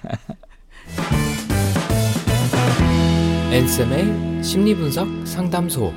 엔쌤의 3.53 4.44
심리분석 4.44 5.09
상담소. 5.24 5.94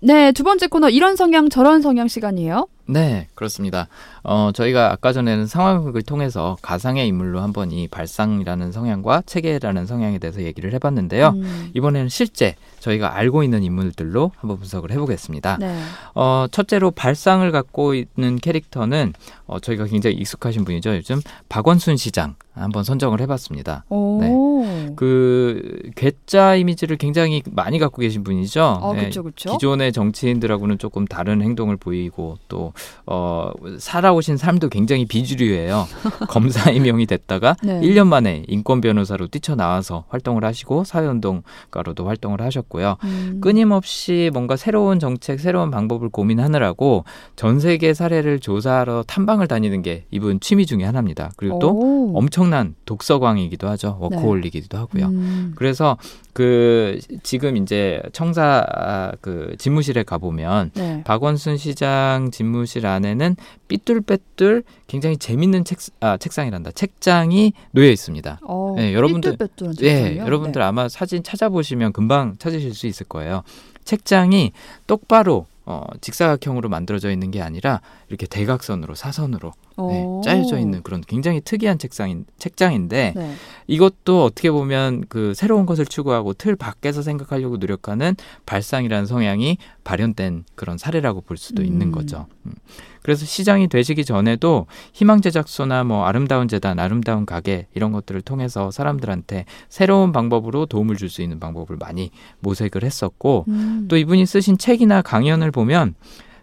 네 0.00 0.32
두 0.32 0.42
번째 0.42 0.66
코너 0.66 0.90
이런 0.90 1.14
성향 1.14 1.48
저런 1.48 1.80
성향 1.80 2.08
시간이에요. 2.08 2.66
네, 2.86 3.28
그렇습니다. 3.34 3.88
어, 4.22 4.50
저희가 4.52 4.92
아까 4.92 5.12
전에는 5.12 5.46
상황극을 5.46 6.02
통해서 6.02 6.56
가상의 6.60 7.08
인물로 7.08 7.40
한번 7.40 7.72
이 7.72 7.88
발상이라는 7.88 8.72
성향과 8.72 9.22
체계라는 9.26 9.86
성향에 9.86 10.18
대해서 10.18 10.42
얘기를 10.42 10.72
해봤는데요. 10.74 11.28
음, 11.30 11.70
이번에는 11.74 12.08
실제 12.08 12.56
저희가 12.84 13.16
알고 13.16 13.42
있는 13.42 13.62
인물들로 13.62 14.32
한번 14.36 14.58
분석을 14.58 14.90
해보겠습니다. 14.92 15.56
네. 15.58 15.74
어, 16.14 16.46
첫째로 16.50 16.90
발상을 16.90 17.50
갖고 17.50 17.94
있는 17.94 18.36
캐릭터는 18.38 19.14
어, 19.46 19.58
저희가 19.58 19.86
굉장히 19.86 20.16
익숙하신 20.16 20.64
분이죠. 20.64 20.94
요즘 20.96 21.20
박원순 21.48 21.96
시장 21.96 22.34
한번 22.54 22.84
선정을 22.84 23.20
해봤습니다. 23.20 23.84
오. 23.88 24.20
네. 24.20 24.92
그 24.94 25.80
괴짜 25.96 26.54
이미지를 26.54 26.96
굉장히 26.96 27.42
많이 27.50 27.78
갖고 27.78 28.00
계신 28.00 28.22
분이죠. 28.22 28.62
아 28.62 28.92
네, 28.92 29.00
그렇죠 29.00 29.22
그렇죠. 29.22 29.52
기존의 29.52 29.92
정치인들하고는 29.92 30.78
조금 30.78 31.04
다른 31.04 31.42
행동을 31.42 31.76
보이고 31.76 32.38
또 32.48 32.72
어, 33.06 33.50
살아오신 33.78 34.36
삶도 34.36 34.68
굉장히 34.68 35.04
비주류예요. 35.04 35.86
검사 36.28 36.70
임용이 36.70 37.06
됐다가 37.06 37.56
네. 37.62 37.80
1년 37.80 38.06
만에 38.06 38.44
인권 38.46 38.80
변호사로 38.80 39.26
뛰쳐나와서 39.28 40.04
활동을 40.08 40.44
하시고 40.44 40.84
사회운동가로도 40.84 42.06
활동을 42.06 42.40
하셨고 42.40 42.73
요. 42.82 42.96
음. 43.04 43.38
끊임없이 43.40 44.30
뭔가 44.32 44.56
새로운 44.56 44.98
정책, 44.98 45.40
새로운 45.40 45.70
방법을 45.70 46.08
고민하느라고 46.08 47.04
전 47.36 47.60
세계 47.60 47.94
사례를 47.94 48.40
조사하러 48.40 49.04
탐방을 49.06 49.46
다니는 49.48 49.82
게 49.82 50.04
이분 50.10 50.40
취미 50.40 50.66
중에 50.66 50.84
하나입니다. 50.84 51.30
그리고 51.36 51.58
또 51.58 51.70
오. 51.70 52.18
엄청난 52.18 52.74
독서광이기도 52.84 53.68
하죠. 53.68 53.96
워커홀릭이기도 54.00 54.78
하고요. 54.78 55.06
음. 55.06 55.52
그래서 55.56 55.96
그 56.34 56.98
지금 57.22 57.56
이제 57.56 58.02
청사 58.12 58.66
아, 58.68 59.12
그 59.20 59.54
집무실에 59.56 60.02
가 60.02 60.18
보면 60.18 60.72
네. 60.74 61.02
박원순 61.04 61.56
시장 61.56 62.30
집무실 62.32 62.86
안에는 62.86 63.36
삐뚤빼뚤 63.68 64.64
굉장히 64.88 65.16
재밌는 65.16 65.64
책 65.64 65.78
아, 66.00 66.16
책상이란다. 66.16 66.72
책장이 66.72 67.52
놓여 67.70 67.88
있습니다. 67.88 68.40
어, 68.42 68.74
네, 68.76 68.92
여러분들- 68.92 69.38
삐뚤빼뚤한 69.38 69.74
예? 69.82 70.16
여러분들 70.18 70.60
네. 70.60 70.66
아마 70.66 70.88
사진 70.88 71.22
찾아보시면 71.22 71.92
금방 71.92 72.34
찾으실 72.38 72.74
수 72.74 72.88
있을 72.88 73.06
거예요. 73.06 73.44
책장이 73.84 74.52
똑바로 74.88 75.46
어, 75.66 75.82
직사각형으로 76.00 76.68
만들어져 76.68 77.10
있는 77.10 77.30
게 77.30 77.40
아니라 77.40 77.80
이렇게 78.08 78.26
대각선으로 78.26 78.94
사선으로 78.94 79.52
네, 79.78 80.04
오. 80.04 80.20
짜여져 80.24 80.58
있는 80.58 80.82
그런 80.82 81.00
굉장히 81.00 81.40
특이한 81.40 81.78
책상인 81.78 82.26
책장인데 82.38 83.14
네. 83.16 83.34
이것도 83.66 84.24
어떻게 84.24 84.50
보면 84.50 85.04
그 85.08 85.32
새로운 85.34 85.64
것을 85.66 85.86
추구하고 85.86 86.34
틀 86.34 86.54
밖에서 86.54 87.02
생각하려고 87.02 87.56
노력하는 87.56 88.14
발상이라는 88.46 89.06
성향이 89.06 89.58
발현된 89.84 90.44
그런 90.54 90.78
사례라고 90.78 91.20
볼 91.20 91.36
수도 91.36 91.62
음. 91.62 91.66
있는 91.66 91.92
거죠. 91.92 92.26
음. 92.46 92.52
그래서 93.02 93.26
시장이 93.26 93.68
되시기 93.68 94.04
전에도 94.04 94.66
희망 94.94 95.20
제작소나 95.20 95.84
뭐 95.84 96.06
아름다운 96.06 96.48
재단, 96.48 96.78
아름다운 96.78 97.26
가게 97.26 97.66
이런 97.74 97.92
것들을 97.92 98.22
통해서 98.22 98.70
사람들한테 98.70 99.44
새로운 99.68 100.10
방법으로 100.12 100.66
도움을 100.66 100.96
줄 100.96 101.10
수 101.14 101.22
있는 101.22 101.38
방법을 101.38 101.76
많이 101.76 102.10
모색을 102.40 102.82
했었고 102.82 103.44
음. 103.48 103.86
또 103.88 103.96
이분이 103.96 104.26
쓰신 104.26 104.58
책이나 104.58 105.02
강연을 105.02 105.50
보면 105.50 105.94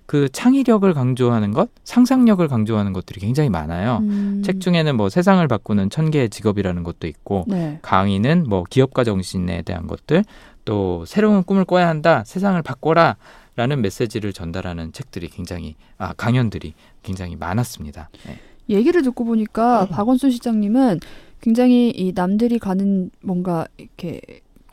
그 0.05 0.27
창의력을 0.29 0.93
강조하는 0.93 1.51
것, 1.51 1.69
상상력을 1.85 2.45
강조하는 2.47 2.91
것들이 2.91 3.21
굉장히 3.21 3.49
많아요. 3.49 3.99
음. 4.01 4.41
책 4.43 4.59
중에는 4.59 4.97
뭐 4.97 5.07
세상을 5.07 5.45
바꾸는 5.47 5.89
천 5.89 6.11
개의 6.11 6.29
직업이라는 6.29 6.83
것도 6.83 7.07
있고 7.07 7.45
네. 7.47 7.79
강의는 7.81 8.45
뭐 8.47 8.65
기업가 8.69 9.05
정신에 9.05 9.61
대한 9.61 9.87
것들 9.87 10.25
또 10.65 11.03
새로운 11.05 11.43
꿈을 11.43 11.65
꿔야 11.65 11.87
한다 11.87 12.23
세상을 12.25 12.61
바꿔라 12.61 13.17
라는 13.55 13.81
메시지를 13.81 14.33
전달하는 14.33 14.93
책들이 14.93 15.27
굉장히 15.27 15.75
아 15.97 16.13
강연들이 16.13 16.73
굉장히 17.03 17.35
많았습니다. 17.35 18.09
네. 18.25 18.39
얘기를 18.69 19.01
듣고 19.01 19.25
보니까 19.25 19.87
박원순 19.87 20.31
시장님은 20.31 20.99
굉장히 21.41 21.89
이 21.89 22.13
남들이 22.15 22.59
가는 22.59 23.11
뭔가 23.21 23.67
이렇게 23.77 24.21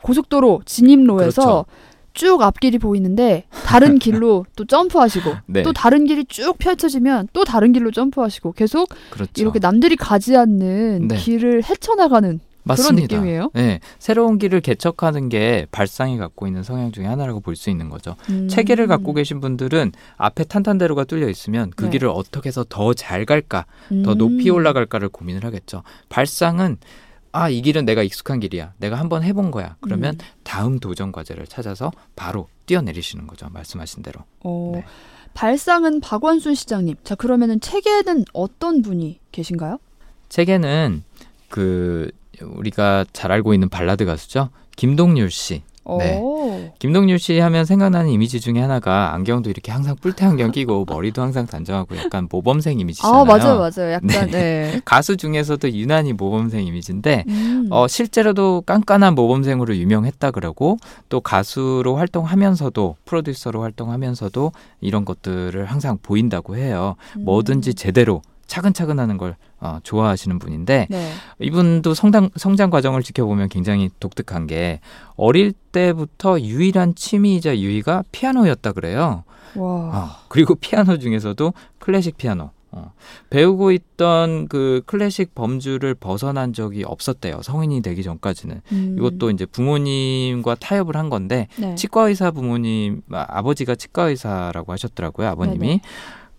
고속도로 0.01 0.61
진입로에서 0.65 1.41
그렇죠. 1.41 1.65
쭉 2.13 2.41
앞길이 2.41 2.77
보이는데 2.77 3.45
다른 3.65 3.97
길로 3.99 4.45
또 4.55 4.65
점프하시고 4.65 5.31
네. 5.47 5.63
또 5.63 5.73
다른 5.73 6.05
길이 6.05 6.25
쭉 6.25 6.57
펼쳐지면 6.57 7.27
또 7.33 7.43
다른 7.43 7.71
길로 7.71 7.91
점프하시고 7.91 8.53
계속 8.53 8.89
그렇죠. 9.09 9.31
이렇게 9.35 9.59
남들이 9.59 9.95
가지 9.95 10.35
않는 10.37 11.07
네. 11.09 11.15
길을 11.17 11.63
헤쳐나가는 11.63 12.39
맞습니다. 12.69 13.07
그런 13.07 13.21
느낌이에요? 13.23 13.51
네, 13.53 13.79
새로운 13.99 14.37
길을 14.39 14.61
개척하는 14.61 15.27
게 15.29 15.67
발상이 15.71 16.17
갖고 16.17 16.47
있는 16.47 16.63
성향 16.63 16.91
중에 16.91 17.05
하나라고 17.05 17.39
볼 17.41 17.55
수 17.55 17.69
있는 17.69 17.89
거죠. 17.89 18.15
음. 18.29 18.47
체계를 18.47 18.87
갖고 18.87 19.13
계신 19.13 19.41
분들은 19.41 19.91
앞에 20.17 20.45
탄탄대로가 20.45 21.03
뚫려 21.03 21.27
있으면 21.29 21.71
그 21.75 21.85
네. 21.85 21.91
길을 21.91 22.07
어떻게 22.07 22.47
해서 22.47 22.63
더 22.67 22.93
잘 22.93 23.25
갈까, 23.25 23.65
더 24.03 24.13
음. 24.13 24.17
높이 24.17 24.49
올라갈까를 24.49 25.09
고민을 25.09 25.43
하겠죠. 25.43 25.83
발상은 26.09 26.77
아, 27.31 27.47
이 27.49 27.61
길은 27.61 27.85
내가 27.85 28.01
익숙한 28.01 28.39
길이야. 28.39 28.73
내가 28.77 28.97
한번 28.97 29.21
해본 29.21 29.51
거야. 29.51 29.75
그러면 29.81 30.15
음. 30.15 30.19
다음 30.43 30.79
도전 30.79 31.11
과제를 31.11 31.45
찾아서 31.45 31.91
바로 32.15 32.47
뛰어내리시는 32.65 33.27
거죠. 33.27 33.47
말씀하신 33.51 34.01
대로. 34.01 34.21
어, 34.43 34.71
네. 34.73 34.83
발상은 35.35 36.01
박원순 36.01 36.55
시장님. 36.55 36.95
자 37.03 37.13
그러면은 37.13 37.59
책에는 37.59 38.25
어떤 38.33 38.81
분이 38.81 39.19
계신가요? 39.31 39.77
책에는 40.29 41.03
그 41.49 42.11
우리가 42.41 43.05
잘 43.13 43.31
알고 43.31 43.53
있는 43.53 43.69
발라드 43.69 44.05
가수죠. 44.05 44.49
김동률 44.75 45.31
씨. 45.31 45.63
네. 45.97 46.19
오. 46.19 46.71
김동률 46.77 47.17
씨 47.19 47.39
하면 47.39 47.65
생각나는 47.65 48.11
이미지 48.11 48.39
중에 48.39 48.59
하나가 48.59 49.13
안경도 49.13 49.49
이렇게 49.49 49.71
항상 49.71 49.95
뿔테 49.95 50.25
안경 50.25 50.51
끼고 50.51 50.85
머리도 50.89 51.21
항상 51.21 51.47
단정하고 51.47 51.97
약간 51.97 52.27
모범생 52.29 52.79
이미지잖아요. 52.79 53.21
아 53.21 53.25
맞아요 53.25 53.57
맞아요. 53.57 53.93
약간 53.93 54.29
네. 54.29 54.81
가수 54.85 55.17
중에서도 55.17 55.71
유난히 55.71 56.13
모범생 56.13 56.65
이미지인데 56.65 57.23
음. 57.27 57.67
어, 57.71 57.87
실제로도 57.87 58.63
깐깐한 58.65 59.15
모범생으로 59.15 59.75
유명했다 59.75 60.31
그러고 60.31 60.77
또 61.07 61.21
가수로 61.21 61.95
활동하면서도 61.95 62.97
프로듀서로 63.05 63.61
활동하면서도 63.63 64.51
이런 64.81 65.05
것들을 65.05 65.65
항상 65.65 65.97
보인다고 66.01 66.55
해요. 66.57 66.95
음. 67.17 67.25
뭐든지 67.25 67.73
제대로 67.73 68.21
차근차근 68.47 68.99
하는 68.99 69.17
걸 69.17 69.35
어, 69.61 69.79
좋아하시는 69.83 70.39
분인데 70.39 70.87
네. 70.89 71.11
이분도 71.39 71.93
성장, 71.93 72.29
성장 72.35 72.69
과정을 72.69 73.03
지켜보면 73.03 73.49
굉장히 73.49 73.89
독특한 73.99 74.47
게 74.47 74.79
어릴 75.15 75.51
때부터 75.51 76.39
유일한 76.39 76.95
취미이자 76.95 77.57
유의가 77.57 78.03
피아노였다 78.11 78.71
그래요. 78.71 79.23
와. 79.55 79.67
어, 79.67 80.09
그리고 80.27 80.55
피아노 80.55 80.97
중에서도 80.97 81.53
클래식 81.79 82.17
피아노. 82.17 82.51
어, 82.71 82.93
배우고 83.31 83.71
있던 83.71 84.47
그 84.47 84.83
클래식 84.85 85.33
범주를 85.33 85.95
벗어난 85.95 86.53
적이 86.53 86.83
없었대요. 86.83 87.41
성인이 87.41 87.81
되기 87.81 88.03
전까지는. 88.03 88.61
음. 88.71 88.95
이것도 88.97 89.31
이제 89.31 89.47
부모님과 89.47 90.55
타협을 90.55 90.95
한 90.95 91.09
건데 91.09 91.47
네. 91.57 91.73
치과 91.73 92.07
의사 92.07 92.29
부모님 92.29 93.01
아, 93.11 93.25
아버지가 93.27 93.73
치과 93.73 94.09
의사라고 94.09 94.71
하셨더라고요. 94.71 95.27
아버님이. 95.29 95.59
네네. 95.59 95.81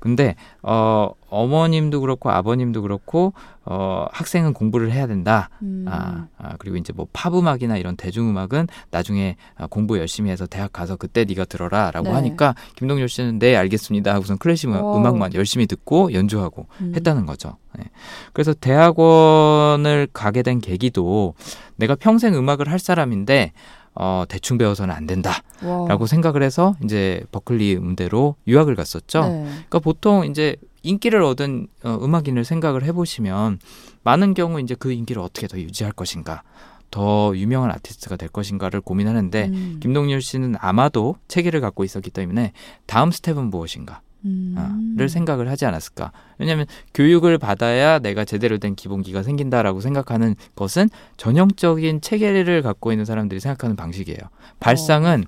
근데 0.01 0.35
어 0.63 1.11
어머님도 1.29 2.01
그렇고 2.01 2.31
아버님도 2.31 2.83
그렇고 2.83 3.35
어 3.65 4.07
학생은 4.11 4.55
공부를 4.55 4.91
해야 4.91 5.07
된다. 5.07 5.51
음. 5.63 5.85
아, 5.89 6.27
아 6.39 6.55
그리고 6.59 6.77
이제 6.77 6.93
뭐 6.93 7.07
팝음악이나 7.13 7.77
이런 7.77 7.97
대중음악은 7.97 8.67
나중에 8.91 9.37
아, 9.57 9.67
공부 9.69 9.99
열심히 9.99 10.31
해서 10.31 10.47
대학 10.47 10.73
가서 10.73 10.97
그때 10.97 11.25
네가 11.25 11.45
들어라라고 11.45 12.09
네. 12.09 12.15
하니까 12.15 12.55
김동률 12.77 13.09
씨는 13.09 13.39
네 13.39 13.55
알겠습니다 13.57 14.13
하고선 14.15 14.39
클래식 14.39 14.71
음악- 14.71 14.85
오. 14.85 14.97
음악만 14.97 15.35
열심히 15.35 15.67
듣고 15.67 16.13
연주하고 16.13 16.67
음. 16.81 16.93
했다는 16.97 17.27
거죠. 17.27 17.59
네. 17.79 17.85
그래서 18.33 18.53
대학원을 18.55 20.09
가게 20.13 20.43
된 20.43 20.61
계기도 20.61 21.35
내가 21.77 21.95
평생 21.95 22.35
음악을 22.35 22.69
할 22.71 22.79
사람인데 22.79 23.53
어 23.95 24.25
대충 24.29 24.57
배워서는 24.57 24.95
안 24.95 25.07
된다라고 25.07 25.87
와. 26.01 26.07
생각을 26.07 26.43
해서 26.43 26.77
이제 26.85 27.25
버클리 27.33 27.77
음대로 27.77 28.37
유학을 28.47 28.77
갔었죠. 28.77 29.23
네. 29.23 29.45
그러니까 29.45 29.79
보통 29.81 30.27
이제 30.27 30.57
인기를 30.83 31.23
얻은 31.23 31.69
어, 31.85 31.99
음악인을 32.01 32.45
생각을 32.45 32.85
해보시면 32.85 33.59
많은 34.03 34.35
경우 34.35 34.61
이제 34.61 34.75
그 34.79 34.93
인기를 34.93 35.21
어떻게 35.21 35.47
더 35.47 35.59
유지할 35.59 35.93
것인가, 35.93 36.43
더 36.91 37.37
유명한 37.37 37.71
아티스트가 37.71 38.17
될 38.17 38.29
것인가를 38.29 38.81
고민하는데 38.81 39.47
음. 39.47 39.81
김동률 39.81 40.23
씨는 40.23 40.57
아마도 40.59 41.17
체계를 41.29 41.61
갖고 41.61 41.85
있었기 41.85 42.11
때문에 42.11 42.53
다음 42.87 43.11
스텝은 43.11 43.51
무엇인가. 43.51 44.01
음. 44.25 44.55
아, 44.57 44.79
를 44.97 45.09
생각을 45.09 45.49
하지 45.49 45.67
않았을까. 45.67 46.13
왜냐하면 46.39 46.67
교육을 46.95 47.39
받아야 47.39 47.99
내가 47.99 48.25
제대로 48.25 48.59
된 48.59 48.75
기본기가 48.75 49.23
생긴다라고 49.23 49.81
생각하는 49.81 50.35
것은 50.57 50.91
전형적인 51.17 52.01
체계를 52.01 52.63
갖고 52.63 52.93
있는 52.93 53.05
사람들이 53.05 53.41
생각하는 53.41 53.77
방식이에요. 53.77 54.19
발상은 54.59 55.25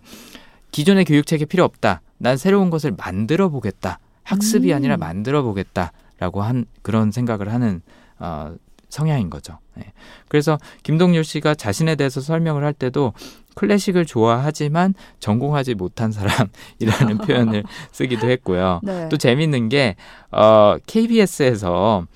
기존의 0.72 1.05
교육 1.05 1.26
체계 1.26 1.45
필요 1.45 1.64
없다. 1.64 2.03
난 2.18 2.36
새로운 2.36 2.70
것을 2.70 2.95
만들어 2.97 3.49
보겠다. 3.49 3.99
학습이 4.24 4.72
음. 4.72 4.76
아니라 4.76 4.97
만들어 4.97 5.43
보겠다라고 5.43 6.43
한 6.43 6.66
그런 6.82 7.11
생각을 7.11 7.53
하는 7.53 7.82
어, 8.18 8.55
성향인 8.93 9.30
거죠. 9.30 9.59
네. 9.74 9.90
그래서 10.28 10.59
김동률 10.82 11.24
씨가 11.24 11.55
자신에 11.55 11.95
대해서 11.95 12.20
설명을 12.20 12.62
할 12.62 12.74
때도 12.74 13.14
클래식을 13.55 14.05
좋아하지만 14.05 14.93
전공하지 15.18 15.74
못한 15.76 16.12
사람이라는 16.12 17.18
표현을 17.26 17.64
쓰기도 17.90 18.28
했고요. 18.28 18.80
네. 18.82 19.09
또 19.09 19.16
재밌는 19.16 19.70
게 19.70 19.97
어, 20.30 20.76
KBS에서 20.86 22.07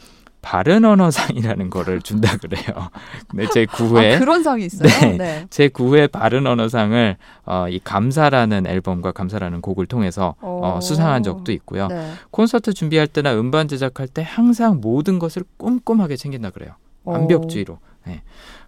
바른 0.47 0.85
언어상이라는 0.85 1.71
거를 1.71 2.01
준다 2.01 2.37
그래요. 2.37 2.63
근데 3.27 3.49
제 3.53 3.67
9회 3.67 4.15
아, 4.15 4.19
그런 4.21 4.45
상이 4.45 4.65
있어요. 4.67 4.89
네. 5.01 5.17
네. 5.17 5.47
제 5.51 5.67
9회 5.67 6.13
바른 6.13 6.47
언어상을 6.47 7.17
어, 7.47 7.67
이 7.69 7.81
감사라는 7.83 8.65
앨범과 8.69 9.11
감사라는 9.11 9.61
곡을 9.61 9.87
통해서 9.87 10.37
어, 10.41 10.75
오. 10.77 10.81
수상한 10.81 11.25
적도 11.25 11.51
있고요. 11.51 11.89
네. 11.89 12.13
콘서트 12.31 12.73
준비할 12.75 13.09
때나 13.09 13.35
음반 13.35 13.67
제작할 13.67 14.07
때 14.07 14.23
항상 14.25 14.81
모든 14.81 15.19
것을 15.19 15.43
꼼꼼하게 15.57 16.15
챙긴다 16.15 16.51
그래요. 16.51 16.71
완벽주의로. 17.03 17.81
네. 18.07 18.23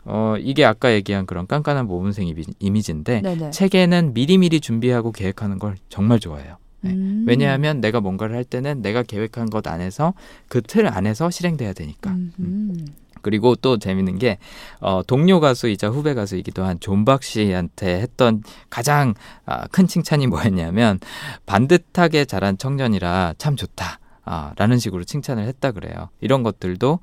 어, 0.04 0.34
이게 0.40 0.64
아까 0.64 0.92
얘기한 0.92 1.26
그런 1.26 1.46
깐깐한 1.46 1.86
모범생 1.86 2.26
이미- 2.26 2.42
이미지인데 2.58 3.20
네네. 3.20 3.50
책에는 3.50 4.14
미리미리 4.14 4.60
준비하고 4.60 5.12
계획하는 5.12 5.60
걸 5.60 5.76
정말 5.88 6.18
좋아해요. 6.18 6.56
네. 6.80 6.90
음. 6.90 7.24
왜냐하면 7.26 7.80
내가 7.80 8.00
뭔가를 8.00 8.36
할 8.36 8.44
때는 8.44 8.82
내가 8.82 9.02
계획한 9.02 9.50
것 9.50 9.66
안에서 9.66 10.14
그 10.48 10.60
틀 10.62 10.86
안에서 10.86 11.30
실행돼야 11.30 11.72
되니까. 11.72 12.10
음. 12.10 12.32
음. 12.38 12.86
그리고 13.20 13.56
또 13.56 13.78
재밌는 13.78 14.18
게 14.18 14.38
어, 14.80 15.02
동료 15.04 15.40
가수이자 15.40 15.88
후배 15.88 16.14
가수이기도 16.14 16.62
한 16.64 16.78
존박 16.78 17.24
씨한테 17.24 18.00
했던 18.00 18.42
가장 18.70 19.14
아, 19.44 19.66
큰 19.68 19.88
칭찬이 19.88 20.28
뭐였냐면 20.28 21.00
반듯하게 21.46 22.26
자란 22.26 22.58
청년이라 22.58 23.34
참 23.38 23.56
좋다. 23.56 23.98
아, 24.24 24.52
라는 24.56 24.78
식으로 24.78 25.02
칭찬을 25.04 25.44
했다 25.44 25.72
그래요. 25.72 26.10
이런 26.20 26.42
것들도 26.44 27.00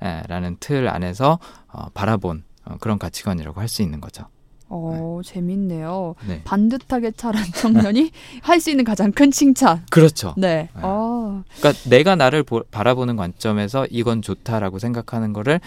체계라는 0.00 0.56
틀 0.60 0.88
안에서 0.88 1.38
어, 1.68 1.88
바라본 1.94 2.44
어, 2.66 2.76
그런 2.80 2.98
가치관이라고 2.98 3.60
할 3.60 3.68
수 3.68 3.82
있는 3.82 4.00
거죠. 4.00 4.26
어, 4.68 5.20
재밌네요. 5.24 6.14
네. 6.26 6.40
반듯하게 6.44 7.12
자란 7.12 7.42
청년이 7.54 8.10
할 8.42 8.60
수 8.60 8.70
있는 8.70 8.84
가장 8.84 9.12
큰 9.12 9.30
칭찬. 9.30 9.84
그렇죠. 9.90 10.34
네. 10.36 10.68
네. 10.74 10.80
아, 10.82 11.42
그러니까 11.58 11.88
내가 11.88 12.16
나를 12.16 12.42
보- 12.42 12.64
바라보는 12.70 13.16
관점에서 13.16 13.86
이건 13.90 14.22
좋다라고 14.22 14.78
생각하는 14.78 15.32
거를 15.32 15.60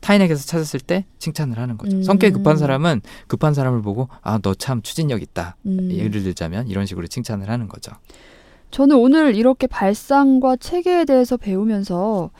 타인에게서 0.00 0.44
찾았을 0.46 0.80
때 0.80 1.04
칭찬을 1.18 1.58
하는 1.58 1.78
거죠. 1.78 1.96
음. 1.96 2.02
성격이 2.02 2.32
급한 2.34 2.56
사람은 2.56 3.02
급한 3.28 3.54
사람을 3.54 3.82
보고 3.82 4.08
아 4.20 4.38
너 4.40 4.54
참 4.54 4.82
추진력 4.82 5.22
있다. 5.22 5.56
음. 5.66 5.90
예를 5.92 6.10
들자면 6.24 6.66
이런 6.66 6.86
식으로 6.86 7.06
칭찬을 7.06 7.48
하는 7.48 7.68
거죠. 7.68 7.92
저는 8.72 8.96
오늘 8.96 9.36
이렇게 9.36 9.66
발상과 9.68 10.56
체계에 10.56 11.04
대해서 11.04 11.36
배우면서 11.36 12.30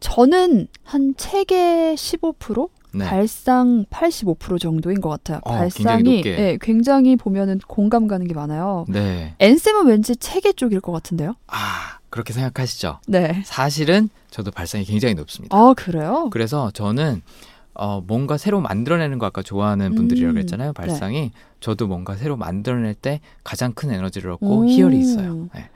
저는 0.00 0.66
한 0.84 1.14
체계 1.16 1.94
15%? 1.94 2.68
네. 2.92 3.04
발상 3.04 3.84
85% 3.90 4.58
정도인 4.60 5.00
것 5.00 5.08
같아요. 5.08 5.40
어, 5.44 5.50
발상이 5.52 5.84
굉장히 6.02 6.16
높게. 6.16 6.30
예, 6.38 6.58
굉장히 6.60 7.16
보면은 7.16 7.58
공감 7.66 8.06
가는 8.08 8.26
게 8.26 8.34
많아요. 8.34 8.84
네. 8.88 9.34
엔쌤은 9.38 9.86
왠지 9.86 10.16
체계 10.16 10.52
쪽일 10.52 10.80
것 10.80 10.92
같은데요? 10.92 11.34
아 11.46 11.98
그렇게 12.10 12.32
생각하시죠. 12.32 12.98
네. 13.06 13.42
사실은 13.44 14.08
저도 14.30 14.50
발상이 14.50 14.84
굉장히 14.84 15.14
높습니다. 15.14 15.56
아, 15.56 15.74
그래요? 15.76 16.28
그래서 16.30 16.70
저는 16.72 17.22
어, 17.74 18.02
뭔가 18.06 18.36
새로 18.36 18.60
만들어내는 18.60 19.18
거 19.18 19.26
아까 19.26 19.42
좋아하는 19.42 19.94
분들이라고 19.94 20.34
음, 20.34 20.38
했잖아요. 20.38 20.72
발상이 20.72 21.30
저도 21.60 21.86
뭔가 21.86 22.16
새로 22.16 22.36
만들어낼 22.36 22.94
때 22.94 23.20
가장 23.44 23.72
큰 23.72 23.90
에너지를 23.92 24.32
얻고 24.32 24.60
오. 24.60 24.66
희열이 24.66 24.98
있어요. 24.98 25.48
네. 25.54 25.70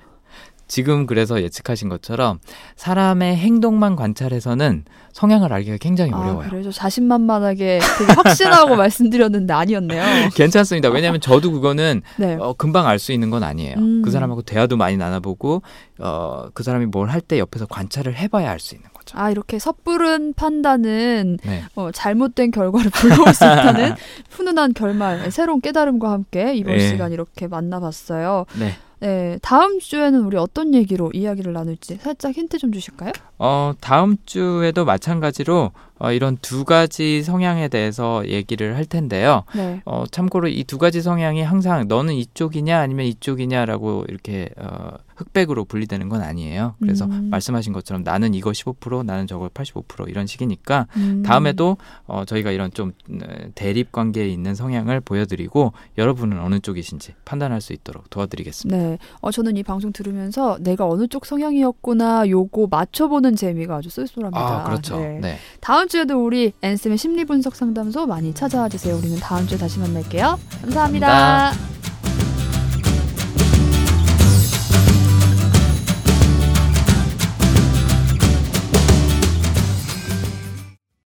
지금 0.66 1.06
그래서 1.06 1.42
예측하신 1.42 1.88
것처럼 1.88 2.38
사람의 2.76 3.36
행동만 3.36 3.96
관찰해서는 3.96 4.84
성향을 5.12 5.52
알기가 5.52 5.76
굉장히 5.76 6.12
아, 6.12 6.18
어려워요. 6.18 6.48
그래요? 6.48 6.62
저 6.64 6.70
자신만만하게 6.72 7.80
되게 7.98 8.12
확신하고 8.12 8.74
말씀드렸는데 8.76 9.52
아니었네요. 9.52 10.30
괜찮습니다. 10.34 10.88
왜냐하면 10.88 11.20
저도 11.20 11.52
그거는 11.52 12.02
네. 12.16 12.34
어, 12.40 12.54
금방 12.56 12.86
알 12.86 12.98
수 12.98 13.12
있는 13.12 13.30
건 13.30 13.42
아니에요. 13.44 13.76
음. 13.78 14.02
그 14.02 14.10
사람하고 14.10 14.42
대화도 14.42 14.76
많이 14.76 14.96
나눠보고 14.96 15.62
어, 15.98 16.46
그 16.54 16.62
사람이 16.62 16.86
뭘 16.86 17.08
할 17.08 17.20
때 17.20 17.38
옆에서 17.38 17.66
관찰을 17.66 18.16
해봐야 18.16 18.50
알 18.50 18.58
수 18.58 18.74
있는 18.74 18.88
거죠. 18.92 19.18
아, 19.18 19.30
이렇게 19.30 19.58
섣부른 19.58 20.32
판단은 20.34 21.38
네. 21.44 21.62
어, 21.76 21.90
잘못된 21.92 22.50
결과를 22.50 22.90
불러올 22.94 23.34
수 23.34 23.44
있다는 23.44 23.94
훈훈한 24.30 24.72
결말, 24.74 25.30
새로운 25.30 25.60
깨달음과 25.60 26.10
함께 26.10 26.54
이번 26.54 26.76
네. 26.78 26.88
시간 26.88 27.12
이렇게 27.12 27.46
만나봤어요. 27.46 28.46
네. 28.58 28.74
네, 29.04 29.38
다음 29.42 29.80
주에는 29.80 30.24
우리 30.24 30.38
어떤 30.38 30.72
얘기로 30.72 31.10
이야기를 31.12 31.52
나눌지 31.52 31.96
살짝 31.96 32.32
힌트 32.32 32.56
좀 32.56 32.72
주실까요? 32.72 33.12
어, 33.44 33.74
다음 33.78 34.16
주에도 34.24 34.86
마찬가지로 34.86 35.72
어, 35.98 36.12
이런 36.12 36.38
두 36.40 36.64
가지 36.64 37.22
성향에 37.22 37.68
대해서 37.68 38.26
얘기를 38.26 38.74
할 38.74 38.84
텐데요. 38.86 39.44
네. 39.54 39.82
어, 39.84 40.04
참고로 40.10 40.48
이 40.48 40.64
두 40.64 40.78
가지 40.78 41.02
성향이 41.02 41.42
항상 41.42 41.86
너는 41.86 42.14
이쪽이냐 42.14 42.80
아니면 42.80 43.04
이쪽이냐라고 43.06 44.06
이렇게 44.08 44.48
어, 44.56 44.92
흑백으로 45.16 45.64
분리되는 45.66 46.08
건 46.08 46.22
아니에요. 46.22 46.74
그래서 46.80 47.04
음. 47.04 47.28
말씀하신 47.30 47.72
것처럼 47.72 48.02
나는 48.02 48.34
이거 48.34 48.50
15% 48.50 49.04
나는 49.04 49.26
저거 49.28 49.48
85% 49.48 50.08
이런 50.08 50.26
식이니까 50.26 50.88
음. 50.96 51.22
다음에도 51.24 51.76
어, 52.06 52.24
저희가 52.24 52.50
이런 52.50 52.72
좀 52.72 52.92
어, 53.10 53.26
대립 53.54 53.92
관계에 53.92 54.26
있는 54.26 54.54
성향을 54.56 55.00
보여드리고 55.00 55.72
여러분은 55.98 56.40
어느 56.40 56.58
쪽이신지 56.58 57.12
판단할 57.24 57.60
수 57.60 57.72
있도록 57.72 58.10
도와드리겠습니다. 58.10 58.76
네. 58.76 58.98
어, 59.20 59.30
저는 59.30 59.56
이 59.56 59.62
방송 59.62 59.92
들으면서 59.92 60.58
내가 60.60 60.88
어느 60.88 61.06
쪽 61.06 61.26
성향이었구나 61.26 62.28
요거 62.28 62.66
맞춰보는 62.70 63.33
재미가 63.36 63.76
아주 63.76 63.90
쏠쏠합니다. 63.90 64.40
아, 64.40 64.64
그렇죠. 64.64 64.98
네. 64.98 65.18
네. 65.20 65.38
다음 65.60 65.88
주에도 65.88 66.24
우리 66.24 66.52
앤쌤의 66.62 66.98
심리 66.98 67.24
분석 67.24 67.56
상담소 67.56 68.06
많이 68.06 68.34
찾아와 68.34 68.68
주세요. 68.68 68.96
우리는 68.96 69.16
다음 69.18 69.46
주에 69.46 69.58
다시 69.58 69.78
만날게요. 69.78 70.38
감사합니다. 70.62 71.06
감사합니다. 71.06 71.93